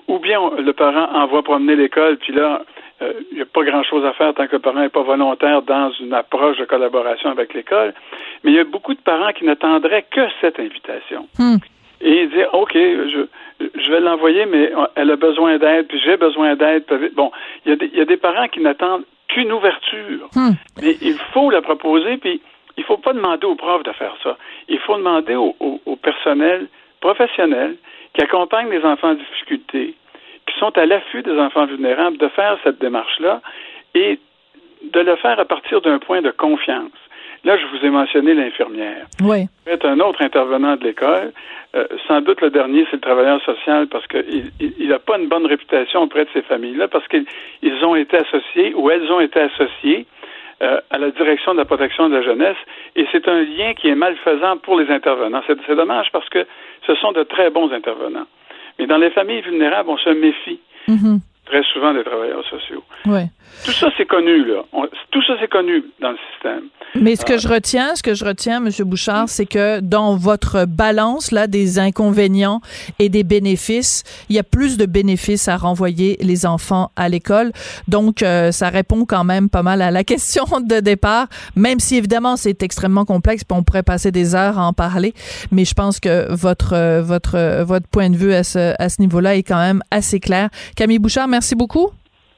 ou 0.08 0.20
bien 0.20 0.40
le 0.58 0.74
parent 0.74 1.10
envoie 1.14 1.44
promener 1.44 1.76
l'école, 1.76 2.18
puis 2.18 2.34
là, 2.34 2.64
il 3.00 3.08
euh, 3.08 3.14
n'y 3.36 3.42
a 3.42 3.46
pas 3.46 3.64
grand-chose 3.64 4.04
à 4.06 4.14
faire 4.14 4.34
tant 4.34 4.48
que 4.48 4.54
le 4.54 4.60
parent 4.60 4.80
n'est 4.80 4.90
pas 4.90 5.04
volontaire 5.04 5.62
dans 5.62 5.92
une 6.00 6.14
approche 6.14 6.58
de 6.58 6.66
collaboration 6.66 7.30
avec 7.30 7.54
l'école. 7.54 7.94
Mais 8.44 8.52
il 8.52 8.58
y 8.58 8.60
a 8.60 8.64
beaucoup 8.64 8.94
de 8.94 9.00
parents 9.00 9.32
qui 9.34 9.46
n'attendraient 9.46 10.06
que 10.10 10.22
cette 10.42 10.60
invitation. 10.60 11.28
Hmm. 11.38 11.58
Et 12.02 12.24
ils 12.24 12.30
disent, 12.30 12.48
OK, 12.54 12.74
je, 12.74 13.26
je 13.76 13.92
vais 13.92 14.00
l'envoyer, 14.00 14.46
mais 14.46 14.72
elle 14.96 15.12
a 15.12 15.16
besoin 15.16 15.58
d'aide, 15.58 15.88
puis 15.88 16.00
j'ai 16.00 16.18
besoin 16.18 16.56
d'aide. 16.56 16.84
Bon, 17.16 17.32
il 17.66 17.78
y, 17.94 18.02
a 18.02 18.06
des, 18.06 18.18
parents 18.18 18.48
qui 18.48 18.60
n'attendent 18.60 19.04
qu'une 19.28 19.52
ouverture. 19.52 20.30
Hmm. 20.36 20.54
Mais 20.82 20.96
il 21.02 21.18
faut 21.34 21.50
la 21.50 21.62
proposer, 21.62 22.18
puis 22.18 22.42
il 22.78 22.82
ne 22.82 22.86
faut 22.86 22.98
pas 22.98 23.14
demander 23.14 23.46
aux 23.48 23.56
profs 23.56 23.84
de 23.84 23.92
faire 23.94 24.16
ça. 24.24 24.38
Il 24.68 24.80
faut 24.80 24.96
demander 24.96 25.36
au, 25.36 25.56
au 25.60 25.96
personnel 25.96 26.68
professionnel 27.00 27.76
qui 28.14 28.22
accompagne 28.22 28.70
les 28.70 28.84
enfants 28.84 29.10
en 29.10 29.16
difficulté, 29.16 29.96
qui 30.46 30.60
sont 30.60 30.76
à 30.78 30.86
l'affût 30.86 31.24
des 31.24 31.38
enfants 31.38 31.66
vulnérables 31.66 32.18
de 32.18 32.28
faire 32.30 32.58
cette 32.64 32.80
démarche-là 32.80 33.42
et 33.94 34.20
de 34.84 35.00
le 35.00 35.16
faire 35.18 35.40
à 35.40 35.46
partir 35.46 35.82
d'un 35.82 36.00
point 36.00 36.22
de 36.22 36.32
confiance. 36.32 36.92
Là, 37.44 37.58
je 37.58 37.66
vous 37.68 37.86
ai 37.86 37.90
mentionné 37.90 38.34
l'infirmière. 38.34 39.06
Oui. 39.24 39.46
C'est 39.66 39.86
un 39.86 40.00
autre 40.00 40.22
intervenant 40.22 40.76
de 40.76 40.84
l'école. 40.84 41.32
Euh, 41.76 41.86
sans 42.08 42.22
doute 42.22 42.42
le 42.42 42.50
dernier, 42.50 42.86
c'est 42.90 42.98
le 42.98 43.02
travailleur 43.02 43.42
social 43.44 43.88
parce 43.88 44.06
qu'il 44.08 44.88
n'a 44.88 45.00
pas 45.00 45.18
une 45.18 45.28
bonne 45.28 45.46
réputation 45.46 46.04
auprès 46.04 46.26
de 46.26 46.30
ces 46.34 46.42
familles-là 46.42 46.88
parce 46.88 47.08
qu'ils 47.08 47.26
ont 47.84 47.96
été 47.96 48.18
associés 48.18 48.74
ou 48.76 48.90
elles 48.90 49.12
ont 49.12 49.20
été 49.20 49.40
associées 49.40 50.06
euh, 50.62 50.80
à 50.90 50.98
la 50.98 51.12
direction 51.12 51.54
de 51.54 51.60
la 51.60 51.66
protection 51.66 52.10
de 52.10 52.16
la 52.16 52.24
jeunesse 52.24 52.58
et 52.96 53.06
c'est 53.12 53.28
un 53.28 53.42
lien 53.42 53.74
qui 53.76 53.90
est 53.90 53.96
malfaisant 53.96 54.58
pour 54.58 54.80
les 54.80 54.90
intervenants. 54.90 55.42
C'est 55.46 55.76
dommage 55.76 56.08
parce 56.12 56.28
que 56.30 56.46
ce 56.88 56.96
sont 56.96 57.12
de 57.12 57.24
très 57.24 57.50
bons 57.50 57.72
intervenants. 57.72 58.26
Mais 58.80 58.88
dans 58.88 58.98
les 58.98 59.12
familles 59.12 59.42
vulnérables, 59.42 59.90
on 59.90 59.98
se 59.98 60.10
méfie. 60.10 60.60
Mm-hmm. 60.88 61.20
Très 61.50 61.64
souvent 61.74 61.94
des 61.94 62.04
travailleurs 62.04 62.44
sociaux. 62.50 62.84
Oui. 63.06 63.22
Tout 63.66 63.72
ça, 63.72 63.88
c'est 63.98 64.06
connu, 64.06 64.46
là. 64.46 64.64
tout 65.12 65.22
ça, 65.24 65.34
c'est 65.40 65.50
connu 65.50 65.84
dans 66.02 66.12
le 66.12 66.18
système. 66.32 66.64
Mais 66.96 67.16
ce 67.16 67.26
que 67.26 67.38
je 67.38 67.48
retiens, 67.48 67.96
ce 67.96 68.04
que 68.04 68.14
je 68.14 68.26
retiens, 68.26 68.64
M. 68.64 68.70
Bouchard, 68.86 69.30
c'est 69.30 69.46
que 69.46 69.80
dans 69.82 70.16
votre 70.16 70.66
balance, 70.66 71.32
là, 71.32 71.48
des 71.48 71.80
inconvénients 71.80 72.62
et 73.00 73.10
des 73.10 73.24
bénéfices, 73.24 74.04
il 74.30 74.36
y 74.36 74.40
a 74.40 74.44
plus 74.44 74.78
de 74.78 74.86
bénéfices 74.86 75.48
à 75.48 75.58
renvoyer 75.58 76.18
les 76.22 76.46
enfants 76.46 76.92
à 76.96 77.10
l'école. 77.10 77.52
Donc, 77.88 78.22
euh, 78.24 78.52
ça 78.52 78.70
répond 78.70 79.06
quand 79.06 79.24
même 79.24 79.50
pas 79.50 79.64
mal 79.64 79.82
à 79.82 79.92
la 79.92 80.04
question 80.04 80.46
de 80.62 80.80
départ, 80.80 81.28
même 81.56 81.80
si 81.80 81.98
évidemment 81.98 82.36
c'est 82.36 82.64
extrêmement 82.64 83.06
complexe, 83.06 83.44
puis 83.44 83.58
on 83.58 83.64
pourrait 83.64 83.84
passer 83.84 84.12
des 84.12 84.36
heures 84.36 84.58
à 84.58 84.66
en 84.66 84.74
parler. 84.74 85.14
Mais 85.52 85.66
je 85.66 85.74
pense 85.74 86.00
que 86.00 86.32
votre, 86.34 86.74
euh, 86.74 87.02
votre, 87.02 87.36
euh, 87.36 87.64
votre 87.64 87.88
point 87.88 88.10
de 88.10 88.18
vue 88.18 88.34
à 88.34 88.44
ce, 88.44 88.74
à 88.80 88.90
ce 88.90 89.02
niveau-là 89.02 89.36
est 89.36 89.44
quand 89.44 89.60
même 89.60 89.82
assez 89.92 90.20
clair. 90.20 90.50
Camille 90.76 91.00
Bouchard, 91.00 91.28
merci 91.28 91.37
beaucoup. 91.56 91.90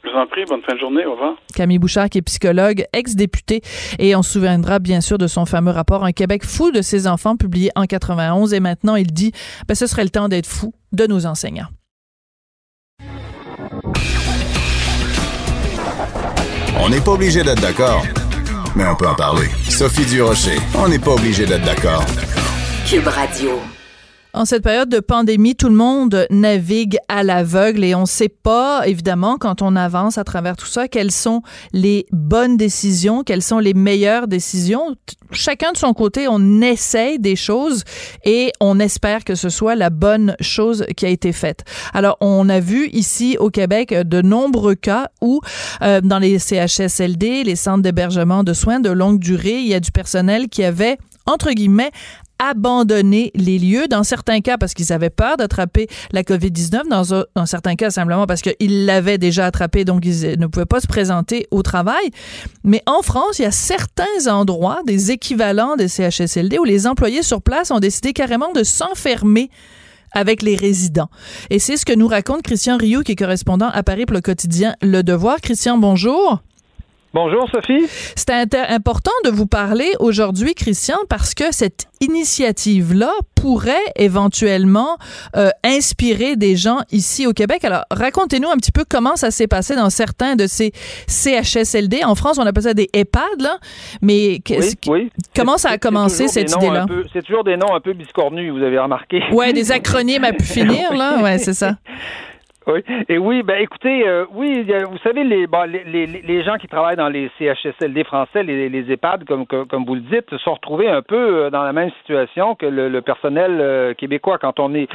Je 0.03 0.09
vous 0.09 0.17
en 0.17 0.27
prie, 0.27 0.45
bonne 0.45 0.61
fin 0.61 0.75
de 0.75 0.79
journée, 0.79 1.05
au 1.05 1.11
revoir. 1.11 1.35
Camille 1.53 1.77
Bouchard, 1.77 2.09
qui 2.09 2.19
est 2.19 2.21
psychologue, 2.21 2.85
ex-député, 2.93 3.61
et 3.99 4.15
on 4.15 4.23
se 4.23 4.31
souviendra 4.33 4.79
bien 4.79 5.01
sûr 5.01 5.17
de 5.17 5.27
son 5.27 5.45
fameux 5.45 5.71
rapport 5.71 6.05
Un 6.05 6.13
Québec 6.13 6.45
fou 6.45 6.71
de 6.71 6.81
ses 6.81 7.05
enfants, 7.05 7.35
publié 7.35 7.69
en 7.75 7.83
91, 7.83 8.53
et 8.53 8.59
maintenant 8.59 8.95
il 8.95 9.11
dit, 9.11 9.33
ben, 9.67 9.75
ce 9.75 9.87
serait 9.87 10.03
le 10.03 10.09
temps 10.09 10.29
d'être 10.29 10.47
fou 10.47 10.73
de 10.93 11.05
nos 11.05 11.25
enseignants. 11.25 11.67
On 16.81 16.89
n'est 16.89 17.01
pas 17.01 17.11
obligé 17.11 17.43
d'être 17.43 17.61
d'accord, 17.61 18.03
mais 18.75 18.85
on 18.87 18.95
peut 18.95 19.07
en 19.07 19.15
parler. 19.15 19.47
Sophie 19.69 20.05
Durocher, 20.05 20.57
on 20.77 20.87
n'est 20.87 20.99
pas 20.99 21.11
obligé 21.11 21.45
d'être 21.45 21.65
d'accord. 21.65 22.05
Cube 22.87 23.07
Radio. 23.07 23.59
En 24.31 24.45
cette 24.45 24.61
période 24.61 24.89
de 24.89 24.99
pandémie, 24.99 25.55
tout 25.55 25.69
le 25.69 25.75
monde 25.75 26.27
navigue 26.29 26.99
à 27.07 27.23
l'aveugle 27.23 27.83
et 27.83 27.95
on 27.95 28.01
ne 28.01 28.05
sait 28.05 28.29
pas, 28.29 28.83
évidemment, 28.85 29.37
quand 29.39 29.63
on 29.63 29.75
avance 29.75 30.19
à 30.19 30.23
travers 30.23 30.55
tout 30.55 30.67
ça, 30.67 30.87
quelles 30.87 31.11
sont 31.11 31.41
les 31.73 32.05
bonnes 32.11 32.55
décisions, 32.55 33.23
quelles 33.23 33.41
sont 33.41 33.57
les 33.57 33.73
meilleures 33.73 34.27
décisions. 34.27 34.95
Chacun 35.31 35.71
de 35.71 35.77
son 35.77 35.93
côté, 35.93 36.27
on 36.27 36.61
essaye 36.61 37.17
des 37.17 37.35
choses 37.35 37.83
et 38.23 38.51
on 38.59 38.79
espère 38.79 39.23
que 39.23 39.33
ce 39.33 39.49
soit 39.49 39.73
la 39.73 39.89
bonne 39.89 40.35
chose 40.41 40.85
qui 40.95 41.07
a 41.07 41.09
été 41.09 41.33
faite. 41.33 41.63
Alors, 41.95 42.17
on 42.21 42.49
a 42.49 42.59
vu 42.59 42.87
ici 42.89 43.35
au 43.39 43.49
Québec 43.49 43.95
de 43.95 44.21
nombreux 44.21 44.75
cas 44.75 45.09
où, 45.21 45.41
euh, 45.81 46.01
dans 46.01 46.19
les 46.19 46.37
CHSLD, 46.37 47.43
les 47.45 47.55
centres 47.55 47.81
d'hébergement 47.81 48.43
de 48.43 48.53
soins 48.53 48.79
de 48.79 48.91
longue 48.91 49.19
durée, 49.19 49.57
il 49.57 49.67
y 49.67 49.73
a 49.73 49.79
du 49.79 49.91
personnel 49.91 50.49
qui 50.49 50.63
avait 50.63 50.99
entre 51.29 51.51
guillemets, 51.51 51.91
abandonner 52.39 53.31
les 53.35 53.59
lieux, 53.59 53.87
dans 53.87 54.03
certains 54.03 54.39
cas 54.41 54.57
parce 54.57 54.73
qu'ils 54.73 54.91
avaient 54.93 55.09
peur 55.09 55.37
d'attraper 55.37 55.87
la 56.11 56.23
COVID-19, 56.23 56.87
dans, 56.89 57.25
dans, 57.35 57.45
certains 57.45 57.75
cas 57.75 57.89
simplement 57.89 58.25
parce 58.25 58.41
qu'ils 58.41 58.85
l'avaient 58.85 59.17
déjà 59.17 59.45
attrapé, 59.45 59.85
donc 59.85 60.05
ils 60.05 60.39
ne 60.39 60.47
pouvaient 60.47 60.65
pas 60.65 60.79
se 60.79 60.87
présenter 60.87 61.47
au 61.51 61.61
travail. 61.61 62.09
Mais 62.63 62.81
en 62.85 63.01
France, 63.01 63.39
il 63.39 63.43
y 63.43 63.45
a 63.45 63.51
certains 63.51 64.27
endroits, 64.27 64.81
des 64.85 65.11
équivalents 65.11 65.75
des 65.75 65.87
CHSLD, 65.87 66.57
où 66.57 66.63
les 66.63 66.87
employés 66.87 67.23
sur 67.23 67.41
place 67.41 67.71
ont 67.71 67.79
décidé 67.79 68.13
carrément 68.13 68.51
de 68.53 68.63
s'enfermer 68.63 69.49
avec 70.11 70.41
les 70.41 70.55
résidents. 70.55 71.09
Et 71.49 71.59
c'est 71.59 71.77
ce 71.77 71.85
que 71.85 71.93
nous 71.93 72.07
raconte 72.07 72.41
Christian 72.41 72.77
Rioux, 72.77 73.03
qui 73.03 73.11
est 73.11 73.15
correspondant 73.15 73.69
à 73.69 73.83
Paris 73.83 74.05
pour 74.05 74.15
le 74.15 74.21
quotidien 74.21 74.75
Le 74.81 75.03
Devoir. 75.03 75.37
Christian, 75.41 75.77
bonjour. 75.77 76.41
Bonjour 77.11 77.49
Sophie. 77.49 77.87
C'est 78.15 78.29
important 78.29 79.11
de 79.25 79.31
vous 79.31 79.47
parler 79.47 79.93
aujourd'hui, 79.99 80.53
Christian, 80.53 80.97
parce 81.09 81.33
que 81.33 81.45
cette 81.51 81.87
initiative-là 82.01 83.11
pourrait 83.33 83.73
éventuellement 83.95 84.97
euh, 85.35 85.49
inspirer 85.63 86.35
des 86.35 86.55
gens 86.55 86.77
ici 86.91 87.25
au 87.25 87.33
Québec. 87.33 87.65
Alors, 87.65 87.85
racontez-nous 87.89 88.49
un 88.49 88.57
petit 88.57 88.71
peu 88.71 88.83
comment 88.87 89.15
ça 89.15 89.31
s'est 89.31 89.47
passé 89.47 89.75
dans 89.75 89.89
certains 89.89 90.35
de 90.35 90.45
ces 90.45 90.71
CHSLD. 91.07 92.03
En 92.03 92.13
France, 92.13 92.37
on 92.37 92.45
appelle 92.45 92.63
ça 92.63 92.75
des 92.75 92.89
EHPAD, 92.93 93.41
là. 93.41 93.57
Mais 94.03 94.39
oui, 94.87 95.09
comment 95.35 95.57
ça 95.57 95.69
a 95.69 95.77
commencé, 95.79 96.27
cette 96.27 96.51
idée-là? 96.51 96.85
C'est 97.11 97.25
toujours 97.25 97.43
des 97.43 97.57
noms 97.57 97.73
un 97.73 97.79
peu 97.79 97.93
biscornus, 97.93 98.51
vous 98.51 98.63
avez 98.63 98.77
remarqué. 98.77 99.23
Ouais, 99.31 99.51
des 99.51 99.71
acronymes 99.71 100.25
à 100.25 100.33
pu 100.33 100.43
finir, 100.43 100.93
là. 100.93 101.23
Ouais, 101.23 101.39
c'est 101.39 101.55
ça. 101.55 101.75
Oui. 102.67 102.83
Et 103.07 103.17
oui, 103.17 103.41
ben 103.41 103.55
écoutez, 103.61 104.05
euh, 104.05 104.25
oui, 104.33 104.63
vous 104.63 104.97
savez, 104.99 105.23
les, 105.23 105.47
les, 105.85 106.05
les, 106.05 106.43
gens 106.43 106.57
qui 106.57 106.67
travaillent 106.67 106.97
dans 106.97 107.07
les 107.07 107.31
CHSLD 107.39 108.03
français, 108.03 108.43
les, 108.43 108.67
les 108.67 108.91
EHPAD, 108.91 109.23
comme, 109.23 109.45
comme, 109.47 109.85
vous 109.85 109.95
le 109.95 110.01
dites, 110.01 110.29
se 110.29 110.37
sont 110.39 110.55
retrouvés 110.55 110.89
un 110.89 111.01
peu 111.01 111.45
euh, 111.45 111.49
dans 111.49 111.63
la 111.63 111.71
même 111.71 111.89
situation 111.99 112.55
que 112.55 112.65
le, 112.65 113.01
personnel 113.01 113.59
euh, 113.61 113.93
québécois. 113.93 114.37
Quand 114.39 114.59
on 114.59 114.73
est 114.73 114.89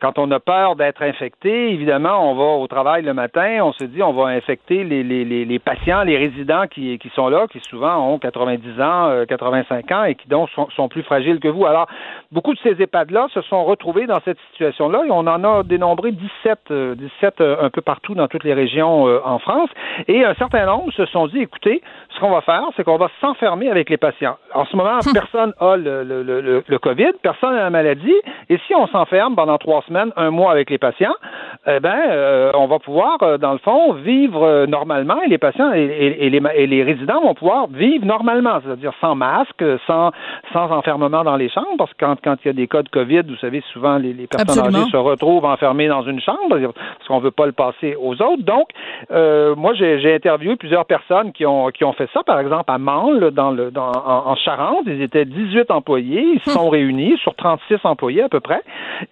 quand 0.00 0.18
on 0.18 0.30
a 0.30 0.38
peur 0.38 0.76
d'être 0.76 1.02
infecté, 1.02 1.72
évidemment, 1.72 2.30
on 2.30 2.34
va 2.36 2.44
au 2.62 2.66
travail 2.68 3.02
le 3.02 3.14
matin, 3.14 3.58
on 3.62 3.72
se 3.72 3.84
dit 3.84 4.02
on 4.02 4.12
va 4.12 4.28
infecter 4.28 4.84
les, 4.84 5.02
les, 5.02 5.58
patients, 5.58 6.02
les 6.04 6.16
résidents 6.16 6.66
qui, 6.70 6.98
qui 6.98 7.08
sont 7.10 7.28
là, 7.28 7.46
qui 7.50 7.58
souvent 7.68 7.96
ont 8.12 8.18
90 8.18 8.80
ans, 8.80 9.24
85 9.28 9.92
ans 9.92 10.04
et 10.04 10.14
qui 10.14 10.28
donc 10.28 10.48
sont, 10.50 10.68
sont 10.70 10.88
plus 10.88 11.02
fragiles 11.02 11.40
que 11.40 11.48
vous. 11.48 11.66
Alors, 11.66 11.88
beaucoup 12.30 12.54
de 12.54 12.58
ces 12.60 12.80
EHPAD-là 12.80 13.26
se 13.34 13.40
sont 13.42 13.64
retrouvés 13.64 14.06
dans 14.06 14.20
cette 14.24 14.38
situation-là 14.52 15.04
et 15.06 15.10
on 15.10 15.26
en 15.26 15.42
a 15.42 15.62
dénombré 15.62 16.12
17, 16.12 16.70
17 16.70 17.07
euh, 17.40 17.56
un 17.60 17.70
peu 17.70 17.80
partout 17.80 18.14
dans 18.14 18.28
toutes 18.28 18.44
les 18.44 18.54
régions 18.54 19.08
euh, 19.08 19.20
en 19.24 19.38
France. 19.38 19.70
Et 20.06 20.24
un 20.24 20.34
certain 20.34 20.66
nombre 20.66 20.92
se 20.92 21.06
sont 21.06 21.26
dit, 21.26 21.40
écoutez, 21.40 21.82
ce 22.10 22.20
qu'on 22.20 22.30
va 22.30 22.40
faire, 22.40 22.64
c'est 22.76 22.84
qu'on 22.84 22.96
va 22.96 23.08
s'enfermer 23.20 23.70
avec 23.70 23.90
les 23.90 23.96
patients. 23.96 24.36
En 24.54 24.64
ce 24.64 24.76
moment, 24.76 24.98
hum. 25.04 25.12
personne 25.12 25.52
n'a 25.60 25.76
le, 25.76 26.02
le, 26.04 26.22
le, 26.22 26.64
le, 26.66 26.78
COVID, 26.78 27.12
personne 27.22 27.54
n'a 27.54 27.62
la 27.62 27.70
maladie. 27.70 28.14
Et 28.48 28.58
si 28.66 28.74
on 28.74 28.86
s'enferme 28.86 29.34
pendant 29.34 29.58
trois 29.58 29.82
semaines, 29.82 30.12
un 30.16 30.30
mois 30.30 30.50
avec 30.52 30.70
les 30.70 30.78
patients, 30.78 31.14
eh 31.66 31.80
ben, 31.80 32.00
euh, 32.10 32.52
on 32.54 32.66
va 32.66 32.78
pouvoir, 32.78 33.38
dans 33.38 33.52
le 33.52 33.58
fond, 33.58 33.92
vivre 33.92 34.66
normalement 34.66 35.20
et 35.22 35.28
les 35.28 35.38
patients 35.38 35.72
et, 35.74 35.82
et, 36.20 36.30
les, 36.30 36.40
et 36.54 36.66
les 36.66 36.82
résidents 36.82 37.20
vont 37.20 37.34
pouvoir 37.34 37.66
vivre 37.68 38.04
normalement, 38.04 38.58
c'est-à-dire 38.64 38.92
sans 39.00 39.14
masque, 39.14 39.64
sans, 39.86 40.10
sans 40.52 40.70
enfermement 40.70 41.24
dans 41.24 41.36
les 41.36 41.48
chambres, 41.48 41.76
parce 41.78 41.92
que 41.92 42.04
quand, 42.04 42.16
quand 42.22 42.36
il 42.44 42.48
y 42.48 42.50
a 42.50 42.54
des 42.54 42.68
cas 42.68 42.82
de 42.82 42.88
COVID, 42.88 43.22
vous 43.28 43.36
savez, 43.36 43.62
souvent 43.72 43.98
les, 43.98 44.12
les 44.12 44.26
personnes 44.26 44.74
âgées 44.74 44.90
se 44.90 44.96
retrouvent 44.96 45.44
enfermées 45.44 45.88
dans 45.88 46.02
une 46.02 46.20
chambre, 46.20 46.58
parce 46.98 47.08
qu'on 47.08 47.20
veut 47.20 47.30
pas 47.30 47.46
le 47.46 47.52
passer 47.52 47.96
aux 47.96 48.14
autres. 48.14 48.42
Donc, 48.42 48.68
euh, 49.10 49.54
moi, 49.54 49.72
j'ai 49.74 50.14
interviewé 50.14 50.56
plusieurs 50.56 50.84
personnes 50.84 51.32
qui 51.32 51.46
ont, 51.46 51.68
qui 51.68 51.84
ont 51.84 51.92
fait 51.92 52.08
ça, 52.12 52.22
par 52.24 52.40
exemple, 52.40 52.64
à 52.66 52.78
Mansle, 52.78 53.30
dans 53.30 53.50
le, 53.50 53.70
dans, 53.70 53.92
en, 53.92 54.34
Charente. 54.36 54.84
Ils 54.86 55.02
étaient 55.02 55.24
18 55.24 55.70
employés. 55.70 56.22
Ils 56.34 56.40
se 56.40 56.50
sont 56.50 56.68
réunis 56.70 57.16
sur 57.18 57.34
36 57.34 57.78
employés 57.84 58.22
à 58.22 58.28
peu 58.28 58.40
près. 58.40 58.60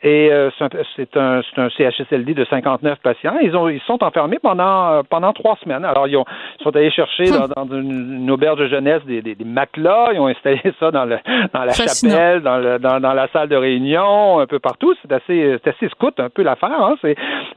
Et 0.03 0.31
euh, 0.31 0.51
c'est 0.97 1.17
un, 1.17 1.41
un, 1.57 1.69
CHSLD 1.71 2.35
de 2.35 2.45
59 2.45 2.99
patients. 3.01 3.37
Ils, 3.43 3.57
ont, 3.57 3.69
ils 3.69 3.81
sont 3.83 4.03
enfermés 4.03 4.39
pendant, 4.43 5.03
pendant 5.09 5.33
trois 5.33 5.57
semaines. 5.63 5.85
Alors, 5.85 6.09
ils, 6.09 6.17
ont, 6.17 6.25
sont 6.63 6.75
allés 6.75 6.91
chercher 6.91 7.25
dans, 7.31 7.49
dans 7.49 7.77
une, 7.77 8.31
auberge 8.31 8.59
de 8.59 8.69
jeunesse 8.69 9.03
des, 9.05 9.23
des, 9.23 9.37
matelas. 9.45 10.09
Ils 10.13 10.21
ont 10.21 10.27
installé 10.27 10.61
ça 10.81 10.91
dans, 10.91 11.05
le, 11.05 11.19
dans 11.53 11.65
la 11.65 11.73
chapelle, 11.73 12.43
dans, 12.43 12.59
le, 12.59 12.79
dans, 12.79 13.01
dans, 13.01 13.13
la 13.13 13.29
salle 13.29 13.49
de 13.49 13.57
réunion, 13.57 14.41
un 14.41 14.47
peu 14.47 14.59
partout. 14.59 14.95
C'est 15.03 15.13
assez, 15.13 15.57
assez 15.65 15.89
scout 15.89 16.19
un 16.19 16.29
peu 16.29 16.43
l'affaire. 16.43 16.81
Hein? 16.81 16.97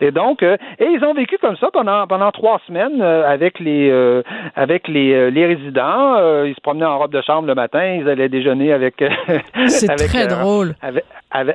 Et 0.02 0.12
donc, 0.20 0.44
euh, 0.44 0.58
et 0.80 0.86
ils 0.86 1.04
ont 1.06 1.14
vécu 1.14 1.38
comme 1.38 1.56
ça 1.56 1.70
pendant 1.72 2.06
pendant 2.06 2.32
trois 2.32 2.60
semaines 2.68 3.02
euh, 3.02 3.26
avec 3.26 3.58
les 3.60 3.90
euh, 3.90 4.22
avec 4.54 4.90
les, 4.90 5.32
les 5.32 5.46
résidents. 5.46 6.44
ils 6.44 6.56
se 6.56 6.62
promenaient 6.62 6.92
en 6.94 7.00
robe 7.00 7.14
de 7.14 7.22
chambre 7.22 7.48
le 7.48 7.56
matin, 7.56 7.86
ils 8.00 8.10
allaient 8.10 8.28
déjeuner 8.28 8.74
avec. 8.74 8.96
C'est 9.68 9.88
très 9.96 10.28
drôle. 10.28 10.76
Avec, 10.82 11.06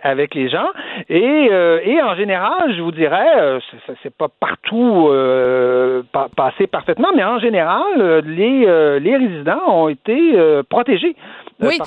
avec, 0.03 0.35
les 0.35 0.49
gens. 0.49 0.71
Et, 1.09 1.51
et 1.91 2.03
en 2.03 2.15
général, 2.15 2.75
je 2.77 2.81
vous 2.81 2.93
dirais, 2.93 3.59
c'est 4.03 4.17
pas 4.17 4.29
partout 4.29 5.11
passé 6.37 6.67
parfaitement, 6.69 7.09
mais 7.15 7.25
en 7.25 7.39
général, 7.41 8.23
les 8.25 8.57
les 9.01 9.17
résidents 9.17 9.65
ont 9.69 9.89
été 9.89 10.17
protégés 10.71 11.17
oui. 11.61 11.79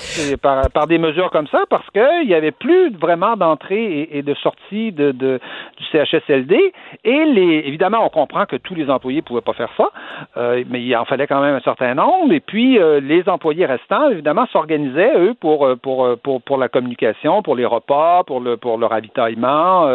par, 0.41 0.69
par, 0.69 0.87
des 0.87 0.97
mesures 0.97 1.29
comme 1.31 1.47
ça 1.47 1.63
parce 1.69 1.87
qu'il 1.89 2.27
n'y 2.27 2.33
avait 2.33 2.51
plus 2.51 2.91
vraiment 2.95 3.35
d'entrée 3.35 4.07
et, 4.11 4.21
de 4.21 4.33
sortie 4.35 4.91
de, 4.91 5.11
de, 5.11 5.39
du 5.77 5.85
CHSLD. 5.91 6.73
Et 7.03 7.25
les, 7.25 7.63
évidemment, 7.65 8.05
on 8.05 8.09
comprend 8.09 8.45
que 8.45 8.55
tous 8.55 8.75
les 8.75 8.89
employés 8.89 9.17
ne 9.17 9.23
pouvaient 9.23 9.41
pas 9.41 9.53
faire 9.53 9.69
ça, 9.77 9.89
euh, 10.37 10.63
mais 10.69 10.81
il 10.81 10.95
en 10.95 11.05
fallait 11.05 11.27
quand 11.27 11.41
même 11.41 11.55
un 11.55 11.61
certain 11.61 11.93
nombre. 11.95 12.33
Et 12.33 12.39
puis, 12.39 12.79
euh, 12.79 12.99
les 12.99 13.27
employés 13.27 13.65
restants, 13.65 14.09
évidemment, 14.09 14.45
s'organisaient, 14.51 15.17
eux, 15.17 15.33
pour, 15.39 15.65
euh, 15.65 15.75
pour, 15.75 16.17
pour, 16.23 16.41
pour 16.41 16.57
la 16.57 16.69
communication, 16.69 17.41
pour 17.41 17.55
les 17.55 17.65
repas, 17.65 18.23
pour 18.23 18.39
le, 18.39 18.57
pour 18.57 18.77
le 18.77 18.85
ravitaillement, 18.85 19.87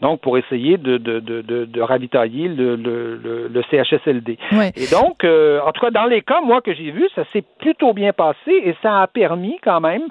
donc 0.00 0.20
pour 0.20 0.38
essayer 0.38 0.76
de, 0.76 0.98
de, 0.98 1.20
de, 1.20 1.40
de, 1.40 1.80
ravitailler 1.80 2.48
le, 2.48 2.76
le, 2.76 3.48
le, 3.48 3.62
CHSLD. 3.70 4.38
Et 4.76 4.86
donc, 4.88 5.24
en 5.24 5.72
tout 5.72 5.80
cas, 5.80 5.90
dans 5.90 6.06
les 6.06 6.22
cas, 6.22 6.40
moi, 6.40 6.60
que 6.60 6.74
j'ai 6.74 6.90
vus, 6.90 7.08
ça 7.14 7.22
s'est 7.32 7.44
plutôt 7.58 7.92
bien 7.92 8.12
passé 8.12 8.50
et 8.50 8.74
ça 8.82 9.02
a 9.02 9.03
permis 9.06 9.56
quand 9.62 9.80
même 9.80 10.02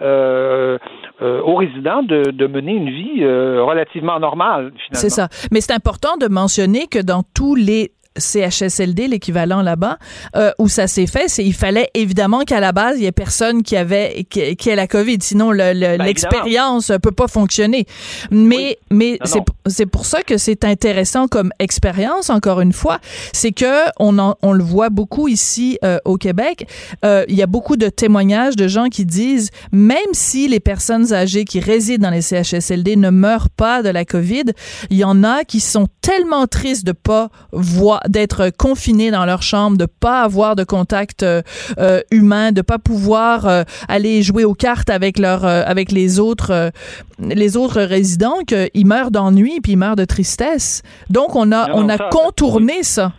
euh, 0.00 0.78
euh, 1.20 1.40
aux 1.42 1.56
résidents 1.56 2.02
de, 2.02 2.46
mener 2.46 2.72
une 2.72 2.90
vie 2.90 3.22
euh, 3.22 3.62
relativement 3.62 4.18
normale. 4.18 4.72
C'est 4.92 5.10
ça. 5.10 5.28
Mais 5.50 5.60
c'est 5.60 5.72
important 5.72 6.16
de 6.16 6.28
mentionner 6.28 6.86
que 6.86 6.98
dans 6.98 7.22
tous 7.34 7.54
les 7.54 7.92
CHSLD, 8.18 9.08
l'équivalent 9.08 9.62
là-bas, 9.62 9.98
euh, 10.36 10.52
où 10.58 10.68
ça 10.68 10.86
s'est 10.86 11.06
fait, 11.06 11.28
c'est 11.28 11.44
il 11.44 11.54
fallait 11.54 11.90
évidemment 11.94 12.42
qu'à 12.42 12.60
la 12.60 12.72
base 12.72 12.98
il 12.98 13.04
y 13.04 13.06
ait 13.06 13.12
personne 13.12 13.62
qui 13.62 13.76
avait 13.76 14.26
qui, 14.28 14.56
qui 14.56 14.68
ait 14.68 14.76
la 14.76 14.86
Covid, 14.86 15.18
sinon 15.20 15.50
ben, 15.50 16.02
l'expérience 16.02 16.90
ne 16.90 16.98
peut 16.98 17.12
pas 17.12 17.28
fonctionner. 17.28 17.86
Mais 18.30 18.78
mais 18.90 19.18
c'est 19.66 19.86
pour 19.86 20.06
ça 20.06 20.22
que 20.22 20.38
c'est 20.38 20.64
intéressant 20.64 21.28
comme 21.28 21.52
expérience. 21.58 22.30
Encore 22.30 22.60
une 22.60 22.72
fois, 22.72 22.98
c'est 23.32 23.52
que 23.52 23.84
on 23.98 24.18
on 24.42 24.52
le 24.52 24.64
voit 24.64 24.90
beaucoup 24.90 25.28
ici 25.28 25.78
euh, 25.84 25.98
au 26.04 26.16
Québec. 26.16 26.68
Euh, 27.04 27.24
il 27.28 27.34
y 27.34 27.42
a 27.42 27.46
beaucoup 27.46 27.76
de 27.76 27.88
témoignages 27.88 28.56
de 28.56 28.68
gens 28.68 28.88
qui 28.88 29.06
disent 29.06 29.50
même 29.72 29.98
si 30.12 30.48
les 30.48 30.60
personnes 30.60 31.12
âgées 31.12 31.44
qui 31.44 31.60
résident 31.60 32.02
dans 32.02 32.10
les 32.10 32.22
CHSLD 32.22 32.96
ne 32.96 33.10
meurent 33.10 33.50
pas 33.50 33.82
de 33.82 33.88
la 33.88 34.04
COVID, 34.04 34.44
il 34.90 34.96
y 34.96 35.04
en 35.04 35.24
a 35.24 35.44
qui 35.44 35.60
sont 35.60 35.88
tellement 36.00 36.46
tristes 36.46 36.84
de 36.84 36.92
pas 36.92 37.30
voir 37.52 38.01
d'être 38.08 38.50
confinés 38.56 39.10
dans 39.10 39.24
leur 39.24 39.42
chambre, 39.42 39.76
de 39.76 39.86
pas 39.86 40.22
avoir 40.22 40.56
de 40.56 40.64
contact 40.64 41.22
euh, 41.22 41.42
euh, 41.78 42.00
humain, 42.10 42.52
de 42.52 42.62
pas 42.62 42.78
pouvoir 42.78 43.46
euh, 43.46 43.62
aller 43.88 44.22
jouer 44.22 44.44
aux 44.44 44.54
cartes 44.54 44.90
avec 44.90 45.18
leur 45.18 45.44
avec 45.44 45.92
les 45.92 46.20
autres 46.20 46.70
les 47.18 47.56
autres 47.56 47.82
résidents, 47.82 48.40
qu'ils 48.46 48.86
meurent 48.86 49.10
d'ennui 49.10 49.60
puis 49.62 49.72
ils 49.72 49.78
meurent 49.78 49.96
de 49.96 50.04
tristesse. 50.04 50.82
Donc 51.10 51.36
on 51.36 51.52
a 51.52 51.70
on 51.74 51.88
a 51.88 51.98
contourné 51.98 52.82
ça. 52.82 53.12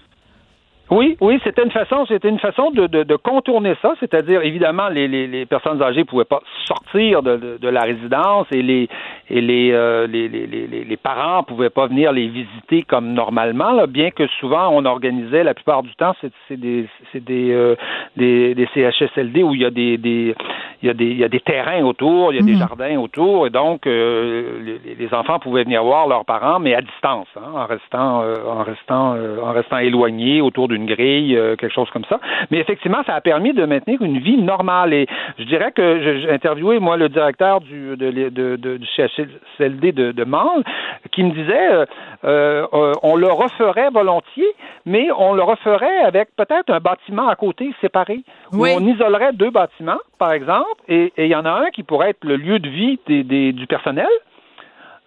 Oui, 0.91 1.17
oui, 1.21 1.39
c'était 1.43 1.63
une 1.63 1.71
façon, 1.71 2.05
c'était 2.07 2.29
une 2.29 2.39
façon 2.39 2.69
de, 2.69 2.86
de, 2.86 3.03
de 3.03 3.15
contourner 3.15 3.73
ça, 3.81 3.93
c'est-à-dire 3.99 4.43
évidemment 4.43 4.89
les, 4.89 5.07
les, 5.07 5.25
les, 5.27 5.45
personnes 5.45 5.81
âgées 5.81 6.03
pouvaient 6.03 6.23
pas 6.23 6.41
sortir 6.65 7.23
de, 7.23 7.38
de, 7.38 7.57
de 7.57 7.67
la 7.67 7.81
résidence 7.81 8.45
et 8.51 8.61
les 8.61 8.89
et 9.30 9.41
les, 9.41 9.71
euh, 9.71 10.05
les, 10.07 10.28
les, 10.28 10.45
les, 10.47 10.67
les, 10.84 10.97
parents 10.97 11.43
pouvaient 11.43 11.69
pas 11.69 11.88
venir 11.88 12.11
les 12.11 12.28
visiter 12.28 12.84
comme 12.84 13.13
normalement, 13.13 13.71
là, 13.71 13.88
bien 13.88 14.11
que 14.11 14.28
souvent 14.39 14.69
on 14.71 14.86
organisait 14.86 15.43
la 15.43 15.53
plupart 15.53 15.84
du 15.84 15.93
temps 15.95 16.13
c'est, 16.21 16.32
c'est 16.47 16.59
des 16.59 16.88
des, 17.13 17.51
euh, 17.51 17.76
des, 18.17 18.53
des 18.55 18.67
CHSLD 18.74 19.43
où 19.43 19.53
il 19.55 19.61
y 19.61 19.65
a 19.65 19.69
des, 19.71 19.97
des 19.97 20.36
il 20.82 20.88
y 20.88 20.89
a 20.89 20.93
des, 20.93 21.05
il 21.05 21.17
y 21.17 21.24
a 21.24 21.30
des 21.30 21.39
terrains 21.39 21.84
autour, 21.84 22.34
il 22.34 22.36
y 22.36 22.39
a 22.39 22.43
des 22.43 22.53
Mhm. 22.53 22.59
jardins 22.59 22.97
autour, 22.99 23.47
et 23.47 23.49
donc 23.49 23.88
euh, 23.88 24.78
les, 24.86 24.95
les 24.95 25.13
enfants 25.13 25.39
pouvaient 25.39 25.63
venir 25.63 25.82
voir 25.84 26.07
leurs 26.07 26.26
parents, 26.26 26.59
mais 26.59 26.74
à 26.76 26.82
distance, 26.82 27.28
hein, 27.38 27.51
en 27.55 27.65
restant, 27.65 28.21
euh, 28.24 28.36
en 28.45 28.63
restant, 28.63 29.15
euh, 29.15 29.38
en 29.41 29.53
restant 29.53 29.78
éloignés 29.78 30.41
autour 30.41 30.67
d'une 30.67 30.86
grille, 30.86 31.38
euh, 31.38 31.55
quelque 31.55 31.71
chose 31.74 31.89
comme 31.91 32.03
ça. 32.09 32.19
Mais 32.51 32.57
effectivement, 32.59 33.01
ça 33.05 33.15
a 33.15 33.21
permis 33.21 33.53
de 33.53 33.65
maintenir 33.65 34.01
une 34.01 34.17
vie 34.19 34.38
normale. 34.38 34.93
Et 34.93 35.07
je 35.39 35.45
dirais 35.45 35.71
que 35.71 36.19
j'ai 36.21 36.30
interviewé 36.30 36.80
moi 36.80 36.97
le 36.97 37.07
directeur 37.07 37.61
du 37.61 37.95
de, 37.95 38.11
de, 38.11 38.55
de- 38.57 38.78
du 38.78 38.88
CHSLD 38.88 39.12
de, 39.18 40.11
de 40.11 40.24
Mansle, 40.24 40.64
qui 41.11 41.24
me 41.24 41.32
disait, 41.32 41.72
euh, 41.72 41.86
euh, 42.26 42.68
euh, 42.74 42.93
on 43.03 43.16
le 43.16 43.28
referait 43.28 43.89
volontiers, 43.89 44.53
mais 44.86 45.09
on 45.18 45.34
le 45.34 45.43
referait 45.43 45.99
avec 45.99 46.30
peut-être 46.36 46.70
un 46.72 46.80
bâtiment 46.80 47.28
à 47.28 47.36
côté 47.36 47.74
séparé, 47.82 48.22
Oui. 48.51 48.72
où 48.72 48.78
on 48.78 48.86
isolerait 48.86 49.34
deux 49.34 49.49
bâtiments, 49.51 49.99
par 50.18 50.32
exemple, 50.34 50.82
et 50.88 51.11
il 51.18 51.28
y 51.28 51.36
en 51.36 51.45
a 51.45 51.51
un 51.51 51.70
qui 51.72 51.84
pourrait 51.84 52.11
être 52.11 52.24
le 52.24 52.36
lieu 52.38 52.59
de 52.59 52.70
vie 52.70 52.99
des, 53.07 53.24
des- 53.24 53.53
du 53.53 53.68
personnel. 53.68 54.07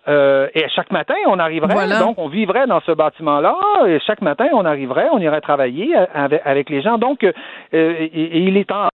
Euh, 0.09 0.46
et 0.54 0.68
chaque 0.68 0.92
matin, 0.92 1.16
on 1.26 1.40
arriverait, 1.40 1.74
Voilà. 1.74 1.98
donc 1.98 2.16
on 2.18 2.28
vivrait 2.28 2.68
dans 2.68 2.80
ce 2.82 2.92
bâtiment-là, 2.92 3.57
et 3.88 3.98
chaque 4.07 4.22
matin, 4.22 4.46
on 4.52 4.64
arriverait, 4.64 5.09
on 5.11 5.18
irait 5.18 5.40
travailler 5.40 5.96
avec, 6.14 6.42
avec 6.44 6.70
les 6.70 6.80
gens. 6.80 6.96
Donc, 6.96 7.24
euh, 7.24 7.32
et, 7.72 8.04
et 8.04 8.38
il 8.38 8.57
est 8.57 8.70
en 8.70 8.86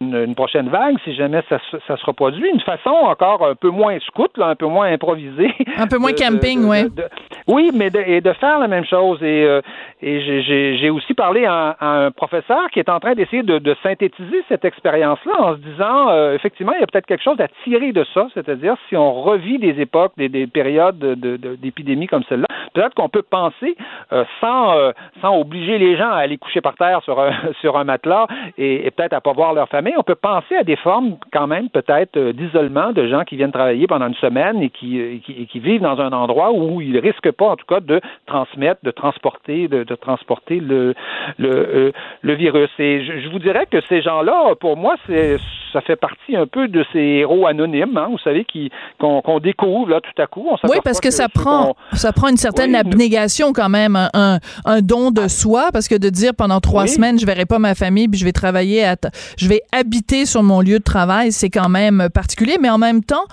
une, 0.00 0.16
une 0.16 0.34
prochaine 0.34 0.68
vague, 0.68 0.96
si 1.04 1.14
jamais 1.14 1.42
ça, 1.48 1.58
se- 1.70 1.76
ça 1.86 1.96
se 1.96 2.04
reproduit, 2.04 2.48
une 2.52 2.60
façon 2.60 2.90
encore 2.90 3.46
un 3.46 3.54
peu 3.54 3.68
moins 3.70 3.96
scout, 4.00 4.36
là, 4.36 4.48
un 4.48 4.56
peu 4.56 4.66
moins 4.66 4.86
improvisée. 4.92 5.54
Un 5.78 5.86
peu 5.86 5.98
moins 5.98 6.12
de- 6.12 6.18
camping, 6.18 6.60
de- 6.88 7.04
oui, 7.46 7.70
mais 7.72 7.90
de, 7.90 8.00
et 8.00 8.20
de 8.20 8.32
faire 8.32 8.58
la 8.58 8.66
même 8.66 8.84
chose. 8.84 9.22
Et, 9.22 9.44
euh, 9.44 9.60
et 10.02 10.42
j'ai- 10.42 10.90
aussi 10.90 11.14
parlé 11.14 11.44
à, 11.44 11.76
à 11.78 11.86
un 12.06 12.10
professeur 12.10 12.68
qui 12.72 12.78
est 12.80 12.88
en 12.88 12.98
train 12.98 13.14
d'essayer 13.14 13.42
de, 13.42 13.58
de 13.58 13.76
synthétiser 13.82 14.42
cette 14.48 14.64
expérience-là 14.64 15.34
en 15.38 15.52
se 15.54 15.58
disant, 15.60 16.08
euh, 16.10 16.34
effectivement, 16.34 16.72
il 16.76 16.80
y 16.80 16.82
a 16.82 16.86
peut-être 16.86 17.06
quelque 17.06 17.22
chose 17.22 17.38
à 17.40 17.48
tirer 17.64 17.92
de 17.92 18.04
ça, 18.14 18.26
c'est-à-dire 18.34 18.74
si 18.88 18.96
on 18.96 19.12
revit 19.12 19.58
des 19.58 19.80
époques, 19.80 20.12
des, 20.16 20.28
des 20.28 20.46
périodes 20.46 20.98
de- 20.98 21.14
de- 21.14 21.54
d'épidémie 21.56 22.06
comme 22.06 22.22
celle-là, 22.28 22.46
peut-être 22.74 22.94
qu'on 22.94 23.08
peut 23.08 23.22
penser 23.22 23.76
euh, 24.12 24.24
sans, 24.40 24.74
sans 25.20 25.38
obliger 25.38 25.78
les 25.78 25.96
gens 25.96 26.10
à 26.10 26.16
aller 26.16 26.38
coucher 26.38 26.60
par 26.60 26.74
terre 26.76 27.02
sur 27.02 27.20
un, 27.20 27.30
sur 27.60 27.76
un 27.76 27.84
matelas 27.84 28.26
et, 28.58 28.86
et 28.86 28.90
peut-être 28.90 29.12
à 29.12 29.20
pas 29.20 29.32
voir 29.32 29.52
leur 29.54 29.68
famille, 29.68 29.75
on 29.98 30.02
peut 30.02 30.14
penser 30.14 30.56
à 30.56 30.64
des 30.64 30.76
formes 30.76 31.16
quand 31.32 31.46
même 31.46 31.68
peut-être 31.70 32.16
euh, 32.16 32.32
d'isolement 32.32 32.92
de 32.92 33.06
gens 33.08 33.24
qui 33.24 33.36
viennent 33.36 33.52
travailler 33.52 33.86
pendant 33.86 34.08
une 34.08 34.14
semaine 34.14 34.62
et 34.62 34.70
qui, 34.70 34.98
et 34.98 35.20
qui, 35.24 35.32
et 35.32 35.46
qui 35.46 35.58
vivent 35.58 35.82
dans 35.82 35.98
un 36.00 36.12
endroit 36.12 36.52
où 36.52 36.80
ils 36.80 36.98
risquent 36.98 37.32
pas 37.32 37.46
en 37.46 37.56
tout 37.56 37.66
cas 37.66 37.80
de 37.80 38.00
transmettre, 38.26 38.80
de 38.82 38.90
transporter, 38.90 39.68
de, 39.68 39.84
de 39.84 39.94
transporter 39.94 40.60
le, 40.60 40.94
le, 41.38 41.48
euh, 41.50 41.92
le 42.22 42.34
virus. 42.34 42.70
Et 42.78 43.04
je, 43.04 43.20
je 43.20 43.28
vous 43.28 43.38
dirais 43.38 43.66
que 43.70 43.80
ces 43.88 44.02
gens-là, 44.02 44.54
pour 44.60 44.76
moi, 44.76 44.96
c'est 45.06 45.38
ça 45.72 45.82
fait 45.82 45.96
partie 45.96 46.34
un 46.36 46.46
peu 46.46 46.68
de 46.68 46.84
ces 46.92 46.98
héros 46.98 47.46
anonymes, 47.46 47.96
hein, 47.98 48.08
vous 48.10 48.18
savez, 48.18 48.44
qui 48.44 48.70
qu'on 48.98 49.40
découvre 49.40 49.90
là 49.90 50.00
tout 50.00 50.22
à 50.22 50.26
coup. 50.26 50.46
On 50.50 50.68
Oui, 50.68 50.78
parce 50.82 51.00
que, 51.00 51.10
ça 51.10 51.28
prend 51.28 51.76
ça 51.92 52.12
prend 52.12 52.28
une 52.28 52.38
certaine 52.38 52.70
Oui, 52.70 52.76
abnégation 52.76 53.52
quand 53.52 53.68
même, 53.68 53.96
un, 54.14 54.38
don 54.80 55.10
de 55.10 55.28
soi, 55.28 55.68
parce 55.72 55.88
que 55.88 55.94
de 55.94 56.08
dire 56.08 56.32
pendant 56.34 56.60
trois 56.60 56.84
Oui. 56.84 56.88
semaines 56.88 57.18
je 57.18 57.26
verrai 57.26 57.44
pas 57.44 57.58
ma 57.58 57.74
famille, 57.74 58.08
puis 58.08 58.18
je 58.18 58.24
vais 58.24 58.32
travailler, 58.32 58.84
à 58.84 58.96
je 59.38 59.48
vais 59.48 59.60
habiter 59.72 60.26
sur 60.26 60.42
mon 60.42 60.60
lieu 60.60 60.78
de 60.78 60.84
travail, 60.84 61.32
c'est 61.32 61.50
quand 61.50 61.68
même 61.68 62.08
particulier, 62.12 62.56
mais 62.60 62.70
en 62.70 62.78
même 62.78 63.02
temps, 63.04 63.24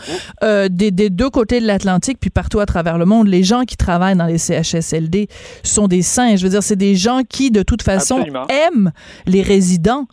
euh, 0.44 0.68
des, 0.70 0.92
des 0.92 1.10
deux 1.10 1.30
côtés 1.30 1.60
de 1.62 1.68
l'Atlantique, 1.68 2.18
puis 2.20 2.30
partout 2.30 2.60
à 2.60 2.66
travers 2.66 2.98
le 2.98 3.06
monde, 3.06 3.28
les 3.28 3.44
gens 3.44 3.64
qui 3.64 3.78
travaillent 3.78 4.16
dans 4.18 4.26
les 4.26 4.38
CHSLD 4.38 5.28
sont 5.64 5.88
des 5.88 6.02
saints. 6.02 6.36
Je 6.36 6.44
veux 6.44 6.50
dire, 6.50 6.64
c'est 6.64 6.76
des 6.76 6.96
gens 6.96 7.22
qui, 7.28 7.52
de 7.52 7.64
toute 7.64 7.82
façon, 7.82 8.18
Absolument. 8.18 8.48
aiment 8.48 8.92
les 9.26 9.42
résidents. 9.42 10.08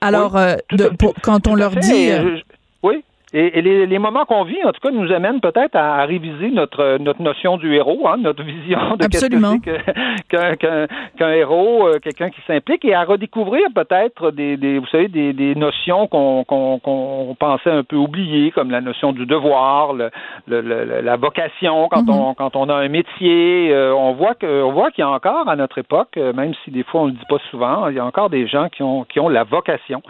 Alors, 0.00 0.34
Oui, 0.34 0.40
euh, 0.40 0.56
de- 0.72 0.88
pour- 0.96 1.14
quand 1.22 1.46
on 1.46 1.54
leur 1.54 1.72
fait. 1.74 1.80
dit... 1.80 2.10
Euh, 2.10 2.36
je- 2.36 2.42
oui. 2.82 3.04
Et, 3.38 3.58
et 3.58 3.62
les, 3.62 3.86
les 3.86 3.98
moments 3.98 4.24
qu'on 4.24 4.44
vit, 4.44 4.62
en 4.64 4.72
tout 4.72 4.80
cas, 4.80 4.90
nous 4.90 5.12
amènent 5.12 5.40
peut-être 5.40 5.76
à, 5.76 5.96
à 5.96 6.04
réviser 6.06 6.50
notre 6.50 6.96
notre 6.98 7.20
notion 7.20 7.58
du 7.58 7.74
héros, 7.74 8.08
hein, 8.08 8.16
notre 8.18 8.42
vision 8.42 8.78
de 8.98 9.06
qu'est-ce 9.06 9.26
que 9.28 9.34
Absolument. 9.36 9.56
c'est 9.62 9.70
que- 9.70 10.26
qu'un 10.30 10.54
qu'un 10.56 10.86
qu'un 11.18 11.32
héros, 11.32 11.86
euh, 11.86 11.98
quelqu'un 12.02 12.30
qui 12.30 12.40
s'implique, 12.46 12.84
et 12.86 12.94
à 12.94 13.04
redécouvrir 13.04 13.66
peut-être 13.74 14.30
des, 14.30 14.56
des 14.56 14.78
vous 14.78 14.86
savez 14.86 15.08
des, 15.08 15.34
des 15.34 15.54
notions 15.54 16.06
qu'on 16.06 16.44
qu'on 16.44 16.78
qu'on 16.78 17.36
pensait 17.38 17.70
un 17.70 17.82
peu 17.84 17.96
oubliées, 17.96 18.52
comme 18.52 18.70
la 18.70 18.80
notion 18.80 19.12
du 19.12 19.26
devoir, 19.26 19.92
le, 19.92 20.10
le- 20.48 20.62
le- 20.62 21.00
la 21.02 21.16
vocation 21.16 21.88
quand 21.90 22.06
Mhm. 22.08 22.10
on 22.20 22.34
quand 22.34 22.56
on 22.56 22.68
a 22.70 22.74
un 22.74 22.88
métier. 22.88 23.68
Euh, 23.72 23.92
on 23.94 24.12
voit 24.14 24.34
que 24.34 24.62
on 24.62 24.72
voit 24.72 24.90
qu'il 24.90 25.02
y 25.02 25.06
a 25.06 25.10
encore 25.10 25.48
à 25.48 25.56
notre 25.56 25.78
époque, 25.78 26.16
euh, 26.16 26.32
même 26.32 26.54
si 26.64 26.70
des 26.70 26.84
fois 26.84 27.02
on 27.02 27.06
le 27.06 27.12
dit 27.12 27.26
pas 27.28 27.38
souvent, 27.50 27.88
il 27.88 27.96
y 27.96 27.98
a 27.98 28.04
encore 28.06 28.30
des 28.30 28.46
gens 28.46 28.68
qui 28.70 28.82
ont 28.82 29.04
qui 29.04 29.20
ont 29.20 29.28
la 29.28 29.44
vocation 29.44 30.00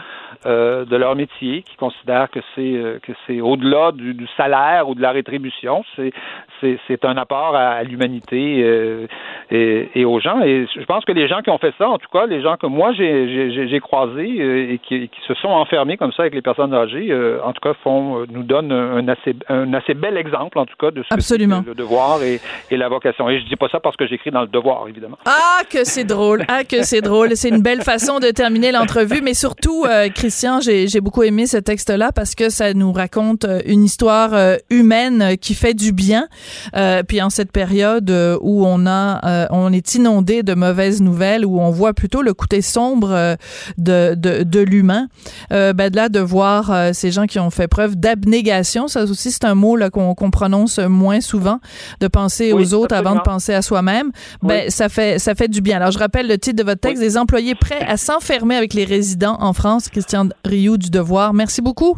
euh, 0.46 0.84
de 0.84 0.96
leur 0.96 1.16
métier, 1.16 1.62
qui 1.62 1.76
considèrent 1.76 2.30
que 2.30 2.40
c'est 2.54 2.60
euh, 2.76 2.98
que 3.02 3.12
c'est 3.26 3.40
au-delà 3.40 3.92
du, 3.92 4.14
du 4.14 4.26
salaire 4.36 4.88
ou 4.88 4.94
de 4.94 5.02
la 5.02 5.10
rétribution, 5.12 5.84
c'est 5.96 7.04
un 7.04 7.16
apport 7.16 7.54
à, 7.54 7.68
à 7.70 7.82
l'humanité 7.82 8.62
euh, 8.62 9.06
et, 9.50 9.88
et 9.94 10.04
aux 10.04 10.20
gens. 10.20 10.40
Et 10.42 10.66
je 10.74 10.84
pense 10.84 11.04
que 11.04 11.12
les 11.12 11.28
gens 11.28 11.40
qui 11.42 11.50
ont 11.50 11.58
fait 11.58 11.74
ça, 11.78 11.88
en 11.88 11.98
tout 11.98 12.08
cas, 12.12 12.26
les 12.26 12.42
gens 12.42 12.56
que 12.56 12.66
moi 12.66 12.92
j'ai 12.94 13.80
croisés 13.80 14.36
euh, 14.40 14.72
et 14.72 14.78
qui, 14.78 15.08
qui 15.08 15.20
se 15.26 15.34
sont 15.34 15.48
enfermés 15.48 15.96
comme 15.96 16.12
ça 16.12 16.22
avec 16.22 16.34
les 16.34 16.42
personnes 16.42 16.74
âgées, 16.74 17.08
euh, 17.10 17.38
en 17.44 17.52
tout 17.52 17.60
cas, 17.60 17.74
font 17.82 18.20
euh, 18.20 18.26
nous 18.30 18.42
donnent 18.42 18.72
un 18.72 19.06
assez 19.08 19.34
un 19.48 19.72
assez 19.74 19.94
bel 19.94 20.16
exemple, 20.16 20.58
en 20.58 20.66
tout 20.66 20.76
cas, 20.78 20.90
de 20.90 21.02
ce 21.02 21.02
que 21.02 21.06
c'est 21.08 21.14
Absolument. 21.34 21.62
que 21.62 21.68
le 21.70 21.74
devoir 21.74 22.22
et, 22.22 22.40
et 22.70 22.76
la 22.76 22.88
vocation. 22.88 23.28
Et 23.30 23.40
je 23.40 23.46
dis 23.46 23.56
pas 23.56 23.68
ça 23.68 23.80
parce 23.80 23.96
que 23.96 24.06
j'écris 24.06 24.30
dans 24.30 24.42
le 24.42 24.46
devoir, 24.48 24.88
évidemment. 24.88 25.18
Ah, 25.24 25.62
que 25.70 25.84
c'est 25.84 26.04
drôle. 26.04 26.44
Ah, 26.48 26.64
que 26.64 26.82
c'est 26.82 27.00
drôle. 27.00 27.30
C'est 27.34 27.48
une 27.48 27.62
belle 27.62 27.82
façon 27.82 28.18
de 28.18 28.28
terminer 28.30 28.72
l'entrevue. 28.72 29.20
Mais 29.22 29.34
surtout, 29.34 29.84
Christian, 30.14 30.60
j'ai 30.60 30.86
j'ai 30.86 31.00
beaucoup 31.00 31.22
aimé 31.22 31.46
ce 31.46 31.56
texte-là 31.56 32.10
parce 32.14 32.34
que 32.34 32.48
ça 32.50 32.74
nous 32.74 32.92
raconte 32.92 33.05
euh, 33.44 33.60
une 33.66 33.84
histoire 33.84 34.30
euh, 34.34 34.56
humaine 34.70 35.22
euh, 35.22 35.36
qui 35.36 35.54
fait 35.54 35.74
du 35.74 35.92
bien. 35.92 36.28
Euh, 36.76 37.02
puis 37.02 37.22
en 37.22 37.30
cette 37.30 37.52
période 37.52 38.10
où 38.40 38.64
on 38.66 38.86
a, 38.86 39.20
euh, 39.24 39.46
on 39.50 39.72
est 39.72 39.94
inondé 39.94 40.42
de 40.42 40.54
mauvaises 40.54 41.00
nouvelles, 41.00 41.44
où 41.46 41.60
on 41.60 41.70
voit 41.70 41.94
plutôt 41.94 42.22
le 42.22 42.34
côté 42.34 42.60
sombre 42.62 43.36
de, 43.78 44.14
de, 44.14 44.42
de 44.42 44.60
l'humain, 44.60 45.08
euh, 45.52 45.72
ben 45.72 45.90
de 45.90 45.96
là 45.96 46.08
de 46.08 46.20
voir 46.20 46.94
ces 46.94 47.10
gens 47.10 47.26
qui 47.26 47.38
ont 47.38 47.50
fait 47.50 47.68
preuve 47.68 47.96
d'abnégation, 47.96 48.88
ça 48.88 49.04
aussi 49.04 49.30
c'est 49.30 49.44
un 49.44 49.54
mot 49.54 49.76
là 49.76 49.90
qu'on 49.90 50.14
qu'on 50.14 50.30
prononce 50.30 50.78
moins 50.78 51.20
souvent, 51.20 51.60
de 52.00 52.08
penser 52.08 52.52
Oui, 52.52 52.62
aux 52.64 52.74
autres 52.74 52.94
avant 52.94 53.14
de 53.14 53.20
penser 53.20 53.54
à 53.54 53.62
soi-même. 53.62 54.10
Ben 54.42 54.64
Oui. 54.66 54.70
ça 54.70 54.88
fait 54.88 55.18
ça 55.18 55.34
fait 55.34 55.48
du 55.48 55.60
bien. 55.60 55.76
Alors 55.76 55.90
je 55.90 55.98
rappelle 55.98 56.26
le 56.28 56.38
titre 56.38 56.56
de 56.56 56.62
votre 56.64 56.80
texte 56.80 57.02
des 57.02 57.16
employés 57.16 57.54
prêts 57.54 57.80
à 57.86 57.96
s'enfermer 57.96 58.56
avec 58.56 58.74
les 58.74 58.84
résidents 58.84 59.36
en 59.40 59.52
France, 59.52 59.88
Christian 59.88 60.28
Rioux 60.44 60.76
du 60.78 60.90
Devoir. 60.90 61.32
Merci 61.34 61.62
beaucoup. 61.62 61.96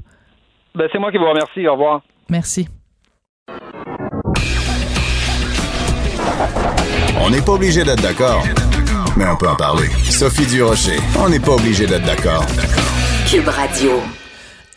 Ben, 0.79 0.89
c'est 0.93 0.99
moi 1.01 1.11
qui 1.11 1.19
vous 1.19 1.29
remercie. 1.29 1.67
Au 1.67 1.73
revoir. 1.73 2.03
Merci. 2.31 2.69
On 7.21 7.31
n'est 7.31 7.43
pas 7.43 7.53
obligé 7.53 7.83
d'être 7.83 8.01
d'accord, 8.01 8.45
mais 9.17 9.25
on 9.27 9.37
peut 9.37 9.49
en 9.49 9.57
parler. 9.57 9.89
Sophie 10.09 10.47
Durocher, 10.47 10.99
on 11.19 11.29
n'est 11.29 11.41
pas 11.41 11.55
obligé 11.55 11.85
d'être 11.85 12.07
d'accord. 12.07 12.47
Cube 13.29 13.49
Radio. 13.49 13.91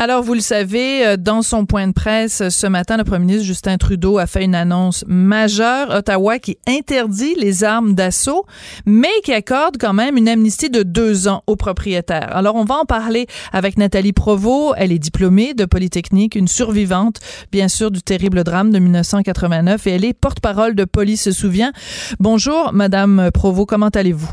Alors, 0.04 0.24
vous 0.24 0.34
le 0.34 0.39
savez, 0.39 1.06
euh, 1.06 1.16
dans 1.16 1.43
son 1.43 1.68
point 1.68 1.88
de 1.88 1.93
presse 1.93 2.41
euh, 2.41 2.49
ce 2.49 2.66
matin, 2.66 2.97
le 2.97 3.04
premier 3.04 3.24
ministre 3.24 3.45
Justin 3.45 3.78
Trudeau 3.78 4.18
a 4.18 4.26
fait 4.26 4.43
une 4.43 4.56
annonce 4.56 5.06
majeure. 5.08 5.91
Ottawa 5.91 6.39
qui 6.39 6.58
interdit 6.68 7.36
les 7.36 7.64
armes 7.64 7.93
d'assaut, 7.93 8.47
mais 8.88 9.12
qui 9.24 9.32
accorde 9.32 9.78
quand 9.80 9.93
même 9.93 10.18
une 10.18 10.28
amnistie 10.28 10.72
de 10.72 10.82
deux 10.82 11.28
ans 11.28 11.43
aux 11.45 11.56
propriétaires. 11.56 12.36
Alors, 12.36 12.56
on 12.56 12.66
va 12.66 12.78
en 12.78 12.86
parler 12.86 13.28
avec 13.54 13.78
Nathalie 13.78 14.12
Provost. 14.12 14.74
Elle 14.76 14.91
est 14.91 14.97
diplômée 14.97 15.54
de 15.54 15.66
Polytechnique, 15.66 16.34
une 16.34 16.47
survivante, 16.47 17.20
bien 17.52 17.68
sûr, 17.68 17.91
du 17.91 18.02
terrible 18.02 18.43
drame 18.43 18.72
de 18.72 18.80
1989, 18.80 19.86
et 19.86 19.91
elle 19.91 20.04
est 20.04 20.14
porte-parole 20.14 20.74
de 20.74 20.84
Police 20.84 21.26
se 21.26 21.32
souvient. 21.32 21.74
Bonjour, 22.20 22.74
Madame 22.74 23.30
Provost, 23.32 23.70
comment 23.70 23.89
allez-vous? 23.89 24.32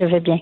Je 0.00 0.04
vais 0.04 0.20
bien. 0.20 0.36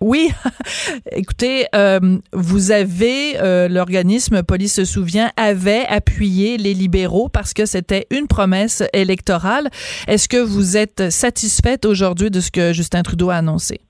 Oui, 0.00 0.28
écoutez, 1.12 1.66
euh, 1.74 2.18
vous 2.32 2.70
avez, 2.70 3.40
euh, 3.40 3.68
l'organisme 3.68 4.42
Police 4.42 4.74
se 4.76 4.84
souvient, 4.84 5.30
avait 5.36 5.86
appuyé 5.86 6.58
les 6.58 6.74
libéraux 6.74 7.28
parce 7.28 7.54
que 7.54 7.64
c'était 7.64 8.06
une 8.10 8.26
promesse 8.26 8.82
électorale. 8.92 9.68
Est-ce 10.06 10.28
que 10.28 10.36
vous 10.36 10.76
êtes 10.76 11.10
satisfaite 11.10 11.86
aujourd'hui 11.86 12.30
de 12.30 12.40
ce 12.40 12.50
que 12.50 12.72
Justin 12.72 13.02
Trudeau 13.02 13.30
a 13.30 13.36
annoncé? 13.36 13.80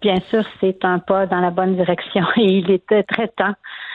Bien 0.00 0.20
sûr, 0.28 0.44
c'est 0.60 0.84
un 0.84 0.98
pas 0.98 1.26
dans 1.26 1.40
la 1.40 1.50
bonne 1.50 1.76
direction 1.76 2.24
et 2.36 2.58
il 2.58 2.70
était 2.70 3.02
très 3.02 3.28
temps. 3.28 3.54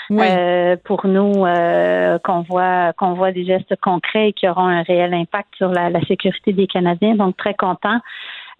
Oui. 0.10 0.26
euh, 0.28 0.76
pour 0.86 1.06
nous 1.06 1.46
euh, 1.46 2.18
qu'on 2.24 2.42
voit 2.42 2.94
qu'on 2.94 3.14
voit 3.14 3.32
des 3.32 3.46
gestes 3.46 3.76
concrets 3.80 4.30
et 4.30 4.34
qui 4.34 4.50
auront 4.50 4.68
un 4.68 4.82
réel 4.82 5.14
impact 5.14 5.50
sur 5.56 5.70
la, 5.70 5.92
la 5.92 6.02
sécurité 6.02 6.52
des 6.52 6.66
Canadiens. 6.66 7.14
Donc 7.14 7.38
très 7.38 7.54
content, 7.54 8.00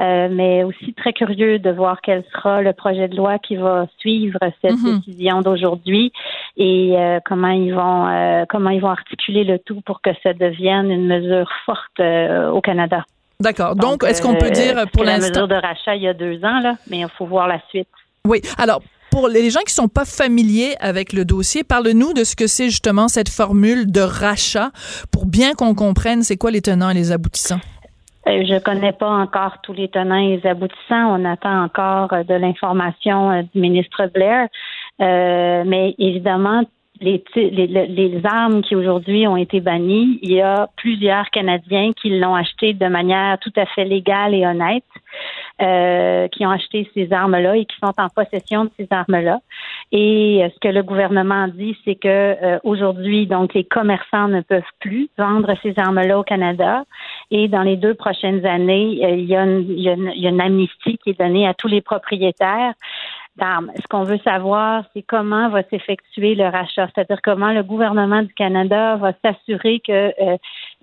euh, 0.02 0.28
mais 0.32 0.64
aussi 0.64 0.94
très 0.94 1.14
curieux 1.14 1.60
de 1.60 1.70
voir 1.72 2.02
quel 2.02 2.24
sera 2.34 2.62
le 2.62 2.74
projet 2.74 3.08
de 3.08 3.16
loi 3.16 3.38
qui 3.40 3.56
va 3.56 3.88
suivre 4.00 4.40
cette 4.62 4.72
Mhm. 4.78 5.00
décision 5.00 5.42
d'aujourd'hui 5.42 6.12
et 6.58 6.96
euh, 6.98 7.20
comment 7.26 7.50
ils 7.50 7.74
vont 7.74 8.08
euh, 8.08 8.46
comment 8.50 8.70
ils 8.70 8.82
vont 8.82 8.90
articuler 8.90 9.44
le 9.44 9.60
tout 9.60 9.82
pour 9.82 10.02
que 10.02 10.12
ça 10.24 10.34
devienne 10.34 10.90
une 10.92 11.08
mesure 11.08 11.50
forte 11.66 12.00
au 12.00 12.62
Canada. 12.62 13.04
D'accord. 13.42 13.76
Donc, 13.76 14.04
est-ce 14.04 14.22
qu'on 14.22 14.36
peut 14.36 14.52
dire 14.52 14.76
pour 14.92 15.04
c'est 15.04 15.12
la 15.12 15.18
l'instant... 15.18 15.30
mesure 15.32 15.48
de 15.48 15.56
rachat 15.56 15.96
il 15.96 16.04
y 16.04 16.08
a 16.08 16.14
deux 16.14 16.44
ans 16.44 16.60
là, 16.60 16.76
mais 16.90 17.00
il 17.00 17.08
faut 17.18 17.26
voir 17.26 17.48
la 17.48 17.60
suite. 17.70 17.88
Oui. 18.28 18.42
Alors, 18.58 18.82
pour 19.12 19.28
les 19.28 19.50
gens 19.50 19.62
qui 19.66 19.74
sont 19.74 19.88
pas 19.88 20.06
familiers 20.06 20.76
avec 20.82 21.14
le 21.14 21.24
dossier, 21.26 21.64
parle-nous 21.64 22.14
de 22.14 22.24
ce 22.24 22.36
que 22.36 22.48
c'est 22.48 22.66
justement 22.70 23.08
cette 23.08 23.30
formule 23.30 23.92
de 23.92 24.02
rachat 24.02 24.72
pour 25.12 25.26
bien 25.26 25.54
qu'on 25.54 25.74
comprenne 25.74 26.22
c'est 26.22 26.38
quoi 26.38 26.52
les 26.52 26.62
tenants 26.62 26.90
et 26.90 26.94
les 26.94 27.12
aboutissants. 27.12 27.60
Euh, 28.28 28.44
je 28.46 28.60
connais 28.60 28.92
pas 28.92 29.10
encore 29.10 29.62
tous 29.64 29.74
les 29.74 29.88
tenants 29.88 30.16
et 30.16 30.46
aboutissants. 30.46 31.20
On 31.20 31.26
attend 31.26 31.64
encore 31.64 32.10
de 32.26 32.34
l'information 32.34 33.44
du 33.54 33.60
ministre 33.60 34.08
Blair. 34.14 34.48
mais 35.00 35.96
évidemment, 35.98 36.64
les, 37.02 37.24
les, 37.36 37.88
les, 37.88 38.22
armes 38.26 38.62
qui 38.62 38.76
aujourd'hui 38.76 39.28
ont 39.28 39.38
été 39.38 39.62
bannies, 39.62 40.20
il 40.22 40.34
y 40.34 40.42
a 40.42 40.68
plusieurs 40.76 41.30
Canadiens 41.30 41.92
qui 41.94 42.10
l'ont 42.20 42.36
acheté 42.36 42.74
de 42.74 42.88
manière 42.88 43.38
tout 43.40 43.54
à 43.56 43.66
fait 43.68 43.86
légale 43.86 44.34
et 44.34 44.46
honnête, 44.46 44.84
euh, 45.62 46.28
qui 46.30 46.46
ont 46.46 46.52
acheté 46.52 46.90
ces 46.94 47.12
armes-là 47.12 47.58
et 47.58 47.66
qui 47.66 47.76
sont 47.84 47.94
en 47.98 48.08
possession 48.10 48.66
de 48.66 48.72
ces 48.78 48.88
armes-là. 48.90 49.40
Et 49.92 50.44
euh, 50.44 50.50
ce 50.54 50.60
que 50.60 50.74
le 50.74 50.84
gouvernement 50.84 51.48
dit, 51.48 51.78
c'est 51.84 51.96
que 51.96 52.08
euh, 52.08 52.60
aujourd'hui, 52.64 53.28
donc 53.28 53.54
les 53.54 53.64
commerçants 53.64 54.28
ne 54.28 54.42
peuvent 54.42 54.62
plus 54.80 55.10
vendre 55.18 55.54
ces 55.62 55.74
armes-là 55.78 56.20
au 56.20 56.24
Canada. 56.24 56.84
Et 57.32 57.48
dans 57.48 57.64
les 57.64 57.76
deux 57.76 57.94
prochaines 57.94 58.46
années, 58.46 59.00
il 59.02 59.26
y, 59.26 59.36
a 59.36 59.44
une, 59.44 59.70
il, 59.70 59.82
y 59.82 59.90
a 59.90 59.94
une, 59.94 60.12
il 60.16 60.22
y 60.22 60.28
a 60.28 60.30
une 60.30 60.42
amnistie 60.42 60.98
qui 60.98 61.12
est 61.12 61.20
donnée 61.20 61.48
à 61.48 61.54
tous 61.54 61.68
les 61.68 61.82
propriétaires 61.82 62.74
ce 63.40 63.88
qu'on 63.90 64.04
veut 64.04 64.20
savoir, 64.20 64.84
c'est 64.94 65.02
comment 65.02 65.50
va 65.50 65.64
s'effectuer 65.64 66.36
le 66.36 66.46
rachat, 66.46 66.88
c'est-à-dire 66.94 67.20
comment 67.24 67.52
le 67.52 67.64
gouvernement 67.64 68.22
du 68.22 68.34
Canada 68.34 68.98
va 68.98 69.14
s'assurer 69.24 69.80
que 69.80 70.14
euh, 70.22 70.38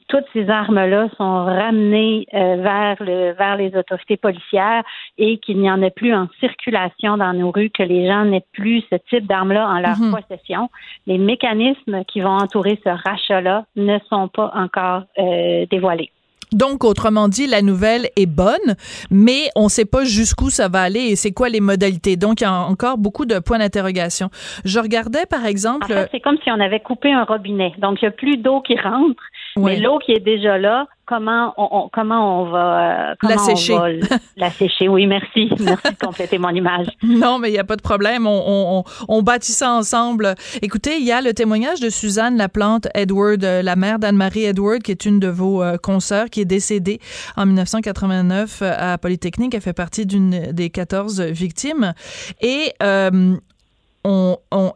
toutes 0.08 0.24
ces 0.32 0.48
armes-là 0.48 1.08
sont 1.16 1.44
ramenées 1.44 2.26
euh, 2.32 2.56
vers, 2.56 2.96
le, 3.00 3.32
vers 3.32 3.56
les 3.56 3.76
autorités 3.76 4.16
policières 4.16 4.82
et 5.18 5.38
qu'il 5.38 5.58
n'y 5.58 5.70
en 5.70 5.82
ait 5.82 5.90
plus 5.90 6.14
en 6.14 6.28
circulation 6.40 7.16
dans 7.16 7.32
nos 7.32 7.50
rues, 7.50 7.70
que 7.70 7.82
les 7.82 8.06
gens 8.06 8.24
n'aient 8.24 8.46
plus 8.52 8.82
ce 8.90 8.96
type 9.10 9.26
d'armes-là 9.26 9.68
en 9.68 9.80
leur 9.80 9.98
mhm. 9.98 10.14
possession. 10.14 10.68
Les 11.06 11.18
mécanismes 11.18 12.04
qui 12.04 12.20
vont 12.20 12.36
entourer 12.36 12.80
ce 12.84 12.90
rachat-là 12.90 13.64
ne 13.76 13.98
sont 14.08 14.28
pas 14.28 14.52
encore 14.54 15.02
euh, 15.18 15.66
dévoilés. 15.70 16.10
Donc, 16.52 16.84
autrement 16.84 17.28
dit, 17.28 17.46
la 17.46 17.62
nouvelle 17.62 18.08
est 18.16 18.26
bonne, 18.26 18.76
mais 19.10 19.50
on 19.56 19.64
ne 19.64 19.68
sait 19.68 19.84
pas 19.84 20.04
jusqu'où 20.04 20.50
ça 20.50 20.68
va 20.68 20.82
aller 20.82 21.00
et 21.00 21.16
c'est 21.16 21.32
quoi 21.32 21.48
les 21.48 21.60
modalités. 21.60 22.16
Donc, 22.16 22.40
il 22.40 22.44
y 22.44 22.46
a 22.46 22.52
encore 22.52 22.98
beaucoup 22.98 23.26
de 23.26 23.38
points 23.38 23.58
d'interrogation. 23.58 24.30
Je 24.64 24.78
regardais, 24.78 25.26
par 25.26 25.44
exemple... 25.44 25.84
En 25.84 25.88
fait, 25.88 26.08
c'est 26.12 26.20
comme 26.20 26.38
si 26.44 26.50
on 26.50 26.60
avait 26.60 26.80
coupé 26.80 27.12
un 27.12 27.24
robinet. 27.24 27.72
Donc, 27.78 28.00
il 28.00 28.04
n'y 28.04 28.08
a 28.08 28.12
plus 28.12 28.36
d'eau 28.36 28.60
qui 28.60 28.78
rentre, 28.78 29.22
mais 29.56 29.78
l'eau 29.78 29.98
qui 29.98 30.12
est 30.12 30.20
déjà 30.20 30.58
là 30.58 30.86
comment 31.06 31.54
on, 31.56 31.88
comment 31.92 32.42
on 32.42 32.50
va 32.50 33.10
euh, 33.10 33.14
la 33.22 33.38
sécher. 33.38 34.00
la 34.36 34.50
sécher. 34.58 34.88
Oui, 34.88 35.06
merci. 35.06 35.50
Merci 35.60 35.92
de 35.92 36.04
compléter 36.04 36.38
mon 36.38 36.50
image. 36.50 36.86
Non, 37.06 37.38
mais 37.38 37.48
il 37.48 37.52
n'y 37.52 37.58
a 37.58 37.64
pas 37.64 37.76
de 37.76 37.82
problème. 37.82 38.26
On, 38.26 38.42
on, 38.46 38.84
on, 39.08 39.22
bâtit 39.22 39.52
ça 39.52 39.72
ensemble. 39.72 40.34
Écoutez, 40.60 40.96
il 40.98 41.04
y 41.04 41.12
a 41.12 41.22
le 41.22 41.32
témoignage 41.32 41.80
de 41.80 41.88
Suzanne 41.88 42.36
Laplante 42.36 42.88
Edward, 42.94 43.42
euh, 43.42 43.62
la 43.62 43.76
mère 43.76 43.98
d'Anne-Marie 43.98 44.44
Edward, 44.44 44.82
qui 44.82 44.90
est 44.90 45.06
une 45.06 45.18
de 45.18 45.28
vos 45.28 45.62
euh, 45.62 45.76
consoeurs, 45.78 46.28
qui 46.28 46.40
est 46.40 46.46
décédée 46.46 47.00
en 47.36 47.46
1989 47.46 48.62
à 48.62 48.98
Polytechnique. 48.98 49.54
Elle 49.54 49.60
fait 49.60 49.72
partie 49.72 50.04
d'une 50.04 50.52
des 50.52 50.68
14 50.68 51.22
victimes. 51.22 51.94
Et 52.40 52.72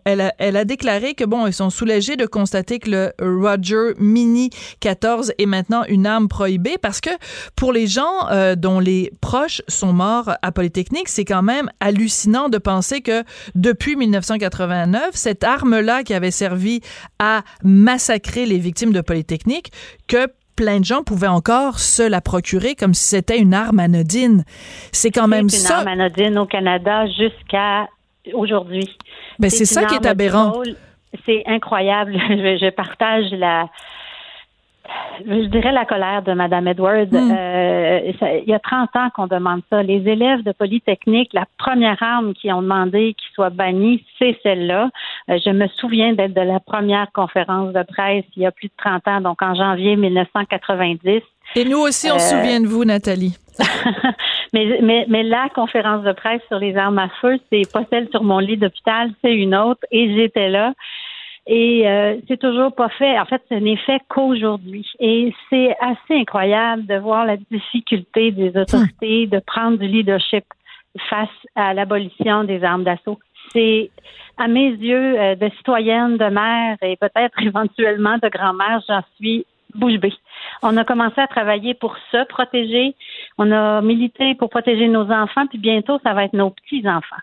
elle, 0.05 0.57
a, 0.57 0.64
déclaré 0.64 1.14
que 1.14 1.24
bon, 1.24 1.47
ils 1.47 1.53
sont 1.53 1.70
soulagés 1.70 2.16
de 2.16 2.26
constater 2.26 2.78
que 2.78 2.91
le 2.91 3.12
Roger 3.20 3.95
Mini 3.99 4.51
14 4.81 5.33
est 5.39 5.47
maintenant 5.47 5.85
une 5.89 6.07
arme 6.07 6.28
prohibée 6.28 6.78
parce 6.81 7.01
que 7.01 7.11
pour 7.57 7.72
les 7.72 7.87
gens 7.87 8.28
euh, 8.31 8.55
dont 8.57 8.81
les 8.81 9.12
proches 9.20 9.62
sont 9.68 9.93
morts 9.93 10.31
à 10.43 10.53
Polytechnique, 10.53 11.09
c'est 11.09 11.24
quand 11.24 11.43
même 11.43 11.70
hallucinant 11.81 12.49
de 12.49 12.59
penser 12.59 13.01
que 13.01 13.24
depuis 13.55 13.97
1989, 13.97 15.11
cette 15.12 15.45
arme-là 15.45 16.03
qui 16.03 16.14
avait 16.14 16.31
servi 16.31 16.81
à 17.18 17.43
massacrer 17.62 18.47
les 18.47 18.59
victimes 18.59 18.93
de 18.93 19.01
Polytechnique, 19.01 19.72
que 20.09 20.26
plein 20.57 20.81
de 20.81 20.85
gens 20.85 21.03
pouvaient 21.03 21.26
encore 21.26 21.78
se 21.78 22.03
la 22.03 22.20
procurer 22.20 22.74
comme 22.74 22.93
si 22.93 23.05
c'était 23.05 23.39
une 23.39 23.55
arme 23.55 23.78
anodine. 23.78 24.45
C'est 24.93 25.11
quand 25.11 25.28
même 25.28 25.49
ça. 25.49 25.81
une 25.83 25.89
arme 25.89 26.01
anodine 26.01 26.39
au 26.39 26.47
Canada 26.47 27.07
jusqu'à 27.07 27.89
aujourd'hui. 28.33 28.97
Mais 29.39 29.49
ben, 29.49 29.51
c'est 29.51 29.64
ça 29.64 29.85
qui 29.85 29.95
est 29.95 30.07
aberrant. 30.07 30.62
C'est 31.27 31.43
incroyable. 31.47 32.12
Je, 32.29 32.71
partage 32.71 33.31
la, 33.33 33.68
je 35.26 35.47
dirais 35.47 35.72
la 35.72 35.85
colère 35.85 36.22
de 36.22 36.33
Mme 36.33 36.68
Edwards. 36.68 37.07
Hmm. 37.11 37.31
Euh, 37.31 38.12
il 38.45 38.49
y 38.49 38.55
a 38.55 38.59
30 38.59 38.97
ans 38.97 39.09
qu'on 39.14 39.26
demande 39.26 39.62
ça. 39.70 39.83
Les 39.83 40.09
élèves 40.09 40.43
de 40.43 40.53
Polytechnique, 40.53 41.33
la 41.33 41.47
première 41.59 42.03
arme 42.03 42.35
qu'ils 42.35 42.53
ont 42.53 42.62
demandé 42.62 43.14
qu'ils 43.14 43.35
soit 43.35 43.51
bannie, 43.51 44.05
c'est 44.18 44.39
celle-là. 44.43 44.89
Euh, 45.28 45.39
je 45.45 45.51
me 45.51 45.66
souviens 45.68 46.12
d'être 46.14 46.35
de 46.35 46.41
la 46.41 46.61
première 46.61 47.11
conférence 47.12 47.72
de 47.72 47.83
presse 47.83 48.24
il 48.37 48.43
y 48.43 48.47
a 48.47 48.53
plus 48.53 48.68
de 48.68 48.74
30 48.78 49.09
ans, 49.09 49.20
donc 49.20 49.43
en 49.43 49.55
janvier 49.55 49.97
1990. 49.97 51.22
Et 51.57 51.64
nous 51.64 51.78
aussi, 51.78 52.11
on 52.11 52.18
se 52.18 52.35
euh, 52.35 52.39
souvient 52.39 52.61
de 52.61 52.66
vous, 52.66 52.85
Nathalie. 52.85 53.37
mais, 54.53 54.78
mais, 54.83 55.05
mais 55.09 55.22
la 55.22 55.49
conférence 55.55 56.05
de 56.05 56.12
presse 56.12 56.41
sur 56.49 56.59
les 56.59 56.76
armes 56.76 56.99
à 56.99 57.09
feu, 57.20 57.39
c'est 57.51 57.70
pas 57.70 57.83
celle 57.91 58.09
sur 58.11 58.22
mon 58.22 58.39
lit 58.39 58.57
d'hôpital, 58.57 59.11
c'est 59.22 59.35
une 59.35 59.55
autre, 59.55 59.81
et 59.91 60.14
j'étais 60.14 60.49
là. 60.49 60.72
Et 61.47 61.88
euh, 61.88 62.16
c'est 62.28 62.38
toujours 62.38 62.74
pas 62.74 62.88
fait. 62.91 63.18
En 63.18 63.24
fait, 63.24 63.43
ce 63.49 63.55
n'est 63.55 63.76
fait 63.76 64.01
qu'aujourd'hui. 64.09 64.86
Et 64.99 65.34
c'est 65.49 65.74
assez 65.80 66.20
incroyable 66.20 66.86
de 66.86 66.97
voir 66.97 67.24
la 67.24 67.36
difficulté 67.36 68.30
des 68.30 68.57
autorités 68.57 69.26
de 69.26 69.41
prendre 69.41 69.78
du 69.78 69.86
leadership 69.86 70.45
face 71.09 71.28
à 71.55 71.72
l'abolition 71.74 72.45
des 72.45 72.62
armes 72.62 72.84
d'assaut. 72.84 73.18
C'est, 73.53 73.91
à 74.36 74.49
mes 74.49 74.70
yeux, 74.70 75.18
euh, 75.18 75.34
de 75.34 75.51
citoyenne, 75.57 76.16
de 76.16 76.26
mère 76.26 76.76
et 76.82 76.97
peut-être 76.97 77.38
éventuellement 77.43 78.18
de 78.22 78.28
grand-mère, 78.28 78.82
j'en 78.88 79.03
suis 79.16 79.47
bouche 79.74 79.99
bée. 79.99 80.12
On 80.62 80.76
a 80.76 80.84
commencé 80.84 81.20
à 81.20 81.26
travailler 81.28 81.74
pour 81.74 81.97
se 82.11 82.24
protéger. 82.26 82.95
On 83.38 83.51
a 83.53 83.80
milité 83.80 84.34
pour 84.34 84.51
protéger 84.51 84.88
nos 84.88 85.11
enfants, 85.11 85.47
puis 85.47 85.59
bientôt, 85.59 85.99
ça 86.05 86.12
va 86.12 86.24
être 86.24 86.32
nos 86.32 86.51
petits-enfants 86.51 87.22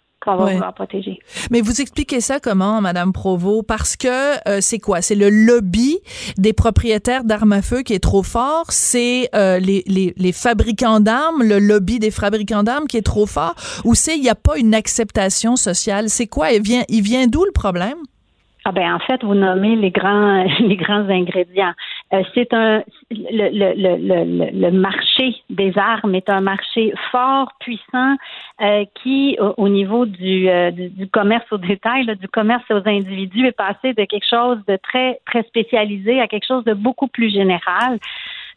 Mais 1.52 1.62
vous 1.62 1.82
expliquez 1.82 2.22
ça 2.22 2.40
comment, 2.40 2.82
Madame 2.82 3.14
Provo 3.14 3.64
Parce 3.64 3.96
que 3.96 4.08
euh, 4.50 4.60
c'est 4.62 4.80
quoi? 4.80 5.02
C'est 5.02 5.16
le 5.16 5.30
lobby 5.30 6.00
des 6.38 6.54
propriétaires 6.54 7.24
d'armes 7.24 7.54
à 7.54 7.62
feu 7.62 7.82
qui 7.82 7.94
est 7.94 8.00
trop 8.00 8.24
fort. 8.24 8.66
C'est 8.70 9.30
euh, 9.36 9.60
les, 9.60 9.84
les, 9.88 10.14
les, 10.18 10.32
fabricants 10.32 11.00
d'armes, 11.00 11.44
le 11.44 11.60
lobby 11.60 12.00
des 12.00 12.12
fabricants 12.12 12.64
d'armes 12.64 12.88
qui 12.88 12.98
est 12.98 13.06
trop 13.06 13.26
fort. 13.26 13.56
Ou 13.86 13.96
c'est 13.96 14.16
il 14.16 14.22
n'y 14.22 14.30
a 14.30 14.36
pas 14.36 14.58
une 14.58 14.76
acceptation 14.76 15.56
sociale? 15.56 16.10
C'est 16.10 16.28
quoi? 16.28 16.52
Il 16.52 16.62
vient, 16.62 16.84
il 16.90 17.02
vient 17.02 17.28
d'où 17.28 17.46
le 17.46 17.52
problème? 17.52 17.98
Ah 18.70 18.74
ben 18.74 18.94
en 18.94 19.00
fait, 19.00 19.24
vous 19.24 19.34
nommez 19.34 19.78
les 19.78 19.92
grands 19.92 20.44
les 20.60 20.76
grands 20.76 21.08
ingrédients. 21.08 21.72
Euh, 22.14 22.22
c'est 22.36 22.54
un 22.54 22.84
le, 23.10 23.48
le, 23.50 23.74
le, 23.78 24.52
le, 24.52 24.72
marché 24.72 25.36
des 25.50 25.72
armes 25.78 26.14
est 26.16 26.30
un 26.30 26.42
marché 26.42 26.94
fort, 27.10 27.54
puissant, 27.62 28.18
euh, 28.62 28.84
qui 29.02 29.38
au, 29.40 29.70
niveau 29.70 30.06
du, 30.06 30.50
euh, 30.50 30.72
du, 30.72 31.08
commerce 31.08 31.46
au 31.52 31.58
détail, 31.58 32.06
du 32.18 32.28
commerce 32.28 32.66
aux 32.70 32.86
individus, 32.86 33.48
est 33.48 33.54
passé 33.54 33.94
de 33.94 34.04
quelque 34.04 34.28
chose 34.30 34.58
de 34.68 34.78
très 34.84 35.22
très 35.26 35.44
spécialisé 35.44 36.20
à 36.20 36.28
quelque 36.28 36.46
chose 36.46 36.66
de 36.66 36.74
beaucoup 36.74 37.08
plus 37.08 37.30
général. 37.30 38.00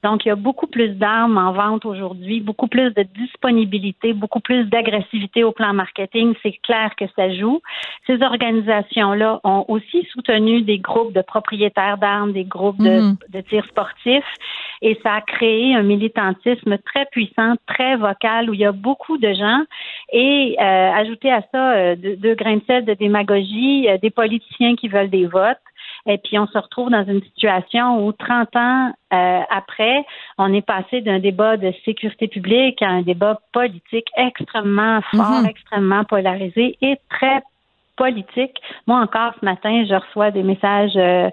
Donc, 0.03 0.25
il 0.25 0.29
y 0.29 0.33
a 0.33 0.37
beaucoup 0.37 0.67
plus 0.67 0.91
d'armes 0.91 1.37
en 1.37 1.53
vente 1.53 1.85
aujourd'hui, 1.85 2.41
beaucoup 2.41 2.69
plus 2.69 2.93
de 2.95 3.03
disponibilité, 3.03 4.13
beaucoup 4.13 4.41
plus 4.41 4.65
d'agressivité 4.65 5.45
au 5.45 5.53
plan 5.53 5.73
marketing. 5.75 6.35
C'est 6.43 6.59
clair 6.63 6.95
que 6.97 7.05
ça 7.17 7.33
joue. 7.33 7.61
Ces 8.07 8.23
organisations-là 8.23 9.41
ont 9.45 9.65
aussi 9.69 10.07
soutenu 10.13 10.63
des 10.63 10.79
groupes 10.79 11.13
de 11.13 11.23
propriétaires 11.23 11.99
d'armes, 11.99 12.33
des 12.33 12.45
groupes 12.45 12.79
de, 12.79 13.01
mhm. 13.01 13.17
de 13.29 13.41
tirs 13.43 13.67
sportifs. 13.67 14.25
Et 14.83 14.99
ça 15.03 15.15
a 15.15 15.21
créé 15.21 15.75
un 15.75 15.83
militantisme 15.83 16.79
très 16.79 17.07
puissant, 17.13 17.55
très 17.67 17.97
vocal, 17.97 18.49
où 18.49 18.55
il 18.55 18.61
y 18.61 18.65
a 18.65 18.73
beaucoup 18.73 19.19
de 19.19 19.33
gens. 19.35 19.63
Et 20.13 20.57
euh, 20.59 20.91
ajouter 20.93 21.31
à 21.31 21.43
ça 21.53 21.73
euh, 21.73 21.97
deux, 21.97 22.35
grains 22.35 22.57
de 22.57 22.63
sel 22.67 22.85
de 22.85 22.95
démagogie, 22.95 23.89
euh, 23.89 23.99
des 23.99 24.11
politiciens 24.11 24.77
qui 24.77 24.89
veulent 24.89 25.11
des 25.11 25.27
votes. 25.27 25.59
Et 26.07 26.19
puis, 26.19 26.39
on 26.39 26.47
se 26.47 26.59
retrouve 26.59 26.91
dans 26.91 27.05
une 27.05 27.23
situation 27.23 28.07
où 28.07 28.13
30 28.13 28.57
ans 28.57 28.93
euh, 29.13 29.41
après, 29.51 30.05
on 30.39 30.53
est 30.53 30.65
passé 30.65 31.01
d'un 31.01 31.19
débat 31.19 31.57
de 31.57 31.73
sécurité 31.85 32.29
publique 32.29 32.81
à 32.83 32.89
un 32.89 33.03
débat 33.03 33.41
politique 33.53 34.07
extrêmement 34.17 35.01
fort, 35.11 35.43
mhm. 35.43 35.47
extrêmement 35.47 36.05
polarisé 36.05 36.79
et 36.81 36.97
très 37.11 37.43
politique. 37.97 38.57
Moi 38.87 38.99
encore 38.99 39.35
ce 39.39 39.45
matin, 39.45 39.85
je 39.87 39.95
reçois 39.95 40.31
des 40.31 40.43
messages 40.43 40.97
euh, 40.97 41.29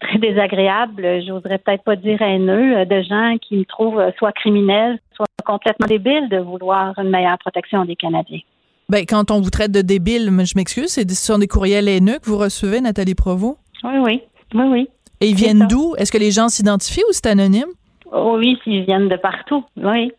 très 0.00 0.18
désagréables, 0.18 1.22
j'oserais 1.26 1.58
peut-être 1.58 1.84
pas 1.84 1.96
dire 1.96 2.22
haineux, 2.22 2.78
euh, 2.78 2.84
de 2.86 3.02
gens 3.02 3.36
qui 3.42 3.56
me 3.56 3.64
trouvent 3.64 4.02
soit 4.16 4.32
criminels, 4.32 4.98
soit 5.14 5.26
complètement 5.44 5.86
débiles 5.86 6.28
de 6.30 6.38
vouloir 6.38 6.98
une 6.98 7.10
meilleure 7.10 7.38
protection 7.38 7.84
des 7.84 7.96
Canadiens. 7.96 8.40
Ben, 8.88 9.04
quand 9.04 9.30
on 9.30 9.40
vous 9.40 9.50
traite 9.50 9.72
de 9.72 9.82
débile, 9.82 10.26
je 10.26 10.56
m'excuse, 10.56 10.92
ce 10.92 11.02
sont 11.14 11.38
des 11.38 11.48
courriels 11.48 11.88
haineux 11.88 12.18
que 12.20 12.30
vous 12.30 12.38
recevez, 12.38 12.80
Nathalie 12.80 13.16
Provost? 13.16 13.58
Oui, 13.86 13.98
oui. 13.98 14.22
Oui, 14.54 14.64
oui. 14.68 14.88
Et 15.20 15.28
ils 15.28 15.34
viennent 15.34 15.66
d'où? 15.68 15.94
Est-ce 15.96 16.12
que 16.12 16.18
les 16.18 16.30
gens 16.30 16.48
s'identifient 16.48 17.04
ou 17.08 17.12
c'est 17.12 17.26
anonyme? 17.26 17.68
Oh, 18.12 18.36
oui, 18.38 18.58
oui, 18.66 18.78
ils 18.78 18.84
viennent 18.84 19.08
de 19.08 19.16
partout. 19.16 19.64
Oui. 19.76 20.12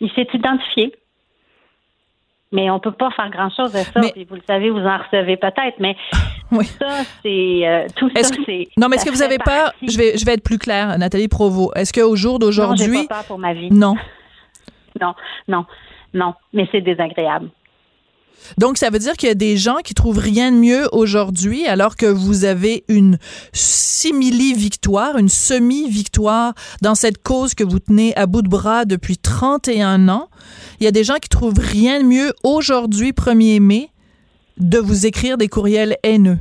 Il 0.00 0.10
s'est 0.12 0.26
identifié. 0.34 0.92
mais 2.52 2.70
on 2.70 2.80
peut 2.80 2.92
pas 2.92 3.10
faire 3.12 3.30
grand-chose 3.30 3.74
à 3.76 3.84
ça. 3.84 4.00
vous 4.00 4.34
le 4.34 4.42
savez, 4.46 4.70
vous 4.70 4.78
en 4.78 4.98
recevez 4.98 5.36
peut-être, 5.36 5.78
mais 5.78 5.96
ça, 6.78 7.04
c'est 7.22 7.60
euh, 7.66 7.86
tout 7.94 8.10
ça, 8.16 8.22
c'est. 8.44 8.68
Non, 8.76 8.88
mais 8.88 8.96
est-ce 8.96 9.04
que 9.04 9.10
vous 9.10 9.22
avez 9.22 9.38
peur 9.38 9.72
Je 9.86 9.96
vais, 9.96 10.16
je 10.16 10.24
vais 10.24 10.32
être 10.34 10.42
plus 10.42 10.58
claire, 10.58 10.98
Nathalie 10.98 11.28
Provo. 11.28 11.70
Est-ce 11.74 11.92
qu'au 11.92 12.16
jour 12.16 12.38
d'aujourd'hui, 12.38 12.88
non, 12.88 12.94
j'ai 13.02 13.06
pas 13.06 13.14
peur 13.16 13.24
pour 13.24 13.38
ma 13.38 13.54
vie. 13.54 13.70
Non, 13.70 13.94
non, 15.00 15.14
non, 15.46 15.64
non, 16.14 16.34
mais 16.52 16.66
c'est 16.72 16.80
désagréable. 16.80 17.50
Donc, 18.58 18.78
ça 18.78 18.90
veut 18.90 18.98
dire 18.98 19.14
qu'il 19.14 19.28
y 19.28 19.32
a 19.32 19.36
des 19.36 19.56
gens 19.56 19.76
qui 19.84 19.94
trouvent 19.94 20.18
rien 20.18 20.50
de 20.52 20.56
mieux 20.56 20.88
aujourd'hui, 20.92 21.66
alors 21.66 21.96
que 21.96 22.06
vous 22.06 22.44
avez 22.44 22.84
une 22.88 23.18
simili-victoire, 23.52 25.18
une 25.18 25.28
semi-victoire 25.28 26.54
dans 26.82 26.94
cette 26.94 27.22
cause 27.22 27.54
que 27.54 27.64
vous 27.64 27.78
tenez 27.78 28.16
à 28.16 28.26
bout 28.26 28.42
de 28.42 28.48
bras 28.48 28.84
depuis 28.84 29.18
31 29.18 30.08
ans. 30.08 30.28
Il 30.80 30.84
y 30.84 30.86
a 30.86 30.92
des 30.92 31.04
gens 31.04 31.16
qui 31.16 31.28
trouvent 31.28 31.60
rien 31.60 32.00
de 32.00 32.06
mieux 32.06 32.32
aujourd'hui, 32.42 33.12
1er 33.12 33.60
mai, 33.60 33.88
de 34.58 34.78
vous 34.78 35.06
écrire 35.06 35.38
des 35.38 35.48
courriels 35.48 35.96
haineux. 36.02 36.38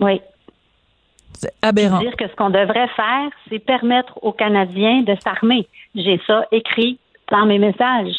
Oui. 0.00 0.20
C'est 1.34 1.52
aberrant. 1.62 2.00
dire 2.00 2.16
que 2.16 2.28
ce 2.28 2.34
qu'on 2.34 2.50
devrait 2.50 2.88
faire, 2.88 3.30
c'est 3.48 3.58
permettre 3.58 4.18
aux 4.22 4.32
Canadiens 4.32 5.02
de 5.02 5.16
s'armer. 5.24 5.66
J'ai 5.94 6.20
ça 6.26 6.44
écrit 6.52 6.98
dans 7.30 7.46
mes 7.46 7.58
messages. 7.58 8.14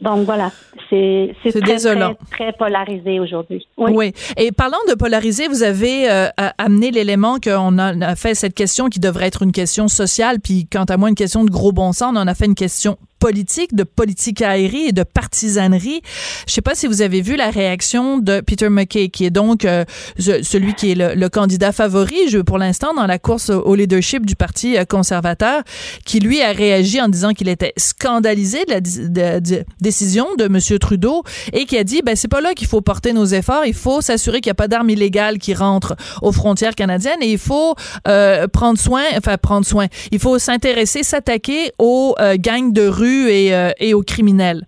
Donc 0.00 0.24
voilà, 0.24 0.50
c'est 0.88 1.34
très, 1.42 1.60
désolant. 1.60 2.14
Très, 2.30 2.52
polarisé 2.52 3.20
aujourd'hui. 3.20 3.66
Oui. 3.76 4.12
Et 4.36 4.50
parlant 4.50 4.78
de 4.88 4.94
polarisé, 4.94 5.46
vous 5.48 5.62
avez 5.62 6.10
euh, 6.10 6.28
amené 6.58 6.90
l'élément 6.90 7.38
qu'on 7.38 7.78
a, 7.78 8.16
fait 8.16 8.34
cette 8.34 8.54
question 8.54 8.88
qui 8.88 8.98
devrait 8.98 9.26
être 9.26 9.42
une 9.42 9.52
question 9.52 9.88
sociale, 9.88 10.40
puis 10.40 10.66
quant 10.70 10.84
à 10.84 10.96
moi 10.96 11.08
une 11.08 11.14
question 11.14 11.44
de 11.44 11.50
gros 11.50 11.72
bon 11.72 11.92
sens, 11.92 12.12
on 12.14 12.16
en 12.16 12.26
a 12.26 12.34
fait 12.34 12.46
une 12.46 12.54
question 12.54 12.96
politique, 13.20 13.74
de 13.76 13.84
politique 13.84 14.42
aérie 14.42 14.86
et 14.88 14.92
de 14.92 15.04
partisanerie. 15.04 16.00
Je 16.48 16.52
sais 16.52 16.62
pas 16.62 16.74
si 16.74 16.86
vous 16.86 17.02
avez 17.02 17.20
vu 17.20 17.36
la 17.36 17.50
réaction 17.50 18.18
de 18.18 18.40
Peter 18.40 18.68
McKay, 18.68 19.10
qui 19.10 19.26
est 19.26 19.30
donc 19.30 19.64
euh, 19.64 19.84
celui 20.18 20.74
qui 20.74 20.92
est 20.92 20.94
le, 20.94 21.28
candidat 21.28 21.70
favori 21.70 22.28
je, 22.28 22.38
pour 22.38 22.58
l'instant 22.58 22.92
dans 22.94 23.06
la 23.06 23.18
course 23.18 23.50
au 23.50 23.74
leadership 23.74 24.26
du 24.26 24.34
Parti 24.34 24.76
euh, 24.76 24.84
conservateur, 24.84 25.62
qui 26.04 26.18
lui 26.18 26.42
a 26.42 26.52
réagi 26.52 27.00
en 27.00 27.08
disant 27.08 27.32
qu'il 27.32 27.48
était 27.48 27.74
scandalisé 27.76 28.64
de 28.64 29.20
la 29.20 29.40
décision 29.80 30.26
de 30.36 30.44
M. 30.44 30.78
Trudeau 30.78 31.22
et 31.52 31.66
qui 31.66 31.76
a 31.76 31.84
dit, 31.84 32.00
ben 32.02 32.16
c'est 32.16 32.28
pas 32.28 32.40
là 32.40 32.54
qu'il 32.54 32.66
faut 32.68 32.80
porter 32.80 33.12
nos 33.12 33.26
efforts, 33.26 33.66
il 33.66 33.74
faut 33.74 34.00
s'assurer 34.00 34.40
qu'il 34.40 34.48
n'y 34.48 34.52
a 34.52 34.54
pas 34.54 34.68
d'armes 34.68 34.90
illégales 34.90 35.38
qui 35.38 35.52
rentrent 35.52 35.94
aux 36.22 36.32
frontières 36.32 36.74
canadiennes 36.74 37.22
et 37.22 37.30
il 37.30 37.38
faut 37.38 37.74
euh, 38.08 38.48
prendre 38.48 38.78
soin, 38.78 39.02
enfin 39.18 39.36
prendre 39.36 39.66
soin, 39.66 39.86
il 40.10 40.18
faut 40.18 40.38
s'intéresser, 40.38 41.02
s'attaquer 41.02 41.72
aux 41.78 42.16
gangs 42.38 42.72
de 42.72 42.86
rue 42.88 43.09
euh, 43.10 43.70
et, 43.78 43.94
aux 43.94 44.02
criminels. 44.02 44.62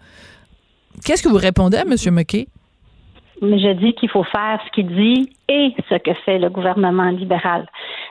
Qu'est-ce 1.05 1.23
que 1.23 1.29
vous 1.29 1.37
répondez 1.37 1.77
à 1.77 1.83
M. 1.83 1.95
McKay? 2.13 2.47
Je 3.43 3.73
dis 3.73 3.93
qu'il 3.95 4.09
faut 4.09 4.23
faire 4.23 4.61
ce 4.65 4.71
qu'il 4.71 4.87
dit 4.87 5.29
et 5.49 5.75
ce 5.89 5.97
que 5.97 6.15
fait 6.25 6.39
le 6.39 6.49
gouvernement 6.49 7.11
libéral. 7.11 7.67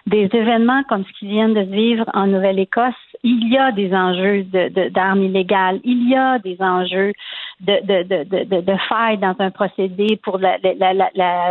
Des 0.06 0.30
événements 0.34 0.84
comme 0.90 1.06
ce 1.06 1.20
qui 1.20 1.28
vient 1.28 1.48
de 1.48 1.62
vivre 1.62 2.04
en 2.14 2.28
Nouvelle-Écosse, 2.28 2.94
il 3.24 3.50
y 3.50 3.58
a 3.58 3.72
des 3.72 3.94
enjeux 3.94 4.44
d'armes 4.92 5.24
illégales, 5.24 5.80
il 5.86 6.10
y 6.10 6.16
a 6.16 6.38
des 6.40 6.58
enjeux 6.60 7.14
de, 7.62 8.62
de, 8.62 8.78
failles 8.90 9.20
dans 9.20 9.36
un 9.40 9.52
procédé 9.52 10.20
pour 10.22 10.38
la, 10.38 10.58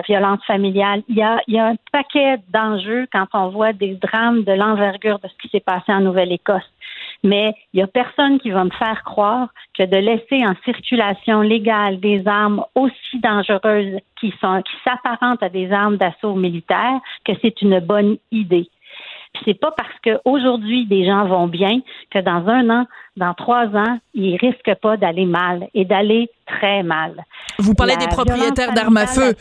violence 0.07 0.45
familiale. 0.47 1.03
Il 1.09 1.17
y 1.17 1.59
a 1.59 1.67
un 1.67 1.77
paquet 1.91 2.37
d'enjeux 2.53 3.07
quand 3.13 3.27
on 3.33 3.49
voit 3.49 3.73
des 3.73 3.95
drames 3.95 4.45
de 4.45 4.53
l'envergure 4.53 5.21
de 5.21 5.29
ce 5.29 5.35
qui 5.41 5.49
s'est 5.49 5.65
passé 5.65 5.91
en 5.91 6.01
Nouvelle-Écosse 6.01 6.69
mais 7.23 7.53
il 7.73 7.79
n'y 7.79 7.83
a 7.83 7.87
personne 7.87 8.39
qui 8.41 8.51
va 8.51 8.65
me 8.65 8.71
faire 8.71 9.03
croire 9.05 9.49
que 9.77 9.83
de 9.83 9.97
laisser 9.97 10.47
en 10.47 10.55
circulation 10.65 11.41
légale 11.43 12.01
des 12.01 12.27
armes 12.27 12.65
aussi 12.75 13.21
dangereuses 13.23 13.99
qui 14.19 14.33
sont 14.41 14.63
qui 14.63 14.73
s'apparentent 14.85 15.43
à 15.43 15.49
des 15.49 15.71
armes 15.71 15.97
d'assaut 15.97 16.35
militaire 16.35 17.01
que 17.25 17.33
c'est 17.43 17.61
une 17.63 17.81
bonne 17.81 18.17
idée. 18.31 18.69
C'est 19.45 19.55
pas 19.55 19.71
parce 19.71 19.95
qu'aujourd'hui 20.03 20.87
des 20.87 21.05
gens 21.07 21.27
vont 21.27 21.47
bien 21.47 21.81
que 22.11 22.19
dans 22.19 22.49
un 22.49 22.69
an, 22.71 22.87
dans 23.17 23.33
trois 23.35 23.67
ans, 23.67 23.99
ils 24.13 24.37
risquent 24.37 24.75
pas 24.81 24.97
d'aller 24.97 25.25
mal 25.25 25.69
et 25.73 25.85
d'aller 25.85 26.29
très 26.47 26.83
mal. 26.83 27.25
Vous 27.59 27.75
parlez 27.75 27.97
des 27.97 28.09
propriétaires 28.09 28.73
d'armes 28.73 28.97
à 28.97 29.07
feu. 29.07 29.35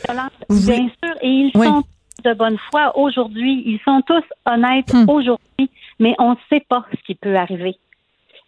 Bien 0.48 0.88
sûr, 1.02 1.14
et 1.22 1.28
ils 1.28 1.52
sont 1.52 1.82
de 2.24 2.34
bonne 2.34 2.58
foi 2.70 2.96
aujourd'hui. 2.96 3.62
Ils 3.66 3.80
sont 3.84 4.02
tous 4.06 4.22
honnêtes 4.46 4.92
hmm. 4.92 5.08
aujourd'hui 5.08 5.70
mais 6.00 6.16
on 6.18 6.30
ne 6.30 6.36
sait 6.48 6.64
pas 6.68 6.84
ce 6.90 7.02
qui 7.04 7.14
peut 7.14 7.36
arriver. 7.36 7.76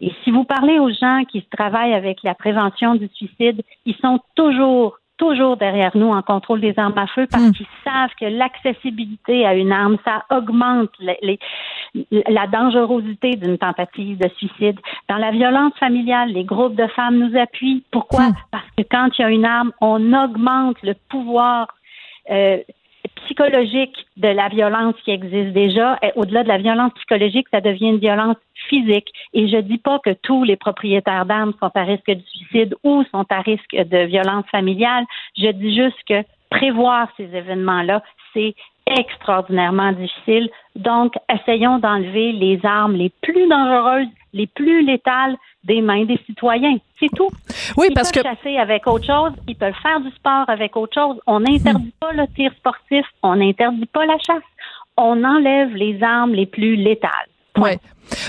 Et 0.01 0.11
si 0.23 0.31
vous 0.31 0.43
parlez 0.43 0.79
aux 0.79 0.91
gens 0.91 1.23
qui 1.31 1.41
travaillent 1.43 1.93
avec 1.93 2.23
la 2.23 2.35
prévention 2.35 2.95
du 2.95 3.07
suicide, 3.13 3.61
ils 3.85 3.95
sont 3.97 4.19
toujours, 4.35 4.97
toujours 5.17 5.55
derrière 5.55 5.95
nous 5.95 6.09
en 6.09 6.21
contrôle 6.21 6.59
des 6.59 6.73
armes 6.77 6.97
à 6.97 7.07
feu 7.07 7.25
parce 7.31 7.43
hmm. 7.43 7.51
qu'ils 7.53 7.67
savent 7.85 8.09
que 8.19 8.25
l'accessibilité 8.25 9.45
à 9.45 9.53
une 9.53 9.71
arme, 9.71 9.97
ça 10.03 10.25
augmente 10.29 10.89
la 12.11 12.47
dangerosité 12.47 13.37
d'une 13.37 13.57
tentative 13.57 14.17
de 14.17 14.27
suicide. 14.35 14.79
Dans 15.07 15.17
la 15.17 15.31
violence 15.31 15.73
familiale, 15.79 16.31
les 16.33 16.43
groupes 16.43 16.75
de 16.75 16.87
femmes 16.87 17.19
nous 17.19 17.39
appuient. 17.39 17.83
Pourquoi? 17.91 18.29
Hmm. 18.29 18.35
Parce 18.51 18.69
que 18.75 18.83
quand 18.83 19.07
il 19.17 19.21
y 19.21 19.25
a 19.25 19.29
une 19.29 19.45
arme, 19.45 19.71
on 19.79 20.11
augmente 20.11 20.81
le 20.81 20.95
pouvoir 21.07 21.67
euh, 22.29 22.57
psychologique 23.15 23.95
de 24.17 24.27
la 24.27 24.49
violence 24.49 24.95
qui 25.03 25.11
existe 25.11 25.53
déjà. 25.53 25.99
Au-delà 26.15 26.43
de 26.43 26.47
la 26.47 26.57
violence 26.57 26.93
psychologique, 26.95 27.47
ça 27.51 27.61
devient 27.61 27.89
une 27.89 27.97
violence 27.97 28.37
physique. 28.69 29.09
Et 29.33 29.47
je 29.47 29.57
dis 29.57 29.77
pas 29.77 29.99
que 29.99 30.13
tous 30.21 30.43
les 30.43 30.55
propriétaires 30.55 31.25
d'armes 31.25 31.53
sont 31.59 31.71
à 31.73 31.83
risque 31.83 32.07
de 32.07 32.21
suicide 32.21 32.75
ou 32.83 33.03
sont 33.11 33.25
à 33.29 33.41
risque 33.41 33.75
de 33.75 34.05
violence 34.05 34.45
familiale. 34.51 35.05
Je 35.37 35.49
dis 35.49 35.75
juste 35.75 35.97
que 36.07 36.23
prévoir 36.49 37.07
ces 37.17 37.35
événements-là, 37.35 38.03
c'est 38.33 38.55
extraordinairement 38.85 39.91
difficile. 39.93 40.49
Donc, 40.75 41.13
essayons 41.33 41.79
d'enlever 41.79 42.31
les 42.33 42.59
armes 42.63 42.95
les 42.95 43.11
plus 43.21 43.47
dangereuses, 43.47 44.07
les 44.33 44.47
plus 44.47 44.85
létales 44.85 45.37
des 45.63 45.81
mains 45.81 46.05
des 46.05 46.19
citoyens. 46.25 46.77
C'est 46.99 47.09
tout. 47.15 47.29
Oui, 47.77 47.87
ils 47.89 47.93
parce 47.93 48.11
peuvent 48.11 48.23
que 48.23 48.29
chasser 48.29 48.57
avec 48.57 48.87
autre 48.87 49.05
chose, 49.05 49.31
ils 49.47 49.55
peuvent 49.55 49.73
faire 49.81 49.99
du 50.01 50.09
sport 50.11 50.45
avec 50.47 50.75
autre 50.75 50.93
chose. 50.93 51.19
On 51.27 51.39
n'interdit 51.39 51.87
hmm. 51.87 51.99
pas 51.99 52.11
le 52.13 52.27
tir 52.35 52.51
sportif, 52.57 53.05
on 53.21 53.35
n'interdit 53.35 53.85
pas 53.87 54.05
la 54.05 54.17
chasse. 54.17 54.43
On 54.97 55.23
enlève 55.23 55.73
les 55.75 56.01
armes 56.03 56.33
les 56.33 56.45
plus 56.45 56.75
létales. 56.75 57.11
Oui. 57.57 57.71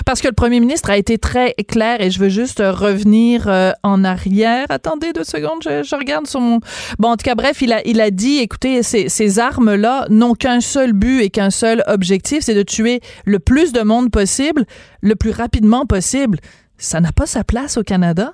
Parce 0.05 0.21
que 0.21 0.27
le 0.27 0.33
premier 0.33 0.59
ministre 0.59 0.89
a 0.89 0.97
été 0.97 1.17
très 1.17 1.53
clair 1.67 1.99
et 1.99 2.09
je 2.09 2.19
veux 2.19 2.29
juste 2.29 2.59
revenir 2.59 3.47
euh, 3.47 3.71
en 3.83 4.03
arrière. 4.03 4.65
Attendez 4.69 5.13
deux 5.13 5.23
secondes, 5.23 5.61
je, 5.63 5.95
regarde 5.95 6.27
son... 6.27 6.59
Bon, 6.99 7.09
en 7.09 7.17
tout 7.17 7.23
cas, 7.23 7.35
bref, 7.35 7.61
il 7.61 7.73
a, 7.73 7.85
il 7.85 8.01
a 8.01 8.11
dit, 8.11 8.37
écoutez, 8.37 8.83
ces, 8.83 9.09
ces 9.09 9.39
armes-là 9.39 10.05
n'ont 10.09 10.33
qu'un 10.33 10.61
seul 10.61 10.93
but 10.93 11.21
et 11.21 11.29
qu'un 11.29 11.49
seul 11.49 11.83
objectif, 11.87 12.41
c'est 12.41 12.53
de 12.53 12.63
tuer 12.63 13.01
le 13.25 13.39
plus 13.39 13.73
de 13.73 13.81
monde 13.81 14.11
possible, 14.11 14.65
le 15.01 15.15
plus 15.15 15.31
rapidement 15.31 15.85
possible 15.85 16.39
ça 16.77 16.99
n'a 16.99 17.11
pas 17.11 17.25
sa 17.25 17.43
place 17.43 17.77
au 17.77 17.83
Canada? 17.83 18.33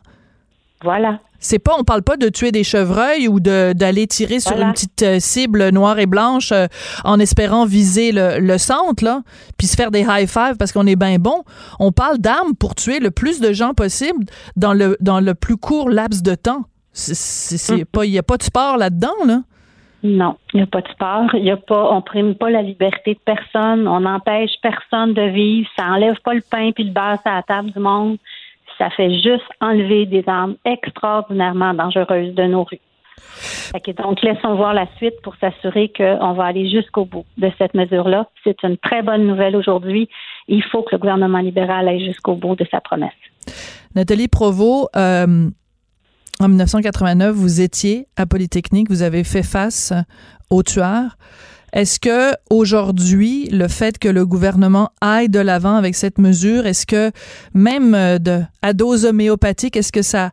Voilà. 0.84 1.20
C'est 1.40 1.60
pas, 1.60 1.74
on 1.78 1.84
parle 1.84 2.04
pas 2.04 2.18
de 2.18 2.30
tuer 2.30 2.52
des 2.52 2.64
chevreuils 2.64 3.28
ou 3.28 3.40
d'aller 3.40 4.06
tirer 4.06 4.40
sur 4.40 4.60
une 4.60 4.72
petite 4.74 5.02
euh, 5.02 5.20
cible 5.20 5.70
noire 5.70 5.98
et 5.98 6.06
blanche 6.06 6.52
euh, 6.52 6.68
en 7.04 7.20
espérant 7.20 7.66
viser 7.66 8.12
le, 8.14 8.58
centre, 8.60 9.04
là, 9.04 9.22
puis 9.58 9.66
se 9.66 9.76
faire 9.76 9.90
des 9.90 10.02
high 10.02 10.28
five 10.28 10.56
parce 10.60 10.72
qu'on 10.72 10.86
est 10.86 10.96
bien 10.96 11.18
bon. 11.18 11.44
On 11.80 11.92
parle 11.92 12.20
d'armes 12.20 12.56
pour 12.56 12.76
tuer 12.76 13.00
le 13.00 13.10
plus 13.10 13.40
de 13.40 13.54
gens 13.54 13.74
possible 13.74 14.26
dans 14.56 14.74
le, 14.74 14.98
dans 15.02 15.20
le 15.20 15.34
plus 15.34 15.58
court 15.58 15.90
laps 15.90 16.22
de 16.22 16.36
temps. 16.36 16.66
C'est 16.94 17.86
pas, 17.86 18.06
il 18.06 18.12
y 18.12 18.20
a 18.20 18.24
pas 18.24 18.38
de 18.38 18.44
sport 18.44 18.78
là-dedans, 18.78 19.26
là? 19.26 19.42
Non, 20.04 20.38
il 20.54 20.58
n'y 20.58 20.64
a 20.64 20.68
pas 20.68 20.82
de 20.82 20.88
sport. 20.88 21.30
Il 21.36 21.46
y 21.46 21.52
a 21.52 21.58
pas, 21.58 21.92
on 21.92 22.02
prime 22.02 22.34
pas 22.36 22.50
la 22.50 22.64
liberté 22.64 23.14
de 23.14 23.20
personne. 23.24 23.88
On 23.88 24.00
n'empêche 24.00 24.52
personne 24.62 25.14
de 25.14 25.22
vivre. 25.22 25.70
Ça 25.78 25.86
enlève 25.86 26.20
pas 26.24 26.34
le 26.34 26.42
pain 26.42 26.72
puis 26.74 26.86
le 26.86 26.92
beurre 26.92 27.20
à 27.24 27.36
la 27.36 27.44
table 27.44 27.72
du 27.72 27.80
monde. 27.80 28.18
Ça 28.82 28.90
fait 28.90 29.14
juste 29.14 29.46
enlever 29.60 30.08
des 30.08 30.24
armes 30.26 30.56
extraordinairement 30.66 31.76
dangereuses 31.76 32.34
de 32.34 32.44
nos 32.46 32.64
rues. 32.64 32.80
donc, 33.96 34.24
laissons 34.24 34.56
voir 34.56 34.74
la 34.74 34.88
suite 34.98 35.14
pour 35.22 35.36
s'assurer 35.36 35.94
qu'on 35.96 36.34
va 36.34 36.46
aller 36.46 36.68
jusqu'au 36.68 37.06
bout 37.06 37.24
de 37.38 37.52
cette 37.60 37.76
mesure-là. 37.76 38.28
C'est 38.44 38.64
une 38.64 38.78
très 38.78 39.04
bonne 39.04 39.28
nouvelle 39.28 39.56
aujourd'hui. 39.56 40.10
Il 40.48 40.64
faut 40.64 40.82
que 40.82 40.96
le 40.96 40.98
gouvernement 40.98 41.42
libéral 41.42 41.88
aille 41.88 42.04
jusqu'au 42.04 42.34
bout 42.34 42.56
de 42.56 42.66
sa 42.72 42.82
promesse. 42.82 43.12
Nathalie 43.94 44.28
Provost, 44.28 44.90
euh, 44.96 45.52
en 46.40 46.48
1989, 46.48 47.36
vous 47.36 47.62
étiez 47.62 48.08
à 48.18 48.26
Polytechnique, 48.26 48.90
vous 48.90 49.04
avez 49.04 49.24
fait 49.24 49.44
face 49.44 49.94
aux 50.50 50.64
tueurs. 50.64 51.18
Est-ce 51.74 52.00
que 52.02 52.36
aujourd'hui, 52.50 53.48
le 53.50 53.70
fait 53.70 53.98
que 53.98 54.10
le 54.10 54.26
gouvernement 54.26 54.90
aille 55.00 55.30
de 55.30 55.40
l'avant 55.40 55.76
avec 55.76 55.96
cette 55.96 56.18
mesure, 56.18 56.66
est-ce 56.66 56.86
que 56.86 57.12
même 57.54 57.96
euh, 57.96 58.18
de, 58.20 58.42
à 58.62 58.74
dose 58.74 59.06
homéopathique, 59.06 59.78
est-ce 59.78 59.94
que 59.94 60.02
ça 60.02 60.32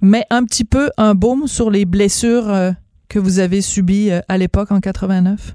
met 0.00 0.24
un 0.30 0.44
petit 0.44 0.64
peu 0.64 0.88
un 0.96 1.14
baume 1.14 1.46
sur 1.46 1.70
les 1.70 1.84
blessures 1.84 2.48
euh, 2.48 2.70
que 3.10 3.18
vous 3.18 3.40
avez 3.40 3.60
subies 3.60 4.10
euh, 4.10 4.20
à 4.28 4.38
l'époque 4.38 4.72
en 4.72 4.80
89? 4.80 5.54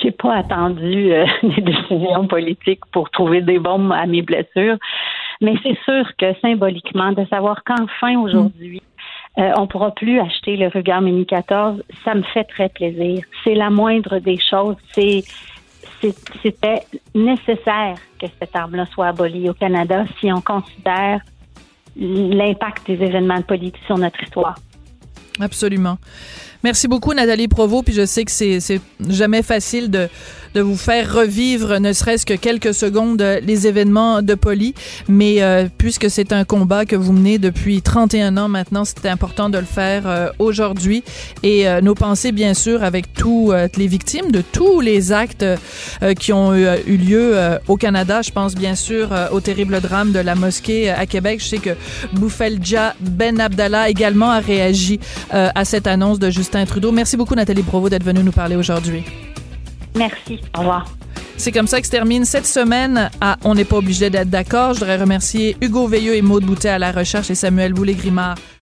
J'ai 0.00 0.12
pas 0.12 0.36
attendu 0.36 1.10
des 1.42 1.60
décisions 1.60 2.28
politiques 2.28 2.86
pour 2.92 3.10
trouver 3.10 3.42
des 3.42 3.58
bombes 3.58 3.92
à 3.92 4.06
mes 4.06 4.22
blessures. 4.22 4.76
Mais 5.40 5.54
c'est 5.62 5.76
sûr 5.84 6.04
que 6.18 6.38
symboliquement, 6.40 7.12
de 7.12 7.24
savoir 7.26 7.64
qu'enfin 7.64 8.18
aujourd'hui, 8.20 8.82
euh, 9.38 9.52
on 9.56 9.66
pourra 9.66 9.92
plus 9.92 10.20
acheter 10.20 10.56
le 10.56 10.68
Ruger 10.68 11.00
Mini 11.00 11.24
14, 11.24 11.82
ça 12.04 12.14
me 12.14 12.22
fait 12.22 12.44
très 12.44 12.68
plaisir. 12.68 13.22
C'est 13.44 13.54
la 13.54 13.70
moindre 13.70 14.18
des 14.18 14.38
choses. 14.38 14.76
C'est 14.92 15.22
c'était 16.42 16.82
nécessaire 17.14 17.96
que 18.18 18.26
cette 18.38 18.54
arme-là 18.56 18.86
soit 18.86 19.08
abolie 19.08 19.50
au 19.50 19.54
Canada 19.54 20.04
si 20.18 20.32
on 20.32 20.40
considère 20.40 21.20
l'impact 21.96 22.86
des 22.86 22.94
événements 22.94 23.42
politiques 23.42 23.82
sur 23.86 23.98
notre 23.98 24.22
histoire. 24.22 24.54
Absolument. 25.40 25.98
Merci 26.62 26.88
beaucoup, 26.88 27.14
Nathalie 27.14 27.48
Provo. 27.48 27.82
Puis 27.82 27.94
je 27.94 28.04
sais 28.04 28.24
que 28.24 28.30
c'est 28.30 28.80
jamais 29.08 29.42
facile 29.42 29.90
de, 29.90 30.08
de 30.54 30.60
vous 30.60 30.76
faire 30.76 31.12
revivre, 31.14 31.78
ne 31.78 31.92
serait-ce 31.92 32.26
que 32.26 32.34
quelques 32.34 32.74
secondes, 32.74 33.22
les 33.42 33.66
événements 33.66 34.22
de 34.22 34.34
Poli. 34.34 34.74
Mais 35.08 35.42
euh, 35.42 35.68
puisque 35.78 36.10
c'est 36.10 36.32
un 36.32 36.44
combat 36.44 36.84
que 36.84 36.96
vous 36.96 37.12
menez 37.12 37.38
depuis 37.38 37.82
31 37.82 38.36
ans 38.36 38.48
maintenant, 38.48 38.84
c'était 38.84 39.08
important 39.08 39.48
de 39.50 39.58
le 39.58 39.64
faire 39.64 40.02
euh, 40.06 40.28
aujourd'hui. 40.38 41.04
Et 41.42 41.68
euh, 41.68 41.80
nos 41.80 41.94
pensées, 41.94 42.32
bien 42.32 42.54
sûr, 42.54 42.82
avec 42.82 43.12
toutes 43.12 43.76
les 43.76 43.86
victimes 43.86 44.30
de 44.30 44.42
tous 44.42 44.80
les 44.80 45.12
actes 45.12 45.44
qui 46.18 46.32
ont 46.32 46.54
eu, 46.54 46.66
eu 46.86 46.96
lieu 46.96 47.34
au 47.68 47.76
Canada. 47.76 48.22
Je 48.22 48.30
pense 48.30 48.54
bien 48.54 48.74
sûr 48.74 49.10
au 49.32 49.40
terrible 49.40 49.80
drame 49.80 50.12
de 50.12 50.18
la 50.18 50.34
mosquée 50.34 50.90
à 50.90 51.06
Québec. 51.06 51.40
Je 51.42 51.48
sais 51.48 51.58
que 51.58 51.70
Boufelja 52.12 52.94
Ben 53.00 53.40
Abdallah 53.40 53.88
également 53.88 54.30
a 54.30 54.40
réagi 54.40 55.00
à 55.30 55.64
cette 55.64 55.86
annonce 55.86 56.18
de 56.18 56.30
Justin 56.30 56.64
Trudeau. 56.64 56.92
Merci 56.92 57.16
beaucoup, 57.16 57.34
Nathalie 57.34 57.62
Provo, 57.62 57.88
d'être 57.88 58.04
venue 58.04 58.22
nous 58.22 58.32
parler 58.32 58.56
aujourd'hui. 58.56 59.02
Merci. 59.94 60.40
Au 60.56 60.60
revoir. 60.60 60.86
C'est 61.36 61.52
comme 61.52 61.66
ça 61.66 61.80
que 61.80 61.86
se 61.86 61.90
termine 61.90 62.26
cette 62.26 62.46
semaine 62.46 63.10
à 63.20 63.38
On 63.44 63.54
n'est 63.54 63.64
pas 63.64 63.76
obligé 63.76 64.10
d'être 64.10 64.28
d'accord. 64.28 64.74
Je 64.74 64.80
voudrais 64.80 64.98
remercier 64.98 65.56
Hugo 65.62 65.86
Veilleux 65.86 66.14
et 66.14 66.22
Maude 66.22 66.44
Boutet 66.44 66.68
à 66.68 66.78
la 66.78 66.92
recherche 66.92 67.30
et 67.30 67.34
Samuel 67.34 67.72
Boulay-Grimard 67.72 68.36